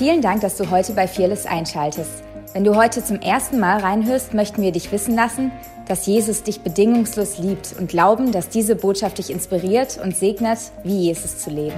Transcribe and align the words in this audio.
Vielen 0.00 0.22
Dank, 0.22 0.40
dass 0.40 0.56
du 0.56 0.70
heute 0.70 0.94
bei 0.94 1.06
Fearless 1.06 1.44
einschaltest. 1.44 2.24
Wenn 2.54 2.64
du 2.64 2.74
heute 2.74 3.04
zum 3.04 3.20
ersten 3.20 3.60
Mal 3.60 3.80
reinhörst, 3.80 4.32
möchten 4.32 4.62
wir 4.62 4.72
dich 4.72 4.90
wissen 4.92 5.14
lassen, 5.14 5.52
dass 5.88 6.06
Jesus 6.06 6.42
dich 6.42 6.62
bedingungslos 6.62 7.36
liebt 7.36 7.74
und 7.78 7.90
glauben, 7.90 8.32
dass 8.32 8.48
diese 8.48 8.76
Botschaft 8.76 9.18
dich 9.18 9.28
inspiriert 9.28 10.00
und 10.02 10.16
segnet, 10.16 10.58
wie 10.84 11.00
Jesus 11.00 11.40
zu 11.40 11.50
leben. 11.50 11.76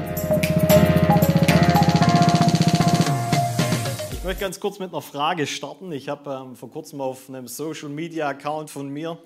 Ich 4.12 4.22
möchte 4.22 4.40
ganz 4.40 4.60
kurz 4.60 4.78
mit 4.78 4.92
einer 4.92 5.02
Frage 5.02 5.48
starten. 5.48 5.90
Ich 5.90 6.08
habe 6.08 6.44
ähm, 6.46 6.54
vor 6.54 6.70
kurzem 6.70 7.00
auf 7.00 7.28
einem 7.28 7.48
Social 7.48 7.88
Media 7.88 8.28
Account 8.28 8.70
von 8.70 8.88
mir 8.88 9.18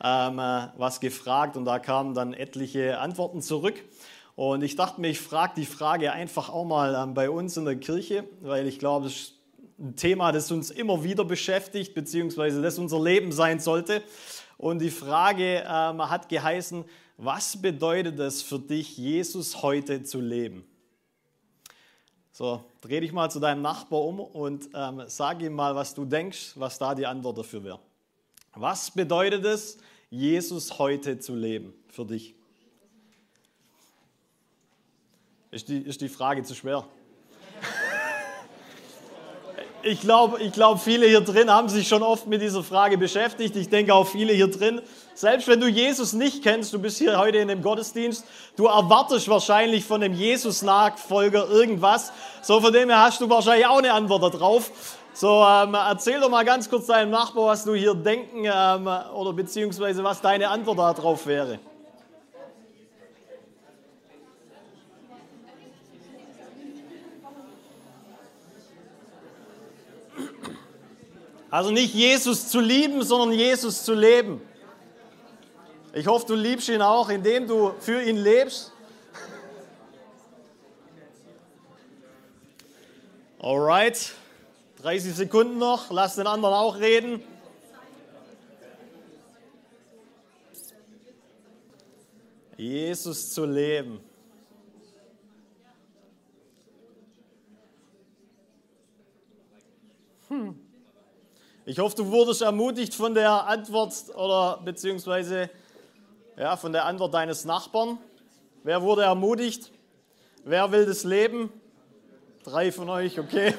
ähm, 0.00 0.38
äh, 0.38 0.68
was 0.76 1.00
gefragt 1.00 1.56
und 1.56 1.64
da 1.64 1.80
kamen 1.80 2.14
dann 2.14 2.32
etliche 2.32 3.00
Antworten 3.00 3.42
zurück. 3.42 3.74
Und 4.36 4.62
ich 4.62 4.76
dachte 4.76 5.00
mir, 5.00 5.08
ich 5.08 5.18
frage 5.18 5.54
die 5.56 5.64
Frage 5.64 6.12
einfach 6.12 6.50
auch 6.50 6.66
mal 6.66 6.94
ähm, 6.94 7.14
bei 7.14 7.30
uns 7.30 7.56
in 7.56 7.64
der 7.64 7.76
Kirche, 7.76 8.28
weil 8.42 8.66
ich 8.66 8.78
glaube, 8.78 9.06
es 9.06 9.14
ist 9.14 9.34
ein 9.78 9.96
Thema, 9.96 10.30
das 10.30 10.52
uns 10.52 10.70
immer 10.70 11.02
wieder 11.02 11.24
beschäftigt, 11.24 11.94
beziehungsweise 11.94 12.60
das 12.60 12.78
unser 12.78 13.02
Leben 13.02 13.32
sein 13.32 13.60
sollte. 13.60 14.02
Und 14.58 14.80
die 14.80 14.90
Frage 14.90 15.64
ähm, 15.66 16.10
hat 16.10 16.28
geheißen, 16.28 16.84
was 17.16 17.60
bedeutet 17.60 18.18
es 18.20 18.42
für 18.42 18.58
dich, 18.58 18.98
Jesus 18.98 19.62
heute 19.62 20.02
zu 20.02 20.20
leben? 20.20 20.66
So, 22.30 22.62
dreh 22.82 23.00
dich 23.00 23.12
mal 23.12 23.30
zu 23.30 23.40
deinem 23.40 23.62
Nachbar 23.62 24.02
um 24.02 24.20
und 24.20 24.68
ähm, 24.74 25.04
sag 25.06 25.40
ihm 25.40 25.54
mal, 25.54 25.74
was 25.74 25.94
du 25.94 26.04
denkst, 26.04 26.52
was 26.56 26.78
da 26.78 26.94
die 26.94 27.06
Antwort 27.06 27.38
dafür 27.38 27.64
wäre. 27.64 27.80
Was 28.54 28.90
bedeutet 28.90 29.46
es, 29.46 29.78
Jesus 30.10 30.78
heute 30.78 31.18
zu 31.18 31.34
leben 31.34 31.72
für 31.88 32.04
dich? 32.04 32.35
Ist 35.56 35.68
die, 35.68 35.78
ist 35.78 36.02
die 36.02 36.10
Frage 36.10 36.42
zu 36.42 36.54
schwer? 36.54 36.84
Ich 39.82 40.02
glaube, 40.02 40.38
ich 40.42 40.52
glaub, 40.52 40.82
viele 40.82 41.06
hier 41.06 41.22
drin 41.22 41.50
haben 41.50 41.70
sich 41.70 41.88
schon 41.88 42.02
oft 42.02 42.26
mit 42.26 42.42
dieser 42.42 42.62
Frage 42.62 42.98
beschäftigt. 42.98 43.56
Ich 43.56 43.70
denke 43.70 43.94
auch 43.94 44.06
viele 44.06 44.34
hier 44.34 44.50
drin. 44.50 44.82
Selbst 45.14 45.48
wenn 45.48 45.58
du 45.58 45.66
Jesus 45.66 46.12
nicht 46.12 46.42
kennst, 46.42 46.74
du 46.74 46.78
bist 46.78 46.98
hier 46.98 47.18
heute 47.18 47.38
in 47.38 47.48
dem 47.48 47.62
Gottesdienst, 47.62 48.26
du 48.56 48.66
erwartest 48.66 49.30
wahrscheinlich 49.30 49.86
von 49.86 50.02
dem 50.02 50.12
Jesus-Nachfolger 50.12 51.48
irgendwas. 51.48 52.12
So 52.42 52.60
von 52.60 52.74
dem 52.74 52.90
her 52.90 53.00
hast 53.00 53.22
du 53.22 53.30
wahrscheinlich 53.30 53.64
auch 53.64 53.78
eine 53.78 53.94
Antwort 53.94 54.34
darauf. 54.34 54.70
So, 55.14 55.42
ähm, 55.42 55.72
erzähl 55.72 56.20
doch 56.20 56.28
mal 56.28 56.44
ganz 56.44 56.68
kurz 56.68 56.84
deinem 56.84 57.12
Nachbar, 57.12 57.46
was 57.46 57.64
du 57.64 57.74
hier 57.74 57.94
denken 57.94 58.44
ähm, 58.44 58.86
oder 59.14 59.32
beziehungsweise 59.32 60.04
was 60.04 60.20
deine 60.20 60.50
Antwort 60.50 60.78
darauf 60.78 61.26
wäre. 61.26 61.58
Also 71.50 71.70
nicht 71.70 71.94
Jesus 71.94 72.48
zu 72.48 72.60
lieben, 72.60 73.02
sondern 73.02 73.32
Jesus 73.32 73.84
zu 73.84 73.94
leben. 73.94 74.40
Ich 75.94 76.06
hoffe, 76.06 76.26
du 76.26 76.34
liebst 76.34 76.68
ihn 76.68 76.82
auch, 76.82 77.08
indem 77.08 77.46
du 77.46 77.72
für 77.80 78.02
ihn 78.02 78.16
lebst. 78.16 78.72
Alright, 83.38 84.12
30 84.82 85.14
Sekunden 85.14 85.58
noch, 85.58 85.90
lass 85.90 86.16
den 86.16 86.26
anderen 86.26 86.54
auch 86.54 86.78
reden. 86.78 87.22
Jesus 92.56 93.32
zu 93.32 93.44
leben. 93.44 94.00
Hm. 100.28 100.65
Ich 101.68 101.80
hoffe, 101.80 101.96
du 101.96 102.12
wurdest 102.12 102.42
ermutigt 102.42 102.94
von 102.94 103.12
der 103.12 103.48
Antwort 103.48 103.92
oder 104.14 104.60
beziehungsweise 104.64 105.50
ja, 106.36 106.56
von 106.56 106.72
der 106.72 106.84
Antwort 106.84 107.12
deines 107.12 107.44
Nachbarn. 107.44 107.98
Wer 108.62 108.82
wurde 108.82 109.02
ermutigt? 109.02 109.72
Wer 110.44 110.70
will 110.70 110.86
das 110.86 111.02
Leben? 111.02 111.52
Drei 112.44 112.70
von 112.70 112.88
euch, 112.88 113.18
okay. 113.18 113.48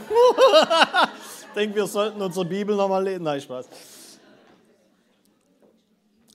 ich 1.48 1.54
denke, 1.54 1.76
wir 1.76 1.86
sollten 1.86 2.22
unsere 2.22 2.46
Bibel 2.46 2.78
nochmal 2.78 3.04
lesen. 3.04 3.24
Nein, 3.24 3.42
Spaß. 3.42 3.68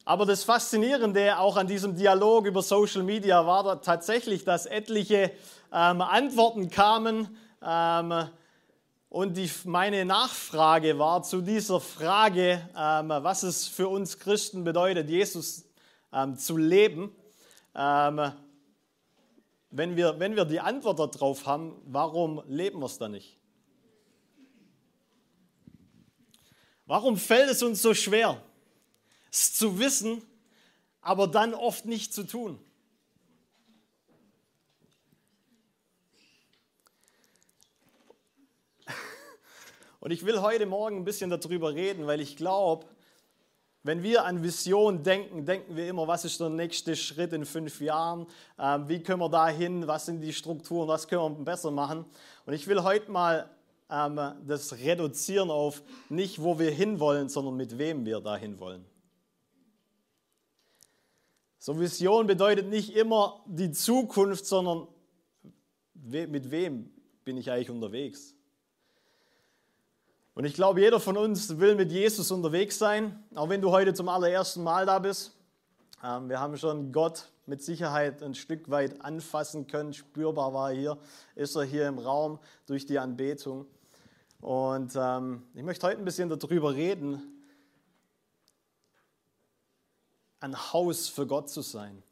Aber 0.04 0.26
das 0.26 0.44
Faszinierende 0.44 1.38
auch 1.38 1.56
an 1.56 1.68
diesem 1.68 1.96
Dialog 1.96 2.44
über 2.44 2.60
Social 2.60 3.02
Media 3.02 3.46
war 3.46 3.64
da 3.64 3.76
tatsächlich, 3.76 4.44
dass 4.44 4.66
etliche 4.66 5.30
ähm, 5.72 6.02
Antworten 6.02 6.68
kamen, 6.68 7.34
ähm, 7.66 8.28
und 9.12 9.36
die, 9.36 9.50
meine 9.64 10.06
Nachfrage 10.06 10.98
war 10.98 11.22
zu 11.22 11.42
dieser 11.42 11.80
Frage, 11.80 12.66
ähm, 12.74 13.10
was 13.10 13.42
es 13.42 13.68
für 13.68 13.86
uns 13.86 14.18
Christen 14.18 14.64
bedeutet, 14.64 15.10
Jesus 15.10 15.66
ähm, 16.14 16.38
zu 16.38 16.56
leben. 16.56 17.14
Ähm, 17.74 18.32
wenn, 19.68 19.96
wir, 19.96 20.18
wenn 20.18 20.34
wir 20.34 20.46
die 20.46 20.60
Antwort 20.60 20.98
darauf 20.98 21.44
haben, 21.44 21.76
warum 21.84 22.42
leben 22.48 22.78
wir 22.80 22.86
es 22.86 22.96
dann 22.96 23.12
nicht? 23.12 23.36
Warum 26.86 27.18
fällt 27.18 27.50
es 27.50 27.62
uns 27.62 27.82
so 27.82 27.92
schwer, 27.92 28.42
es 29.30 29.52
zu 29.52 29.78
wissen, 29.78 30.22
aber 31.02 31.26
dann 31.26 31.52
oft 31.52 31.84
nicht 31.84 32.14
zu 32.14 32.22
tun? 32.22 32.58
Und 40.02 40.10
ich 40.10 40.26
will 40.26 40.40
heute 40.40 40.66
Morgen 40.66 40.96
ein 40.96 41.04
bisschen 41.04 41.30
darüber 41.30 41.76
reden, 41.76 42.08
weil 42.08 42.20
ich 42.20 42.34
glaube, 42.36 42.86
wenn 43.84 44.02
wir 44.02 44.24
an 44.24 44.42
Vision 44.42 45.04
denken, 45.04 45.46
denken 45.46 45.76
wir 45.76 45.86
immer, 45.86 46.08
was 46.08 46.24
ist 46.24 46.40
der 46.40 46.48
nächste 46.48 46.96
Schritt 46.96 47.32
in 47.32 47.44
fünf 47.44 47.80
Jahren? 47.80 48.26
Ähm, 48.58 48.88
wie 48.88 49.00
können 49.00 49.20
wir 49.20 49.28
da 49.28 49.46
hin? 49.46 49.86
Was 49.86 50.06
sind 50.06 50.20
die 50.20 50.32
Strukturen? 50.32 50.88
Was 50.88 51.06
können 51.06 51.38
wir 51.38 51.44
besser 51.44 51.70
machen? 51.70 52.04
Und 52.46 52.52
ich 52.52 52.66
will 52.66 52.82
heute 52.82 53.12
mal 53.12 53.48
ähm, 53.88 54.18
das 54.44 54.76
reduzieren 54.76 55.52
auf 55.52 55.84
nicht, 56.08 56.42
wo 56.42 56.58
wir 56.58 56.72
hinwollen, 56.72 57.28
sondern 57.28 57.54
mit 57.54 57.78
wem 57.78 58.04
wir 58.04 58.18
dahin 58.18 58.58
wollen. 58.58 58.84
So 61.60 61.78
Vision 61.78 62.26
bedeutet 62.26 62.66
nicht 62.66 62.96
immer 62.96 63.44
die 63.46 63.70
Zukunft, 63.70 64.46
sondern 64.46 64.88
mit 65.94 66.50
wem 66.50 66.90
bin 67.24 67.36
ich 67.36 67.52
eigentlich 67.52 67.70
unterwegs? 67.70 68.34
Und 70.34 70.46
ich 70.46 70.54
glaube, 70.54 70.80
jeder 70.80 70.98
von 70.98 71.18
uns 71.18 71.58
will 71.58 71.74
mit 71.74 71.92
Jesus 71.92 72.30
unterwegs 72.30 72.78
sein, 72.78 73.22
auch 73.34 73.50
wenn 73.50 73.60
du 73.60 73.70
heute 73.70 73.92
zum 73.92 74.08
allerersten 74.08 74.62
Mal 74.62 74.86
da 74.86 74.98
bist. 74.98 75.36
Ähm, 76.02 76.30
wir 76.30 76.40
haben 76.40 76.56
schon 76.56 76.90
Gott 76.90 77.28
mit 77.44 77.62
Sicherheit 77.62 78.22
ein 78.22 78.34
Stück 78.34 78.70
weit 78.70 79.04
anfassen 79.04 79.66
können, 79.66 79.92
spürbar 79.92 80.54
war 80.54 80.70
er 80.70 80.78
hier, 80.78 80.98
ist 81.34 81.54
er 81.54 81.64
hier 81.64 81.86
im 81.86 81.98
Raum 81.98 82.38
durch 82.66 82.86
die 82.86 82.98
Anbetung. 82.98 83.66
Und 84.40 84.92
ähm, 84.96 85.42
ich 85.54 85.62
möchte 85.62 85.86
heute 85.86 85.98
ein 85.98 86.04
bisschen 86.04 86.30
darüber 86.30 86.74
reden, 86.74 87.22
ein 90.40 90.72
Haus 90.72 91.08
für 91.08 91.26
Gott 91.26 91.50
zu 91.50 91.60
sein. 91.60 92.02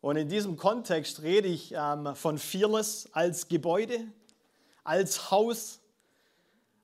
Und 0.00 0.16
in 0.16 0.28
diesem 0.28 0.56
Kontext 0.56 1.22
rede 1.22 1.48
ich 1.48 1.74
ähm, 1.76 2.14
von 2.14 2.38
Fearless 2.38 3.08
als 3.12 3.48
Gebäude, 3.48 4.06
als 4.84 5.32
Haus, 5.32 5.79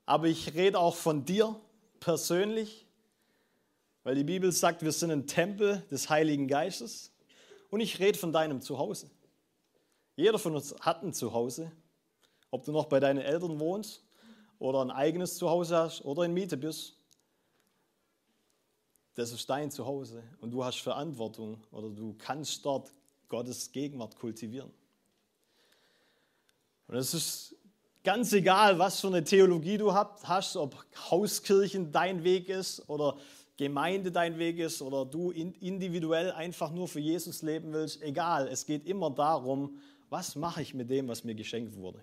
aber 0.06 0.28
ich 0.28 0.55
rede 0.55 0.78
auch 0.78 0.94
von 0.94 1.25
dir 1.25 1.61
persönlich, 1.99 2.87
weil 4.05 4.15
die 4.15 4.25
Bibel 4.25 4.53
sagt, 4.53 4.83
wir 4.83 4.93
sind 4.93 5.11
ein 5.11 5.27
Tempel 5.27 5.84
des 5.91 6.09
Heiligen 6.09 6.47
Geistes. 6.47 7.12
Und 7.71 7.81
ich 7.81 7.99
rede 7.99 8.17
von 8.17 8.33
deinem 8.33 8.62
Zuhause. 8.62 9.11
Jeder 10.15 10.39
von 10.39 10.55
uns 10.55 10.77
hat 10.81 11.03
ein 11.03 11.12
Zuhause. 11.12 11.72
Ob 12.53 12.65
du 12.65 12.71
noch 12.71 12.87
bei 12.87 13.00
deinen 13.00 13.19
Eltern 13.19 13.58
wohnst 13.58 14.05
oder 14.61 14.81
ein 14.81 14.93
eigenes 14.93 15.37
Zuhause 15.37 15.76
hast 15.76 16.05
oder 16.05 16.23
in 16.23 16.32
Miete 16.32 16.56
bist. 16.56 16.94
Das 19.17 19.32
ist 19.32 19.50
dein 19.50 19.73
Zuhause 19.73 20.23
und 20.41 20.52
du 20.52 20.62
hast 20.62 20.79
Verantwortung 20.79 21.64
oder 21.73 21.91
du 21.91 22.14
kannst 22.17 22.64
dort 22.64 22.93
Gottes 23.29 23.73
Gegenwart 23.73 24.14
kultivieren. 24.17 24.70
Und 26.87 26.94
es 26.94 27.12
ist 27.12 27.56
Ganz 28.06 28.32
egal, 28.32 28.79
was 28.79 29.00
für 29.00 29.08
eine 29.08 29.25
Theologie 29.25 29.79
du 29.79 29.93
hast, 29.93 30.56
ob 30.56 30.76
Hauskirchen 31.11 31.91
dein 31.91 32.23
Weg 32.23 32.49
ist 32.49 32.88
oder 32.88 33.17
Gemeinde 33.56 34.12
dein 34.12 34.38
Weg 34.38 34.61
ist 34.61 34.81
oder 34.81 35.05
du 35.05 35.32
individuell 35.32 36.31
einfach 36.31 36.70
nur 36.70 36.87
für 36.87 37.00
Jesus 37.00 37.43
leben 37.43 37.73
willst, 37.73 38.00
egal, 38.03 38.47
es 38.47 38.64
geht 38.64 38.87
immer 38.87 39.11
darum, 39.11 39.81
was 40.08 40.37
mache 40.37 40.62
ich 40.62 40.73
mit 40.73 40.88
dem, 40.88 41.08
was 41.08 41.25
mir 41.25 41.35
geschenkt 41.35 41.75
wurde. 41.75 42.00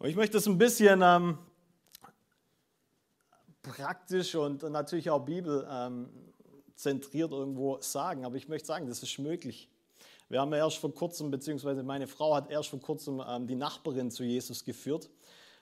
Und 0.00 0.08
ich 0.08 0.16
möchte 0.16 0.38
das 0.38 0.48
ein 0.48 0.58
bisschen 0.58 1.00
ähm, 1.04 1.38
praktisch 3.62 4.34
und 4.34 4.64
natürlich 4.64 5.10
auch 5.10 5.24
bibelzentriert 5.24 7.30
ähm, 7.30 7.38
irgendwo 7.38 7.80
sagen, 7.82 8.24
aber 8.24 8.34
ich 8.34 8.48
möchte 8.48 8.66
sagen, 8.66 8.88
das 8.88 9.00
ist 9.00 9.16
möglich. 9.20 9.68
Wir 10.30 10.40
haben 10.40 10.52
erst 10.52 10.76
vor 10.76 10.94
kurzem, 10.94 11.30
beziehungsweise 11.30 11.82
meine 11.82 12.06
Frau 12.06 12.34
hat 12.34 12.50
erst 12.50 12.68
vor 12.68 12.80
kurzem 12.80 13.22
ähm, 13.26 13.46
die 13.46 13.54
Nachbarin 13.54 14.10
zu 14.10 14.24
Jesus 14.24 14.62
geführt. 14.62 15.08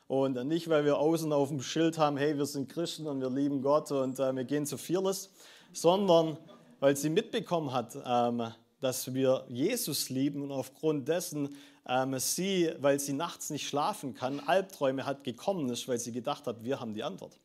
Und 0.09 0.35
nicht, 0.47 0.69
weil 0.69 0.85
wir 0.85 0.99
außen 0.99 1.33
auf 1.33 1.49
dem 1.49 1.63
Schild 1.63 1.99
haben, 1.99 2.17
hey, 2.17 2.37
wir 2.37 2.47
sind 2.47 2.69
Christen 2.69 3.07
und 3.07 3.21
wir 3.21 3.31
lieben 3.31 3.63
Gott 3.63 3.93
und 3.93 4.19
äh, 4.19 4.35
wir 4.35 4.45
gehen 4.45 4.67
zu 4.67 4.77
Fearless, 4.77 5.31
sondern 5.73 6.37
weil 6.81 6.97
sie 6.97 7.11
mitbekommen 7.11 7.73
hat, 7.73 7.97
ähm, 8.05 8.53
dass 8.81 9.15
wir 9.15 9.45
Jesus 9.49 10.11
lieben 10.11 10.43
und 10.43 10.53
aufgrund 10.53 11.09
dessen 11.09 11.57
ähm, 11.89 12.19
sie, 12.19 12.73
weil 12.79 12.99
sie 12.99 13.13
nachts 13.13 13.51
nicht 13.51 13.69
schlafen 13.69 14.15
kann, 14.15 14.41
Albträume 14.41 15.07
hat 15.07 15.23
gekommen 15.23 15.69
ist, 15.71 15.87
weil 15.87 15.99
sie 15.99 16.13
gedacht 16.13 16.47
hat, 16.47 16.65
wir 16.65 16.81
haben 16.81 16.93
die 16.93 17.05
Antwort. 17.05 17.39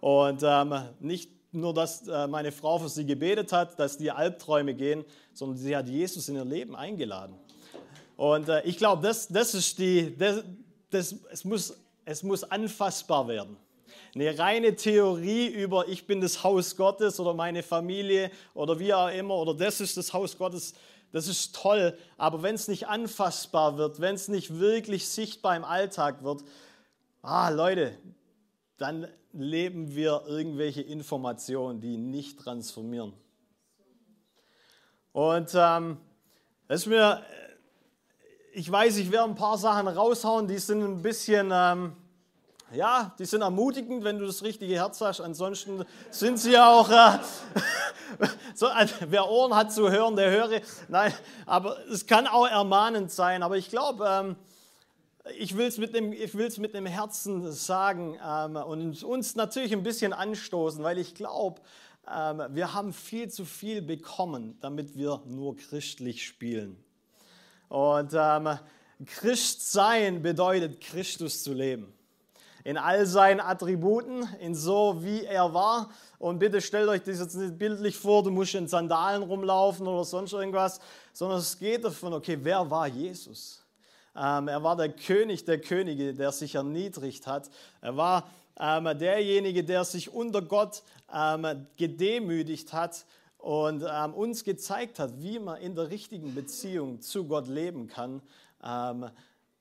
Und 0.00 0.42
ähm, 0.42 0.74
nicht 1.00 1.30
nur, 1.52 1.74
dass 1.74 2.08
äh, 2.08 2.26
meine 2.26 2.50
Frau 2.50 2.78
für 2.78 2.88
sie 2.88 3.04
gebetet 3.04 3.52
hat, 3.52 3.78
dass 3.78 3.98
die 3.98 4.10
Albträume 4.10 4.74
gehen, 4.74 5.04
sondern 5.32 5.58
sie 5.58 5.76
hat 5.76 5.88
Jesus 5.88 6.28
in 6.28 6.36
ihr 6.36 6.44
Leben 6.44 6.74
eingeladen. 6.74 7.36
Und 8.16 8.48
äh, 8.48 8.62
ich 8.62 8.78
glaube, 8.78 9.02
das, 9.02 9.28
das 9.28 9.54
ist 9.54 9.78
die, 9.78 10.16
das, 10.16 10.44
das, 10.90 11.14
es, 11.30 11.44
muss, 11.44 11.76
es 12.04 12.22
muss 12.22 12.44
anfassbar 12.44 13.28
werden. 13.28 13.56
Eine 14.14 14.38
reine 14.38 14.76
Theorie 14.76 15.46
über, 15.46 15.88
ich 15.88 16.06
bin 16.06 16.20
das 16.20 16.42
Haus 16.44 16.76
Gottes 16.76 17.18
oder 17.18 17.34
meine 17.34 17.62
Familie 17.62 18.30
oder 18.54 18.78
wie 18.78 18.92
auch 18.92 19.08
immer, 19.08 19.34
oder 19.36 19.54
das 19.54 19.80
ist 19.80 19.96
das 19.96 20.12
Haus 20.12 20.36
Gottes, 20.36 20.74
das 21.12 21.28
ist 21.28 21.54
toll. 21.54 21.96
Aber 22.16 22.42
wenn 22.42 22.54
es 22.54 22.68
nicht 22.68 22.88
anfassbar 22.88 23.78
wird, 23.78 24.00
wenn 24.00 24.14
es 24.14 24.28
nicht 24.28 24.58
wirklich 24.58 25.08
sichtbar 25.08 25.56
im 25.56 25.64
Alltag 25.64 26.22
wird, 26.22 26.42
ah 27.22 27.48
Leute, 27.50 27.96
dann 28.78 29.06
leben 29.32 29.94
wir 29.94 30.24
irgendwelche 30.26 30.82
Informationen, 30.82 31.80
die 31.80 31.96
nicht 31.96 32.38
transformieren. 32.38 33.12
Und 35.12 35.50
ähm, 35.54 35.98
das 36.68 36.82
ist 36.82 36.86
mir, 36.86 37.22
ich 38.52 38.70
weiß, 38.70 38.96
ich 38.96 39.10
werde 39.10 39.30
ein 39.30 39.34
paar 39.34 39.58
Sachen 39.58 39.88
raushauen, 39.88 40.48
die 40.48 40.58
sind 40.58 40.82
ein 40.82 41.02
bisschen, 41.02 41.50
ähm, 41.52 41.92
ja, 42.72 43.14
die 43.18 43.26
sind 43.26 43.42
ermutigend, 43.42 44.04
wenn 44.04 44.18
du 44.18 44.26
das 44.26 44.42
richtige 44.42 44.74
Herz 44.74 45.00
hast. 45.00 45.20
Ansonsten 45.20 45.84
sind 46.10 46.38
sie 46.38 46.56
auch, 46.58 46.88
äh, 46.90 47.18
so, 48.54 48.68
also, 48.68 48.94
wer 49.08 49.28
Ohren 49.28 49.54
hat 49.54 49.72
zu 49.72 49.90
hören, 49.90 50.16
der 50.16 50.30
höre. 50.30 50.60
Nein, 50.88 51.12
aber 51.44 51.76
es 51.90 52.06
kann 52.06 52.26
auch 52.26 52.46
ermahnend 52.46 53.10
sein. 53.10 53.42
Aber 53.42 53.58
ich 53.58 53.68
glaube, 53.68 54.06
ähm, 54.08 54.36
ich 55.38 55.56
will 55.56 55.66
es 55.66 55.78
mit, 55.78 55.94
dem, 55.94 56.10
mit 56.10 56.74
dem 56.74 56.86
Herzen 56.86 57.52
sagen 57.52 58.18
ähm, 58.24 58.56
und 58.56 59.02
uns 59.04 59.36
natürlich 59.36 59.72
ein 59.72 59.82
bisschen 59.82 60.12
anstoßen, 60.12 60.82
weil 60.82 60.98
ich 60.98 61.14
glaube, 61.14 61.60
ähm, 62.10 62.42
wir 62.50 62.74
haben 62.74 62.92
viel 62.92 63.30
zu 63.30 63.44
viel 63.44 63.82
bekommen, 63.82 64.58
damit 64.60 64.96
wir 64.96 65.22
nur 65.26 65.56
christlich 65.56 66.26
spielen. 66.26 66.76
Und 67.68 68.12
ähm, 68.14 68.58
Christsein 69.06 70.22
bedeutet, 70.22 70.80
Christus 70.80 71.42
zu 71.42 71.52
leben. 71.52 71.92
In 72.64 72.76
all 72.76 73.06
seinen 73.06 73.40
Attributen, 73.40 74.28
in 74.40 74.54
so 74.54 75.02
wie 75.02 75.24
er 75.24 75.52
war. 75.54 75.90
Und 76.18 76.38
bitte 76.38 76.60
stellt 76.60 76.88
euch 76.88 77.02
das 77.02 77.18
jetzt 77.18 77.34
nicht 77.34 77.58
bildlich 77.58 77.96
vor, 77.96 78.22
du 78.22 78.30
musst 78.30 78.54
in 78.54 78.68
Sandalen 78.68 79.22
rumlaufen 79.22 79.86
oder 79.86 80.04
sonst 80.04 80.32
irgendwas, 80.32 80.80
sondern 81.12 81.38
es 81.38 81.58
geht 81.58 81.84
davon, 81.84 82.12
okay, 82.12 82.38
wer 82.40 82.68
war 82.70 82.86
Jesus? 82.86 83.61
Ähm, 84.14 84.48
er 84.48 84.62
war 84.62 84.76
der 84.76 84.90
König 84.90 85.44
der 85.44 85.60
Könige, 85.60 86.14
der 86.14 86.32
sich 86.32 86.54
erniedrigt 86.54 87.26
hat. 87.26 87.50
Er 87.80 87.96
war 87.96 88.30
ähm, 88.60 88.84
derjenige, 88.98 89.64
der 89.64 89.84
sich 89.84 90.12
unter 90.12 90.42
Gott 90.42 90.82
ähm, 91.12 91.66
gedemütigt 91.76 92.72
hat 92.72 93.06
und 93.38 93.84
ähm, 93.90 94.14
uns 94.14 94.44
gezeigt 94.44 94.98
hat, 94.98 95.20
wie 95.22 95.38
man 95.38 95.60
in 95.60 95.74
der 95.74 95.90
richtigen 95.90 96.34
Beziehung 96.34 97.00
zu 97.00 97.26
Gott 97.26 97.48
leben 97.48 97.88
kann, 97.88 98.22
ähm, 98.62 99.08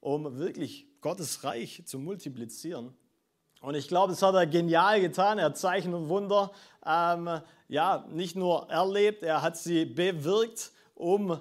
um 0.01 0.37
wirklich 0.37 0.87
Gottes 1.01 1.43
Reich 1.43 1.83
zu 1.85 1.97
multiplizieren. 1.97 2.93
Und 3.61 3.75
ich 3.75 3.87
glaube, 3.87 4.11
das 4.11 4.21
hat 4.21 4.35
er 4.35 4.47
genial 4.47 4.99
getan. 5.01 5.37
Er 5.37 5.45
hat 5.45 5.57
Zeichen 5.57 5.93
und 5.93 6.09
Wunder 6.09 6.51
ähm, 6.85 7.41
ja, 7.67 8.05
nicht 8.09 8.35
nur 8.35 8.69
erlebt, 8.69 9.23
er 9.23 9.41
hat 9.41 9.57
sie 9.57 9.85
bewirkt, 9.85 10.71
um 10.93 11.39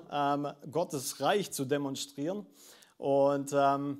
Gottes 0.70 1.20
Reich 1.20 1.50
zu 1.50 1.64
demonstrieren. 1.64 2.46
Und 3.00 3.50
ähm, 3.54 3.96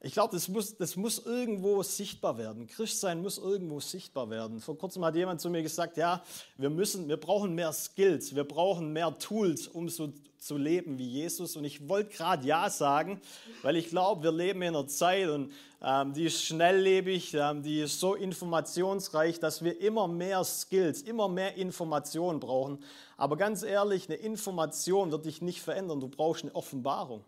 ich 0.00 0.12
glaube, 0.12 0.34
das 0.34 0.48
muss, 0.48 0.76
das 0.76 0.96
muss 0.96 1.24
irgendwo 1.24 1.80
sichtbar 1.84 2.36
werden. 2.38 2.66
Christsein 2.66 3.22
muss 3.22 3.38
irgendwo 3.38 3.78
sichtbar 3.78 4.28
werden. 4.30 4.60
Vor 4.60 4.76
kurzem 4.76 5.04
hat 5.04 5.14
jemand 5.14 5.40
zu 5.40 5.48
mir 5.48 5.62
gesagt, 5.62 5.96
ja, 5.96 6.24
wir 6.56 6.68
müssen, 6.68 7.08
wir 7.08 7.18
brauchen 7.18 7.54
mehr 7.54 7.72
Skills, 7.72 8.34
wir 8.34 8.42
brauchen 8.42 8.92
mehr 8.92 9.16
Tools, 9.16 9.68
um 9.68 9.88
so 9.88 10.12
zu 10.38 10.56
leben 10.56 10.98
wie 10.98 11.06
Jesus. 11.06 11.54
Und 11.54 11.64
ich 11.64 11.88
wollte 11.88 12.16
gerade 12.16 12.44
ja 12.44 12.68
sagen, 12.68 13.20
weil 13.62 13.76
ich 13.76 13.90
glaube, 13.90 14.24
wir 14.24 14.32
leben 14.32 14.60
in 14.62 14.74
einer 14.74 14.88
Zeit 14.88 15.28
und 15.28 15.52
ähm, 15.80 16.12
die 16.12 16.24
ist 16.24 16.44
schnelllebig, 16.44 17.32
ähm, 17.34 17.62
die 17.62 17.80
ist 17.80 18.00
so 18.00 18.16
informationsreich, 18.16 19.38
dass 19.38 19.62
wir 19.62 19.80
immer 19.80 20.08
mehr 20.08 20.42
Skills, 20.42 21.02
immer 21.02 21.28
mehr 21.28 21.54
Informationen 21.54 22.40
brauchen. 22.40 22.82
Aber 23.16 23.36
ganz 23.36 23.62
ehrlich, 23.62 24.08
eine 24.08 24.18
Information 24.18 25.12
wird 25.12 25.26
dich 25.26 25.42
nicht 25.42 25.62
verändern. 25.62 26.00
Du 26.00 26.08
brauchst 26.08 26.42
eine 26.42 26.54
Offenbarung 26.56 27.24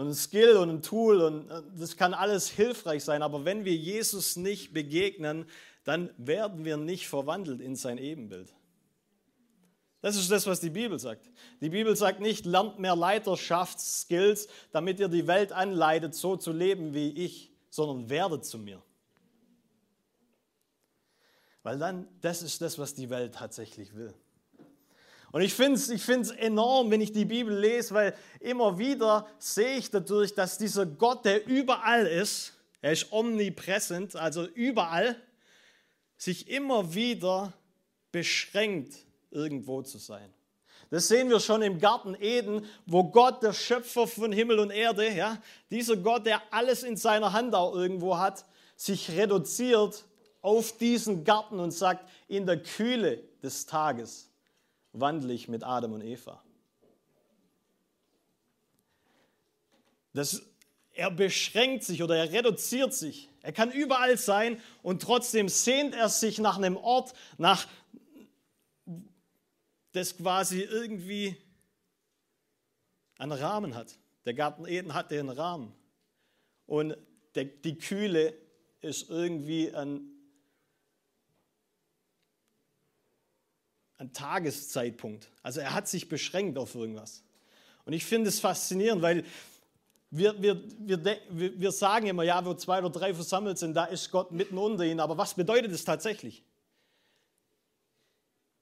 und 0.00 0.08
ein 0.08 0.14
Skill 0.14 0.56
und 0.56 0.70
ein 0.70 0.82
Tool 0.82 1.20
und 1.20 1.50
äh, 1.50 1.62
das 1.78 1.94
kann 1.98 2.14
alles 2.14 2.48
hilfreich 2.48 3.04
sein, 3.04 3.22
aber 3.22 3.44
wenn 3.44 3.66
wir 3.66 3.76
Jesus 3.76 4.36
nicht 4.36 4.72
begegnen, 4.72 5.44
dann 5.84 6.08
werden 6.16 6.64
wir 6.64 6.78
nicht 6.78 7.06
verwandelt 7.06 7.60
in 7.60 7.76
sein 7.76 7.98
Ebenbild. 7.98 8.54
Das 10.00 10.16
ist 10.16 10.30
das, 10.30 10.46
was 10.46 10.60
die 10.60 10.70
Bibel 10.70 10.98
sagt. 10.98 11.28
Die 11.60 11.68
Bibel 11.68 11.94
sagt 11.94 12.20
nicht, 12.20 12.46
lernt 12.46 12.78
mehr 12.78 12.96
Leiterschaftsskills, 12.96 14.48
damit 14.72 14.98
ihr 15.00 15.08
die 15.08 15.26
Welt 15.26 15.52
anleitet, 15.52 16.14
so 16.14 16.34
zu 16.36 16.52
leben 16.52 16.94
wie 16.94 17.10
ich, 17.10 17.52
sondern 17.68 18.08
werdet 18.08 18.46
zu 18.46 18.58
mir. 18.58 18.82
Weil 21.62 21.78
dann, 21.78 22.08
das 22.22 22.40
ist 22.40 22.62
das, 22.62 22.78
was 22.78 22.94
die 22.94 23.10
Welt 23.10 23.34
tatsächlich 23.34 23.94
will. 23.94 24.14
Und 25.32 25.42
ich 25.42 25.54
finde 25.54 25.78
es 25.78 25.88
ich 25.88 26.02
find's 26.02 26.30
enorm, 26.30 26.90
wenn 26.90 27.00
ich 27.00 27.12
die 27.12 27.24
Bibel 27.24 27.56
lese, 27.56 27.94
weil 27.94 28.16
immer 28.40 28.78
wieder 28.78 29.26
sehe 29.38 29.76
ich 29.76 29.90
dadurch, 29.90 30.34
dass 30.34 30.58
dieser 30.58 30.86
Gott, 30.86 31.24
der 31.24 31.46
überall 31.46 32.06
ist, 32.06 32.54
er 32.82 32.92
ist 32.92 33.12
omnipräsent, 33.12 34.16
also 34.16 34.46
überall, 34.46 35.16
sich 36.16 36.48
immer 36.48 36.94
wieder 36.94 37.52
beschränkt, 38.10 38.94
irgendwo 39.30 39.82
zu 39.82 39.98
sein. 39.98 40.32
Das 40.90 41.06
sehen 41.06 41.30
wir 41.30 41.38
schon 41.38 41.62
im 41.62 41.78
Garten 41.78 42.16
Eden, 42.18 42.66
wo 42.84 43.04
Gott, 43.04 43.44
der 43.44 43.52
Schöpfer 43.52 44.08
von 44.08 44.32
Himmel 44.32 44.58
und 44.58 44.70
Erde, 44.70 45.08
ja, 45.14 45.40
dieser 45.70 45.96
Gott, 45.96 46.26
der 46.26 46.42
alles 46.50 46.82
in 46.82 46.96
seiner 46.96 47.32
Hand 47.32 47.54
auch 47.54 47.74
irgendwo 47.76 48.18
hat, 48.18 48.44
sich 48.74 49.10
reduziert 49.12 50.04
auf 50.42 50.76
diesen 50.78 51.22
Garten 51.22 51.60
und 51.60 51.70
sagt, 51.70 52.08
in 52.26 52.46
der 52.46 52.60
Kühle 52.60 53.22
des 53.40 53.66
Tages 53.66 54.29
wandle 54.92 55.32
ich 55.32 55.48
mit 55.48 55.64
Adam 55.64 55.92
und 55.92 56.02
Eva. 56.02 56.42
Das, 60.12 60.42
er 60.92 61.10
beschränkt 61.10 61.84
sich 61.84 62.02
oder 62.02 62.16
er 62.16 62.32
reduziert 62.32 62.92
sich. 62.94 63.28
Er 63.42 63.52
kann 63.52 63.70
überall 63.70 64.18
sein 64.18 64.60
und 64.82 65.02
trotzdem 65.02 65.48
sehnt 65.48 65.94
er 65.94 66.08
sich 66.08 66.38
nach 66.38 66.56
einem 66.56 66.76
Ort, 66.76 67.14
nach 67.38 67.66
das 69.92 70.16
quasi 70.16 70.60
irgendwie 70.60 71.36
einen 73.18 73.32
Rahmen 73.32 73.74
hat. 73.74 73.98
Der 74.24 74.34
Garten 74.34 74.66
Eden 74.66 74.94
hatte 74.94 75.18
einen 75.18 75.30
Rahmen. 75.30 75.72
Und 76.66 76.96
der, 77.34 77.44
die 77.44 77.76
Kühle 77.76 78.34
ist 78.80 79.10
irgendwie 79.10 79.74
ein 79.74 80.09
ein 84.00 84.14
Tageszeitpunkt. 84.14 85.28
Also 85.42 85.60
er 85.60 85.74
hat 85.74 85.86
sich 85.86 86.08
beschränkt 86.08 86.56
auf 86.58 86.74
irgendwas. 86.74 87.22
Und 87.84 87.92
ich 87.92 88.04
finde 88.04 88.30
es 88.30 88.40
faszinierend, 88.40 89.02
weil 89.02 89.24
wir, 90.10 90.40
wir, 90.40 90.62
wir, 90.78 91.60
wir 91.60 91.70
sagen 91.70 92.06
immer, 92.06 92.22
ja, 92.22 92.44
wo 92.44 92.54
zwei 92.54 92.78
oder 92.78 92.90
drei 92.90 93.12
versammelt 93.12 93.58
sind, 93.58 93.74
da 93.74 93.84
ist 93.84 94.10
Gott 94.10 94.32
mitten 94.32 94.56
unter 94.56 94.84
ihnen. 94.84 95.00
Aber 95.00 95.18
was 95.18 95.34
bedeutet 95.34 95.70
es 95.70 95.84
tatsächlich? 95.84 96.42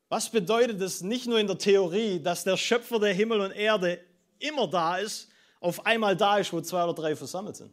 Was 0.08 0.28
bedeutet 0.28 0.80
es 0.80 1.02
nicht 1.02 1.26
nur 1.26 1.38
in 1.38 1.46
der 1.46 1.58
Theorie, 1.58 2.20
dass 2.20 2.42
der 2.42 2.56
Schöpfer 2.56 2.98
der 2.98 3.14
Himmel 3.14 3.40
und 3.40 3.52
Erde 3.52 4.00
immer 4.40 4.68
da 4.68 4.98
ist, 4.98 5.28
auf 5.60 5.86
einmal 5.86 6.16
da 6.16 6.38
ist, 6.38 6.52
wo 6.52 6.60
zwei 6.60 6.82
oder 6.82 6.94
drei 6.94 7.14
versammelt 7.14 7.56
sind? 7.56 7.72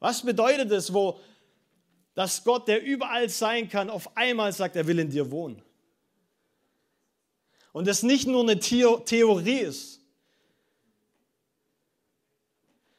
Was 0.00 0.22
bedeutet 0.22 0.72
es, 0.72 0.92
wo, 0.92 1.20
dass 2.14 2.44
Gott, 2.44 2.68
der 2.68 2.82
überall 2.82 3.28
sein 3.28 3.68
kann, 3.68 3.90
auf 3.90 4.16
einmal 4.16 4.52
sagt, 4.52 4.76
er 4.76 4.86
will 4.86 4.98
in 4.98 5.10
dir 5.10 5.30
wohnen. 5.30 5.62
Und 7.72 7.88
das 7.88 8.02
nicht 8.02 8.26
nur 8.26 8.42
eine 8.42 8.58
Theorie 8.58 9.58
ist, 9.58 10.00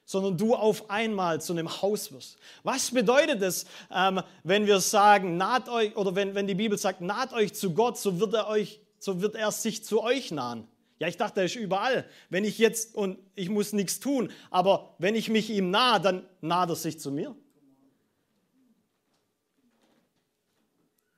sondern 0.03 0.37
du 0.37 0.53
auf 0.53 0.89
einmal 0.89 1.41
zu 1.41 1.53
einem 1.53 1.81
Haus 1.81 2.11
wirst. 2.11 2.37
Was 2.63 2.91
bedeutet 2.91 3.41
es, 3.41 3.65
ähm, 3.91 4.21
wenn 4.43 4.65
wir 4.65 4.79
sagen, 4.79 5.37
naht 5.37 5.69
euch, 5.69 5.95
oder 5.95 6.13
wenn, 6.15 6.35
wenn 6.35 6.45
die 6.45 6.55
Bibel 6.55 6.77
sagt, 6.77 7.01
naht 7.01 7.33
euch 7.33 7.53
zu 7.53 7.73
Gott, 7.73 7.97
so 7.97 8.19
wird 8.19 8.33
er 8.33 8.47
euch 8.47 8.81
so 9.05 9.21
wird 9.21 9.35
er 9.35 9.51
sich 9.51 9.83
zu 9.83 10.01
euch 10.01 10.31
nahen. 10.31 10.67
Ja, 10.97 11.07
ich 11.07 11.17
dachte, 11.17 11.41
er 11.41 11.45
ist 11.45 11.55
überall. 11.55 12.05
Wenn 12.29 12.43
ich 12.43 12.57
jetzt, 12.57 12.95
und 12.95 13.19
ich 13.35 13.49
muss 13.49 13.71
nichts 13.71 13.99
tun, 13.99 14.31
aber 14.49 14.95
wenn 14.97 15.13
ich 15.13 15.29
mich 15.29 15.51
ihm 15.51 15.69
nahe, 15.69 16.01
dann 16.01 16.25
naht 16.41 16.69
er 16.69 16.75
sich 16.75 16.99
zu 16.99 17.11
mir. 17.11 17.35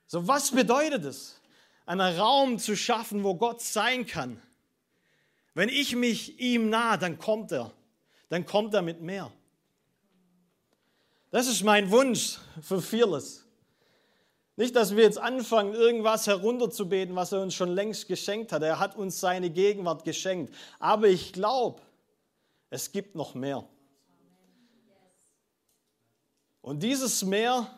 So, 0.08 0.26
was 0.26 0.50
bedeutet 0.50 1.04
es, 1.04 1.38
einen 1.84 2.18
Raum 2.18 2.58
zu 2.58 2.76
schaffen, 2.76 3.22
wo 3.24 3.34
Gott 3.34 3.60
sein 3.60 4.06
kann? 4.06 4.42
Wenn 5.54 5.68
ich 5.68 5.94
mich 5.94 6.40
ihm 6.40 6.70
nahe, 6.70 6.98
dann 6.98 7.18
kommt 7.18 7.52
er. 7.52 7.72
Dann 8.30 8.46
kommt 8.46 8.72
er 8.72 8.82
mit 8.82 9.02
mehr. 9.02 9.30
Das 11.30 11.46
ist 11.46 11.62
mein 11.62 11.90
Wunsch 11.90 12.38
für 12.62 12.80
Fearless. 12.80 13.44
Nicht, 14.56 14.74
dass 14.76 14.96
wir 14.96 15.04
jetzt 15.04 15.18
anfangen, 15.18 15.74
irgendwas 15.74 16.26
herunterzubeten, 16.26 17.14
was 17.14 17.32
er 17.32 17.42
uns 17.42 17.54
schon 17.54 17.68
längst 17.68 18.08
geschenkt 18.08 18.50
hat. 18.50 18.62
Er 18.62 18.78
hat 18.78 18.96
uns 18.96 19.20
seine 19.20 19.50
Gegenwart 19.50 20.04
geschenkt. 20.04 20.54
Aber 20.78 21.06
ich 21.06 21.34
glaube, 21.34 21.82
es 22.70 22.90
gibt 22.90 23.14
noch 23.14 23.34
mehr. 23.34 23.62
Und 26.62 26.82
dieses 26.82 27.22
Mehr 27.24 27.77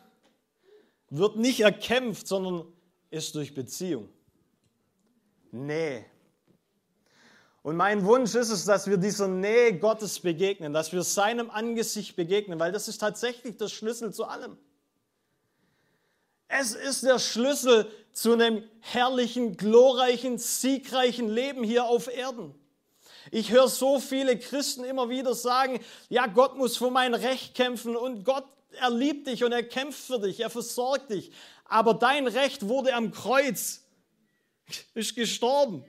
wird 1.10 1.36
nicht 1.36 1.60
erkämpft, 1.60 2.26
sondern 2.26 2.66
ist 3.10 3.34
durch 3.34 3.54
Beziehung. 3.54 4.08
Nähe. 5.50 6.04
Und 7.62 7.76
mein 7.76 8.04
Wunsch 8.06 8.34
ist 8.34 8.50
es, 8.50 8.64
dass 8.64 8.86
wir 8.86 8.96
dieser 8.96 9.28
Nähe 9.28 9.78
Gottes 9.78 10.20
begegnen, 10.20 10.72
dass 10.72 10.92
wir 10.92 11.02
seinem 11.02 11.50
Angesicht 11.50 12.16
begegnen, 12.16 12.58
weil 12.58 12.72
das 12.72 12.88
ist 12.88 12.98
tatsächlich 12.98 13.58
der 13.58 13.68
Schlüssel 13.68 14.14
zu 14.14 14.24
allem. 14.24 14.56
Es 16.48 16.74
ist 16.74 17.04
der 17.04 17.18
Schlüssel 17.18 17.90
zu 18.12 18.32
einem 18.32 18.64
herrlichen, 18.80 19.56
glorreichen, 19.56 20.38
siegreichen 20.38 21.28
Leben 21.28 21.62
hier 21.62 21.84
auf 21.84 22.08
Erden. 22.08 22.54
Ich 23.30 23.52
höre 23.52 23.68
so 23.68 24.00
viele 24.00 24.38
Christen 24.38 24.82
immer 24.82 25.10
wieder 25.10 25.34
sagen, 25.34 25.80
ja, 26.08 26.26
Gott 26.26 26.56
muss 26.56 26.76
für 26.76 26.90
mein 26.90 27.14
Recht 27.14 27.54
kämpfen 27.54 27.94
und 27.94 28.24
Gott, 28.24 28.46
er 28.72 28.90
liebt 28.90 29.26
dich 29.26 29.44
und 29.44 29.52
er 29.52 29.62
kämpft 29.62 30.00
für 30.00 30.18
dich, 30.18 30.40
er 30.40 30.50
versorgt 30.50 31.10
dich. 31.10 31.30
Aber 31.64 31.94
dein 31.94 32.26
Recht 32.26 32.68
wurde 32.68 32.94
am 32.94 33.12
Kreuz, 33.12 33.82
ist 34.94 35.14
gestorben. 35.14 35.84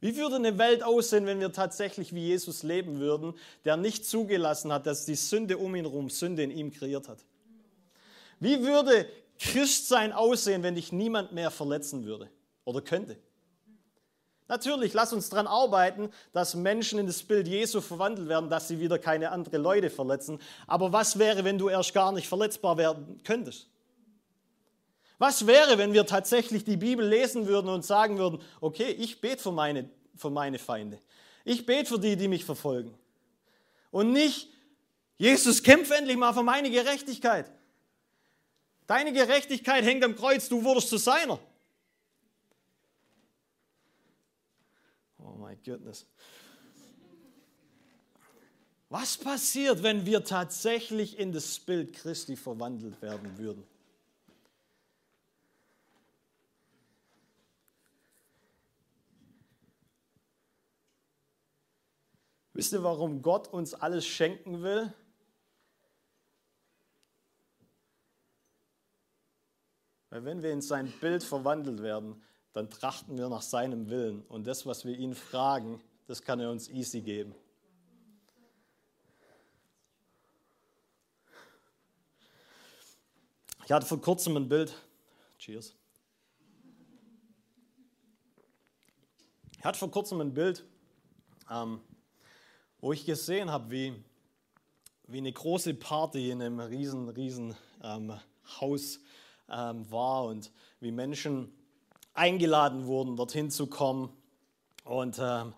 Wie 0.00 0.14
würde 0.16 0.36
eine 0.36 0.56
Welt 0.58 0.84
aussehen, 0.84 1.26
wenn 1.26 1.40
wir 1.40 1.52
tatsächlich 1.52 2.14
wie 2.14 2.26
Jesus 2.26 2.62
leben 2.62 3.00
würden, 3.00 3.34
der 3.64 3.76
nicht 3.76 4.06
zugelassen 4.06 4.70
hat, 4.72 4.86
dass 4.86 5.04
die 5.04 5.16
Sünde 5.16 5.58
um 5.58 5.74
ihn 5.74 5.84
herum 5.84 6.10
Sünde 6.10 6.44
in 6.44 6.50
ihm 6.52 6.70
kreiert 6.70 7.08
hat? 7.08 7.18
Wie 8.38 8.62
würde 8.62 9.08
Christsein 9.40 10.12
aussehen, 10.12 10.62
wenn 10.62 10.76
dich 10.76 10.92
niemand 10.92 11.32
mehr 11.32 11.50
verletzen 11.50 12.04
würde 12.04 12.30
oder 12.66 12.82
könnte? 12.82 13.16
Natürlich, 14.48 14.92
lass 14.92 15.14
uns 15.14 15.30
daran 15.30 15.46
arbeiten, 15.46 16.10
dass 16.34 16.54
Menschen 16.54 16.98
in 16.98 17.06
das 17.06 17.22
Bild 17.22 17.48
Jesu 17.48 17.80
verwandelt 17.80 18.28
werden, 18.28 18.50
dass 18.50 18.68
sie 18.68 18.78
wieder 18.78 18.98
keine 18.98 19.30
anderen 19.30 19.62
Leute 19.62 19.88
verletzen. 19.88 20.38
Aber 20.66 20.92
was 20.92 21.18
wäre, 21.18 21.44
wenn 21.44 21.56
du 21.56 21.70
erst 21.70 21.94
gar 21.94 22.12
nicht 22.12 22.28
verletzbar 22.28 22.76
werden 22.76 23.22
könntest? 23.24 23.68
Was 25.18 25.46
wäre, 25.46 25.78
wenn 25.78 25.94
wir 25.94 26.04
tatsächlich 26.04 26.64
die 26.64 26.76
Bibel 26.76 27.08
lesen 27.08 27.46
würden 27.46 27.70
und 27.70 27.86
sagen 27.86 28.18
würden, 28.18 28.42
okay, 28.60 28.90
ich 28.90 29.22
bete 29.22 29.42
für 29.42 29.52
meine 29.52 29.88
für 30.16 30.30
meine 30.30 30.58
Feinde. 30.58 30.98
Ich 31.44 31.64
bete 31.64 31.86
für 31.86 31.98
die, 31.98 32.16
die 32.16 32.28
mich 32.28 32.44
verfolgen. 32.44 32.94
Und 33.90 34.12
nicht, 34.12 34.48
Jesus, 35.16 35.62
kämpf 35.62 35.90
endlich 35.90 36.16
mal 36.16 36.32
für 36.32 36.42
meine 36.42 36.70
Gerechtigkeit. 36.70 37.50
Deine 38.86 39.12
Gerechtigkeit 39.12 39.84
hängt 39.84 40.04
am 40.04 40.16
Kreuz, 40.16 40.48
du 40.48 40.62
wurdest 40.62 40.88
zu 40.88 40.96
seiner. 40.96 41.38
Oh 45.18 45.32
my 45.32 45.44
goodness. 45.64 46.06
Was 48.88 49.16
passiert, 49.16 49.82
wenn 49.82 50.06
wir 50.06 50.24
tatsächlich 50.24 51.18
in 51.18 51.32
das 51.32 51.58
Bild 51.58 51.92
Christi 51.92 52.36
verwandelt 52.36 53.02
werden 53.02 53.36
würden? 53.36 53.64
Wisst 62.52 62.72
ihr, 62.72 62.82
warum 62.82 63.20
Gott 63.20 63.48
uns 63.48 63.74
alles 63.74 64.06
schenken 64.06 64.62
will? 64.62 64.90
Weil 70.08 70.24
wenn 70.24 70.42
wir 70.42 70.52
in 70.52 70.62
sein 70.62 70.90
Bild 71.00 71.22
verwandelt 71.22 71.82
werden, 71.82 72.22
dann 72.56 72.70
trachten 72.70 73.18
wir 73.18 73.28
nach 73.28 73.42
seinem 73.42 73.90
Willen. 73.90 74.22
Und 74.30 74.46
das, 74.46 74.64
was 74.64 74.86
wir 74.86 74.96
ihn 74.96 75.14
fragen, 75.14 75.78
das 76.06 76.22
kann 76.22 76.40
er 76.40 76.50
uns 76.50 76.70
easy 76.70 77.02
geben. 77.02 77.34
Ich 83.66 83.70
hatte 83.70 83.84
vor 83.84 84.00
kurzem 84.00 84.38
ein 84.38 84.48
Bild. 84.48 84.74
Cheers. 85.38 85.74
Ich 89.58 89.62
hatte 89.62 89.78
vor 89.78 89.90
kurzem 89.90 90.22
ein 90.22 90.32
Bild. 90.32 90.64
Ähm, 91.50 91.82
wo 92.80 92.94
ich 92.94 93.04
gesehen 93.04 93.50
habe, 93.50 93.70
wie, 93.70 94.02
wie 95.08 95.18
eine 95.18 95.30
große 95.30 95.74
Party 95.74 96.30
in 96.30 96.40
einem 96.40 96.60
riesen, 96.60 97.10
riesen 97.10 97.54
ähm, 97.82 98.18
Haus 98.58 98.98
ähm, 99.50 99.90
war 99.90 100.24
und 100.24 100.50
wie 100.80 100.90
Menschen 100.90 101.52
eingeladen 102.16 102.86
wurden, 102.86 103.16
dorthin 103.16 103.50
zu 103.50 103.66
kommen. 103.66 104.10
Und 104.84 105.18
ähm, 105.20 105.54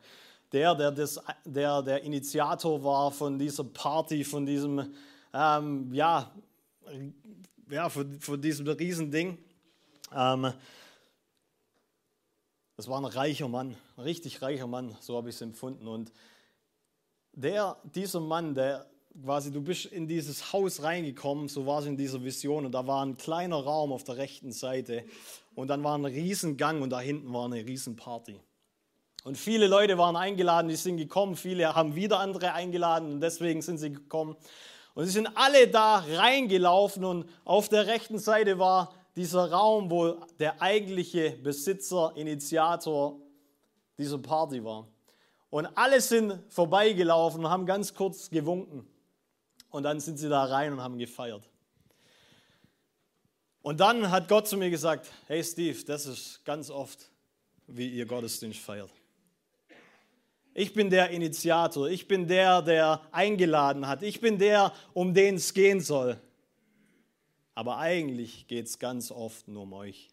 der, 0.53 0.75
der, 0.75 0.91
das, 0.91 1.21
der 1.45 1.83
der 1.83 2.03
Initiator 2.03 2.83
war 2.83 3.11
von 3.11 3.39
dieser 3.39 3.65
Party, 3.65 4.25
von 4.25 4.47
diesem, 4.47 4.95
ähm, 5.33 5.93
ja, 5.93 6.31
ja, 7.71 7.89
von, 7.89 8.19
von 8.21 8.41
diesem 8.41 8.67
Riesending, 8.67 9.39
ähm, 10.15 10.53
das 12.77 12.89
war 12.89 13.01
ein 13.01 13.05
reicher 13.05 13.49
Mann, 13.49 13.77
ein 13.97 14.03
richtig 14.03 14.41
reicher 14.41 14.67
Mann, 14.67 14.97
so 15.01 15.17
habe 15.17 15.29
ich 15.29 15.35
es 15.35 15.41
empfunden. 15.43 15.87
Und 15.89 16.13
der, 17.33 17.77
dieser 17.83 18.21
Mann, 18.21 18.55
der 18.55 18.87
quasi, 19.23 19.51
du 19.51 19.61
bist 19.61 19.87
in 19.87 20.07
dieses 20.07 20.53
Haus 20.53 20.83
reingekommen, 20.83 21.49
so 21.49 21.67
war 21.67 21.81
es 21.81 21.87
in 21.87 21.97
dieser 21.97 22.23
Vision, 22.23 22.67
und 22.67 22.73
da 22.73 22.87
war 22.87 23.05
ein 23.05 23.17
kleiner 23.17 23.57
Raum 23.57 23.93
auf 23.93 24.05
der 24.05 24.17
rechten 24.17 24.53
Seite 24.53 25.05
und 25.59 25.67
dann 25.67 25.83
war 25.83 25.99
ein 25.99 26.05
Riesengang 26.05 26.83
und 26.83 26.91
da 26.91 27.01
hinten 27.01 27.33
war 27.33 27.47
eine 27.47 27.57
Riesenparty. 27.57 28.39
Und 29.25 29.37
viele 29.37 29.67
Leute 29.67 29.99
waren 29.99 30.15
eingeladen, 30.15 30.69
die 30.69 30.77
sind 30.77 30.99
gekommen, 30.99 31.35
viele 31.35 31.75
haben 31.75 31.97
wieder 31.97 32.21
andere 32.21 32.53
eingeladen 32.53 33.15
und 33.15 33.21
deswegen 33.21 33.61
sind 33.61 33.79
sie 33.79 33.91
gekommen. 33.91 34.37
Und 34.95 35.07
sie 35.07 35.11
sind 35.11 35.29
alle 35.35 35.67
da 35.67 35.97
reingelaufen 35.97 37.05
und 37.05 37.29
auf 37.45 37.69
der 37.69 37.89
rechten 37.89 38.21
Seite 38.21 38.61
war 38.61 38.95
dieser 39.17 39.51
Raum, 39.51 39.91
wo 39.91 40.21
der 40.39 40.63
eigentliche 40.63 41.33
Besitzer, 41.33 42.13
Initiator 42.15 43.17
dieser 43.99 44.19
Party 44.19 44.63
war. 44.63 44.87
Und 45.51 45.67
alle 45.75 46.01
sind 46.01 46.39
vorbeigelaufen 46.51 47.45
und 47.45 47.51
haben 47.51 47.67
ganz 47.67 47.93
kurz 47.93 48.31
gewunken. 48.31 48.87
Und 49.71 49.83
dann 49.83 49.99
sind 49.99 50.19
sie 50.19 50.29
da 50.29 50.45
rein 50.45 50.73
und 50.73 50.81
haben 50.81 50.99
gefeiert. 50.99 51.51
Und 53.63 53.81
dann 53.81 54.11
hat 54.11 54.29
Gott 54.29 54.49
zu 54.49 54.57
mir 54.57 54.71
gesagt, 54.71 55.11
hey 55.27 55.43
Steve, 55.43 55.83
das 55.85 56.07
ist 56.07 56.45
ganz 56.45 56.71
oft, 56.71 57.11
wie 57.67 57.89
ihr 57.89 58.07
Gottesdienst 58.07 58.61
feiert. 58.61 58.91
Ich 60.55 60.73
bin 60.73 60.91
der 60.91 61.11
Initiator, 61.11 61.89
ich 61.89 62.09
bin 62.09 62.27
der, 62.27 62.63
der 62.63 63.03
eingeladen 63.13 63.87
hat, 63.87 64.03
ich 64.03 64.21
bin 64.21 64.39
der, 64.39 64.73
um 64.93 65.15
den 65.15 65.37
es 65.37 65.55
gehen 65.55 65.81
soll. 65.81 66.19
Aber 67.55 67.79
eigentlich 67.79 68.47
geht 68.47 68.67
es 68.67 68.79
ganz 68.79 69.11
oft 69.11 69.47
nur 69.49 69.63
um 69.65 69.73
euch, 69.73 70.09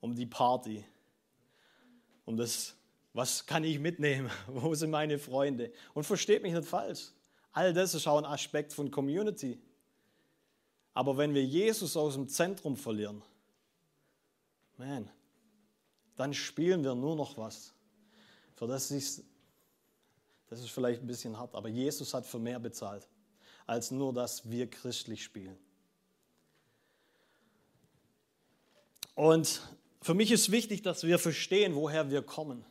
um 0.00 0.14
die 0.14 0.26
Party, 0.26 0.84
um 2.24 2.36
das 2.36 2.76
was 3.16 3.46
kann 3.46 3.64
ich 3.64 3.78
mitnehmen? 3.78 4.30
Wo 4.46 4.74
sind 4.74 4.90
meine 4.90 5.18
Freunde? 5.18 5.72
Und 5.94 6.04
versteht 6.04 6.42
mich 6.42 6.52
nicht 6.52 6.68
falsch. 6.68 7.12
All 7.50 7.72
das 7.72 7.94
ist 7.94 8.06
auch 8.06 8.18
ein 8.18 8.26
Aspekt 8.26 8.74
von 8.74 8.90
Community. 8.90 9.58
Aber 10.96 11.18
wenn 11.18 11.34
wir 11.34 11.44
Jesus 11.44 11.94
aus 11.94 12.14
dem 12.14 12.26
Zentrum 12.26 12.74
verlieren, 12.74 13.22
man, 14.78 15.10
dann 16.16 16.32
spielen 16.32 16.82
wir 16.82 16.94
nur 16.94 17.14
noch 17.14 17.36
was. 17.36 17.74
Für 18.54 18.66
das 18.66 18.90
ist, 18.90 19.22
das 20.48 20.60
ist 20.60 20.70
vielleicht 20.70 21.02
ein 21.02 21.06
bisschen 21.06 21.38
hart, 21.38 21.54
aber 21.54 21.68
Jesus 21.68 22.14
hat 22.14 22.24
für 22.24 22.38
mehr 22.38 22.58
bezahlt, 22.58 23.06
als 23.66 23.90
nur, 23.90 24.14
dass 24.14 24.50
wir 24.50 24.70
christlich 24.70 25.22
spielen. 25.22 25.58
Und 29.14 29.60
für 30.00 30.14
mich 30.14 30.32
ist 30.32 30.50
wichtig, 30.50 30.80
dass 30.80 31.02
wir 31.04 31.18
verstehen, 31.18 31.74
woher 31.74 32.10
wir 32.10 32.22
kommen. 32.22 32.64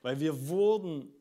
Weil 0.00 0.20
wir 0.20 0.48
wurden 0.48 1.12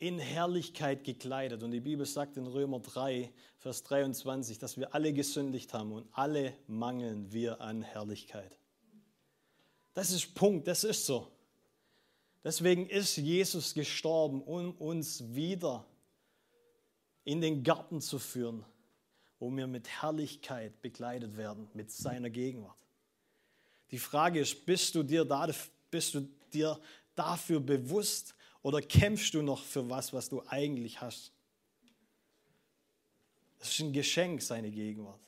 in 0.00 0.18
Herrlichkeit 0.18 1.04
gekleidet. 1.04 1.62
Und 1.62 1.70
die 1.70 1.80
Bibel 1.80 2.06
sagt 2.06 2.38
in 2.38 2.46
Römer 2.46 2.80
3, 2.80 3.30
Vers 3.58 3.82
23, 3.84 4.58
dass 4.58 4.78
wir 4.78 4.94
alle 4.94 5.12
gesündigt 5.12 5.74
haben 5.74 5.92
und 5.92 6.08
alle 6.12 6.54
mangeln 6.66 7.30
wir 7.32 7.60
an 7.60 7.82
Herrlichkeit. 7.82 8.58
Das 9.92 10.10
ist 10.10 10.34
Punkt, 10.34 10.66
das 10.66 10.84
ist 10.84 11.04
so. 11.04 11.30
Deswegen 12.42 12.88
ist 12.88 13.18
Jesus 13.18 13.74
gestorben, 13.74 14.42
um 14.42 14.72
uns 14.72 15.22
wieder 15.34 15.84
in 17.24 17.42
den 17.42 17.62
Garten 17.62 18.00
zu 18.00 18.18
führen, 18.18 18.64
wo 19.38 19.54
wir 19.54 19.66
mit 19.66 19.86
Herrlichkeit 19.86 20.80
begleitet 20.80 21.36
werden, 21.36 21.68
mit 21.74 21.90
seiner 21.90 22.30
Gegenwart. 22.30 22.78
Die 23.90 23.98
Frage 23.98 24.40
ist, 24.40 24.64
bist 24.64 24.94
du 24.94 25.02
dir, 25.02 25.26
da, 25.26 25.46
bist 25.90 26.14
du 26.14 26.20
dir 26.50 26.80
dafür 27.14 27.60
bewusst 27.60 28.34
oder 28.62 28.82
kämpfst 28.82 29.34
du 29.34 29.42
noch 29.42 29.62
für 29.62 29.88
was, 29.88 30.12
was 30.12 30.28
du 30.28 30.42
eigentlich 30.48 31.00
hast? 31.00 31.32
Es 33.58 33.70
ist 33.70 33.80
ein 33.80 33.92
Geschenk, 33.92 34.42
seine 34.42 34.70
Gegenwart. 34.70 35.20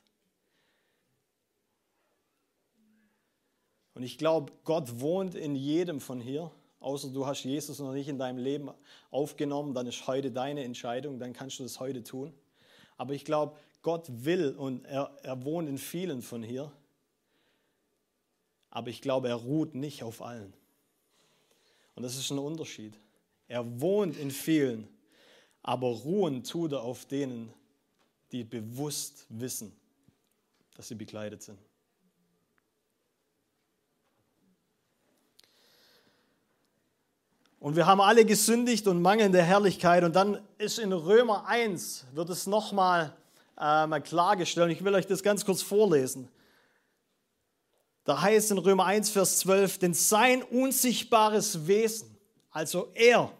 Und 3.94 4.02
ich 4.02 4.16
glaube, 4.16 4.52
Gott 4.64 5.00
wohnt 5.00 5.34
in 5.34 5.54
jedem 5.54 6.00
von 6.00 6.20
hier, 6.20 6.50
außer 6.80 7.10
du 7.10 7.26
hast 7.26 7.44
Jesus 7.44 7.78
noch 7.78 7.92
nicht 7.92 8.08
in 8.08 8.18
deinem 8.18 8.38
Leben 8.38 8.70
aufgenommen, 9.10 9.74
dann 9.74 9.86
ist 9.86 10.06
heute 10.06 10.32
deine 10.32 10.64
Entscheidung, 10.64 11.18
dann 11.18 11.32
kannst 11.32 11.58
du 11.58 11.62
das 11.62 11.78
heute 11.78 12.02
tun. 12.02 12.32
Aber 12.96 13.12
ich 13.14 13.24
glaube, 13.24 13.56
Gott 13.82 14.06
will 14.08 14.54
und 14.56 14.84
er, 14.86 15.16
er 15.22 15.44
wohnt 15.44 15.68
in 15.68 15.78
vielen 15.78 16.22
von 16.22 16.42
hier. 16.42 16.72
Aber 18.70 18.88
ich 18.88 19.02
glaube, 19.02 19.28
er 19.28 19.34
ruht 19.34 19.74
nicht 19.74 20.02
auf 20.02 20.22
allen. 20.22 20.54
Und 21.94 22.02
das 22.02 22.16
ist 22.16 22.30
ein 22.30 22.38
Unterschied. 22.38 22.98
Er 23.52 23.82
wohnt 23.82 24.16
in 24.16 24.30
vielen, 24.30 24.88
aber 25.62 25.86
ruhen 25.88 26.42
tut 26.42 26.72
er 26.72 26.80
auf 26.80 27.04
denen, 27.04 27.52
die 28.32 28.44
bewusst 28.44 29.26
wissen, 29.28 29.76
dass 30.74 30.88
sie 30.88 30.94
bekleidet 30.94 31.42
sind. 31.42 31.58
Und 37.60 37.76
wir 37.76 37.84
haben 37.84 38.00
alle 38.00 38.24
gesündigt 38.24 38.86
und 38.86 39.02
mangelnde 39.02 39.42
Herrlichkeit. 39.42 40.02
Und 40.02 40.16
dann 40.16 40.40
ist 40.56 40.78
in 40.78 40.94
Römer 40.94 41.46
1, 41.46 42.06
wird 42.14 42.30
es 42.30 42.46
nochmal 42.46 43.14
äh, 43.58 44.00
klargestellt. 44.00 44.72
Ich 44.72 44.82
will 44.82 44.94
euch 44.94 45.06
das 45.06 45.22
ganz 45.22 45.44
kurz 45.44 45.60
vorlesen. 45.60 46.26
Da 48.04 48.22
heißt 48.22 48.50
in 48.50 48.56
Römer 48.56 48.86
1, 48.86 49.10
Vers 49.10 49.40
12, 49.40 49.76
denn 49.76 49.92
sein 49.92 50.42
unsichtbares 50.42 51.66
Wesen, 51.66 52.16
also 52.50 52.88
er, 52.94 53.30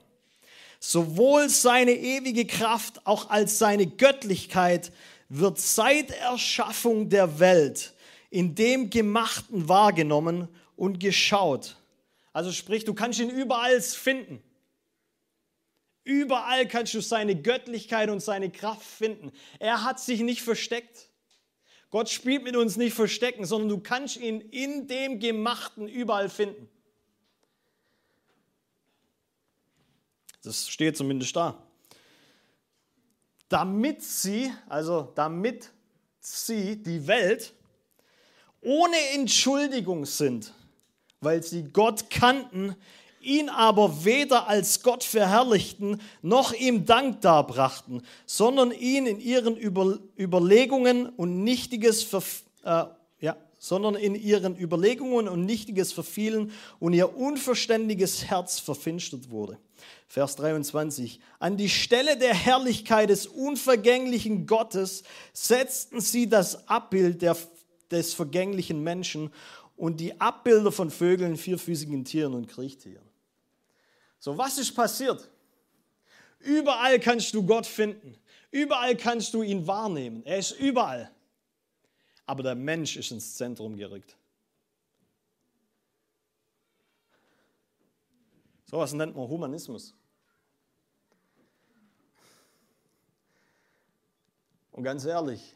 sowohl 0.83 1.49
seine 1.49 1.93
ewige 1.93 2.47
Kraft 2.47 3.07
auch 3.07 3.31
als 3.31 3.59
seine 3.59 3.87
Göttlichkeit, 3.87 4.93
wird 5.29 5.59
seit 5.59 6.11
Erschaffung 6.11 7.09
der 7.09 7.39
Welt 7.39 7.95
in 8.31 8.55
dem 8.55 8.91
Gemachten 8.91 9.69
wahrgenommen 9.69 10.49
und 10.77 11.01
geschaut 11.01 11.77
also 12.33 12.51
sprich, 12.53 12.85
du 12.85 12.95
kannst 12.95 13.21
ihn 13.21 13.31
überall 13.31 13.81
finden. 13.81 14.43
Überall 16.05 16.67
kannst 16.67 16.95
du 16.95 17.01
seine 17.01 17.41
Göttlichkeit 17.41 18.11
und 18.11 18.21
seine 18.21 18.51
Kraft 18.51 18.83
finden. 18.83 19.31
Er 19.59 19.85
hat 19.85 20.01
sich 20.01 20.21
nicht 20.21 20.43
versteckt. 20.43 21.11
Gott 21.91 22.09
spielt 22.09 22.43
mit 22.43 22.57
uns 22.57 22.77
nicht 22.77 22.95
verstecken, 22.95 23.45
sondern 23.45 23.69
du 23.69 23.79
kannst 23.79 24.17
ihn 24.17 24.41
in 24.41 24.89
dem 24.89 25.21
Gemachten 25.21 25.87
überall 25.89 26.31
finden. 26.31 26.69
Das 30.43 30.69
steht 30.69 30.97
zumindest 30.97 31.37
da. 31.37 31.63
Damit 33.49 34.03
sie, 34.03 34.53
also 34.69 35.13
damit 35.15 35.71
sie, 36.21 36.83
die 36.83 37.07
Welt, 37.07 37.53
ohne 38.61 38.97
Entschuldigung 39.15 40.07
sind 40.07 40.53
weil 41.23 41.43
sie 41.43 41.63
Gott 41.63 42.11
kannten, 42.11 42.75
ihn 43.21 43.49
aber 43.49 44.05
weder 44.05 44.49
als 44.49 44.83
Gott 44.83 45.05
verherrlichten, 45.05 46.01
noch 46.21 46.53
ihm 46.53 46.85
Dank 46.85 47.21
darbrachten, 47.21 48.03
sondern 48.27 48.73
ihn 48.73 49.07
in 49.07 49.21
ihren 49.21 49.57
Über 49.57 49.99
Überlegungen 50.19 51.09
und 51.09 51.45
nichtiges 51.45 52.03
Verf 52.03 52.43
äh, 52.65 52.85
ja, 53.21 53.37
sondern 53.61 53.95
in 53.95 54.17
ihren 54.17 54.59
Überlegungen 54.59 55.29
und 55.29 55.47
nichtiges 55.47 55.93
verfielen 55.93 56.51
und 56.81 56.93
ihr 56.95 57.17
unverständiges 57.17 58.25
Herz 58.25 58.59
verfinstert 58.59 59.31
wurde. 59.31 59.57
Vers 60.13 60.37
23. 60.37 61.21
An 61.39 61.57
die 61.57 61.71
Stelle 61.71 62.19
der 62.19 62.35
Herrlichkeit 62.35 63.09
des 63.09 63.27
unvergänglichen 63.27 64.47
Gottes 64.47 65.05
setzten 65.33 66.03
sie 66.03 66.29
das 66.29 66.69
Abbild 66.69 67.23
der, 67.23 67.35
des 67.91 68.13
vergänglichen 68.13 68.83
Menschen 68.83 69.33
und 69.75 70.01
die 70.01 70.21
Abbilder 70.21 70.71
von 70.71 70.91
Vögeln, 70.91 71.39
vierfüßigen 71.39 72.05
Tieren 72.05 72.35
und 72.35 72.47
Kriechtieren. 72.47 73.09
So, 74.19 74.37
was 74.37 74.59
ist 74.59 74.75
passiert? 74.75 75.31
Überall 76.41 77.01
kannst 77.01 77.33
du 77.33 77.47
Gott 77.47 77.65
finden. 77.65 78.15
Überall 78.51 78.95
kannst 78.99 79.33
du 79.33 79.43
ihn 79.43 79.67
wahrnehmen. 79.67 80.23
Er 80.27 80.37
ist 80.37 80.51
überall. 80.61 81.11
Aber 82.27 82.43
der 82.43 82.55
Mensch 82.55 82.99
ist 82.99 83.13
ins 83.13 83.35
Zentrum 83.35 83.79
gerückt. 83.79 84.15
So 88.67 88.77
was 88.77 88.93
nennt 88.93 89.17
man 89.17 89.27
Humanismus. 89.27 89.95
Und 94.73 94.83
ganz 94.85 95.05
ehrlich, 95.05 95.55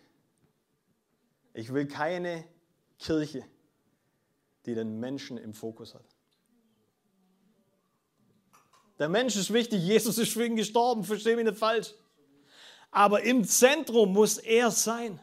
ich 1.54 1.72
will 1.72 1.86
keine 1.86 2.44
Kirche, 2.98 3.44
die 4.66 4.74
den 4.74 5.00
Menschen 5.00 5.38
im 5.38 5.54
Fokus 5.54 5.94
hat. 5.94 6.04
Der 8.98 9.08
Mensch 9.08 9.36
ist 9.36 9.52
wichtig, 9.52 9.82
Jesus 9.82 10.18
ist 10.18 10.32
für 10.32 10.48
gestorben, 10.50 11.04
verstehe 11.04 11.36
mich 11.36 11.44
nicht 11.44 11.58
falsch. 11.58 11.94
Aber 12.90 13.22
im 13.22 13.44
Zentrum 13.44 14.12
muss 14.12 14.38
er 14.38 14.70
sein. 14.70 15.20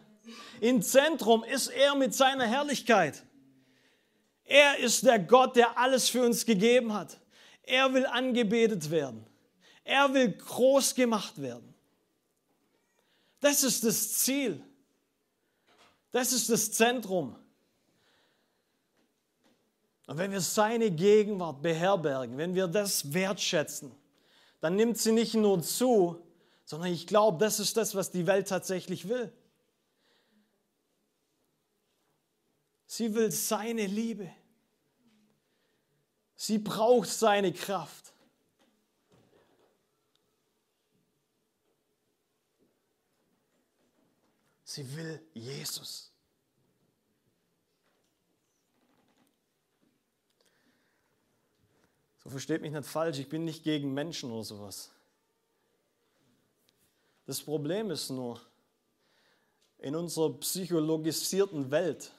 Im 0.60 0.82
Zentrum 0.82 1.43
ist 1.43 1.67
er 1.67 1.95
mit 1.95 2.13
seiner 2.13 2.45
Herrlichkeit. 2.45 3.23
Er 4.45 4.77
ist 4.77 5.06
der 5.06 5.19
Gott, 5.19 5.56
der 5.56 5.77
alles 5.77 6.10
für 6.10 6.23
uns 6.23 6.45
gegeben 6.45 6.93
hat. 6.93 7.19
Er 7.63 7.93
will 7.93 8.06
angebetet 8.06 8.91
werden. 8.91 9.25
Er 9.84 10.13
will 10.13 10.32
groß 10.34 10.95
gemacht 10.95 11.41
werden. 11.41 11.73
Das 13.43 13.62
ist 13.62 13.84
das 13.84 14.13
Ziel. 14.19 14.63
Das 16.12 16.32
ist 16.32 16.49
das 16.49 16.71
Zentrum. 16.71 17.36
Und 20.08 20.17
wenn 20.17 20.32
wir 20.32 20.39
seine 20.39 20.89
Gegenwart 20.89 21.62
beherbergen, 21.62 22.38
wenn 22.38 22.56
wir 22.56 22.67
das 22.67 23.12
wertschätzen, 23.12 23.91
dann 24.62 24.77
nimmt 24.77 24.97
sie 24.97 25.12
nicht 25.12 25.34
nur 25.34 25.62
zu, 25.62 26.25
sondern 26.63 26.93
ich 26.93 27.06
glaube, 27.06 27.38
das 27.38 27.60
ist 27.60 27.75
das, 27.75 27.95
was 27.95 28.12
die 28.12 28.27
Welt 28.27 28.47
tatsächlich 28.47 29.10
will. 29.10 29.29
Sie 32.86 33.13
will 33.13 33.29
seine 33.29 33.88
Liebe. 33.88 34.32
Sie 36.34 36.60
braucht 36.60 37.10
seine 37.10 37.51
Kraft. 37.51 38.12
Sie 44.74 44.96
will 44.96 45.22
Jesus. 45.36 46.12
So 52.18 52.32
versteht 52.32 52.64
mich 52.64 52.72
nicht 52.72 52.88
falsch, 52.88 53.20
ich 53.20 53.30
bin 53.30 53.46
nicht 53.46 53.64
gegen 53.64 53.94
Menschen 53.94 54.32
oder 54.32 54.44
sowas. 54.44 54.90
Das 57.28 57.40
Problem 57.40 57.92
ist 57.92 58.10
nur, 58.10 58.42
in 59.78 59.96
unserer 59.96 60.34
psychologisierten 60.40 61.70
Welt 61.70 62.12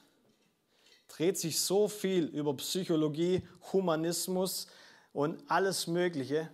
dreht 1.09 1.37
sich 1.37 1.59
so 1.59 1.89
viel 1.89 2.27
über 2.27 2.55
Psychologie, 2.55 3.45
Humanismus 3.73 4.67
und 5.11 5.43
alles 5.51 5.87
Mögliche. 5.87 6.49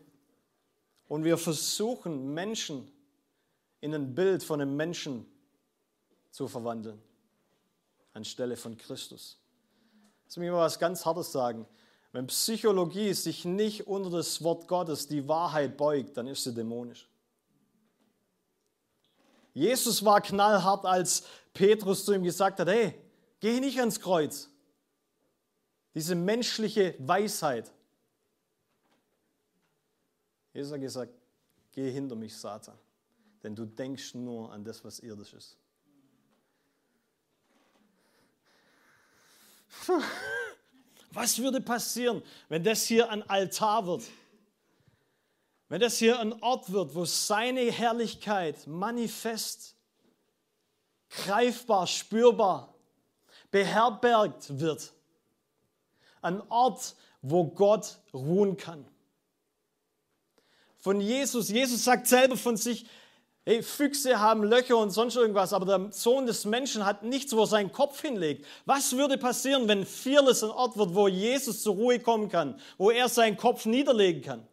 Und 1.08 1.26
wir 1.26 1.38
versuchen, 1.38 2.34
Menschen 2.34 2.92
in 3.82 3.94
ein 3.94 4.16
Bild 4.16 4.42
von 4.42 4.62
einem 4.62 4.76
Menschen 4.76 5.31
zu 6.32 6.48
verwandeln, 6.48 7.02
anstelle 8.14 8.58
von 8.58 8.78
Christus. 8.78 9.38
Lass 10.26 10.38
mich 10.38 10.50
mal 10.50 10.60
was 10.60 10.80
ganz 10.80 11.06
Hartes 11.06 11.32
sagen. 11.32 11.68
Wenn 12.14 12.28
Psychologie 12.28 13.14
sich 13.14 13.46
nicht 13.46 13.88
unter 13.88 14.10
das 14.10 14.44
Wort 14.44 14.68
Gottes, 14.68 15.08
die 15.08 15.28
Wahrheit 15.28 15.78
beugt, 15.78 16.18
dann 16.18 16.28
ist 16.28 16.44
sie 16.44 16.54
dämonisch. 16.54 17.08
Jesus 19.54 20.04
war 20.04 20.22
knallhart, 20.22 20.86
als 20.86 21.24
Petrus 21.54 22.06
zu 22.06 22.14
ihm 22.14 22.24
gesagt 22.24 22.60
hat, 22.60 22.68
hey, 22.68 22.96
geh 23.40 23.60
nicht 23.60 23.80
ans 23.80 24.00
Kreuz. 24.00 24.50
Diese 25.94 26.16
menschliche 26.16 26.96
Weisheit. 27.00 27.70
Jesus 30.54 30.72
hat 30.72 30.82
gesagt, 30.82 31.14
geh 31.72 31.92
hinter 31.92 32.16
mich, 32.16 32.38
Satan, 32.38 32.78
denn 33.44 33.56
du 33.56 33.66
denkst 33.66 34.16
nur 34.16 34.52
an 34.52 34.64
das, 34.64 34.84
was 34.84 35.00
irdisch 35.00 35.34
ist. 35.34 35.58
Was 41.14 41.40
würde 41.40 41.60
passieren, 41.62 42.22
wenn 42.50 42.64
das 42.64 42.86
hier 42.86 43.10
ein 43.10 43.28
Altar 43.30 43.86
wird? 43.86 44.04
Wenn 45.68 45.82
das 45.82 45.98
hier 45.98 46.20
ein 46.20 46.34
Ort 46.42 46.72
wird, 46.72 46.96
wo 46.96 47.06
seine 47.06 47.72
Herrlichkeit 47.72 48.68
manifest, 48.68 49.76
greifbar, 51.10 51.88
spürbar, 51.88 52.74
beherbergt 53.52 54.60
wird. 54.60 54.94
Ein 56.22 56.42
Ort, 56.50 56.96
wo 57.22 57.46
Gott 57.46 58.00
ruhen 58.14 58.58
kann. 58.58 58.86
Von 60.78 61.00
Jesus, 61.00 61.50
Jesus 61.50 61.84
sagt 61.84 62.08
selber 62.08 62.38
von 62.38 62.58
sich, 62.58 62.86
Hey, 63.44 63.64
Füchse 63.64 64.20
haben 64.20 64.44
Löcher 64.44 64.78
und 64.78 64.92
sonst 64.92 65.16
irgendwas, 65.16 65.52
aber 65.52 65.66
der 65.66 65.92
Sohn 65.92 66.28
des 66.28 66.46
Menschen 66.46 66.86
hat 66.86 67.02
nichts, 67.02 67.36
wo 67.36 67.40
er 67.40 67.48
seinen 67.48 67.72
Kopf 67.72 68.00
hinlegt. 68.00 68.46
Was 68.66 68.96
würde 68.96 69.18
passieren, 69.18 69.68
wenn 69.68 69.84
Fearless 69.84 70.44
ein 70.44 70.52
Ort 70.52 70.78
wird, 70.78 70.94
wo 70.94 71.08
Jesus 71.08 71.64
zur 71.64 71.74
Ruhe 71.74 72.00
kommen 72.00 72.30
kann, 72.30 72.60
wo 72.78 72.92
er 72.92 73.10
seinen 73.10 73.38
Kopf 73.38 73.66
niederlegen 73.66 74.22
kann? 74.22 74.48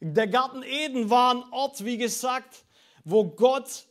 Der 0.00 0.26
Garten 0.26 0.64
Eden 0.64 1.08
war 1.08 1.34
ein 1.34 1.44
Ort, 1.52 1.84
wie 1.84 1.96
gesagt, 1.96 2.64
wo 3.04 3.24
Gott, 3.24 3.86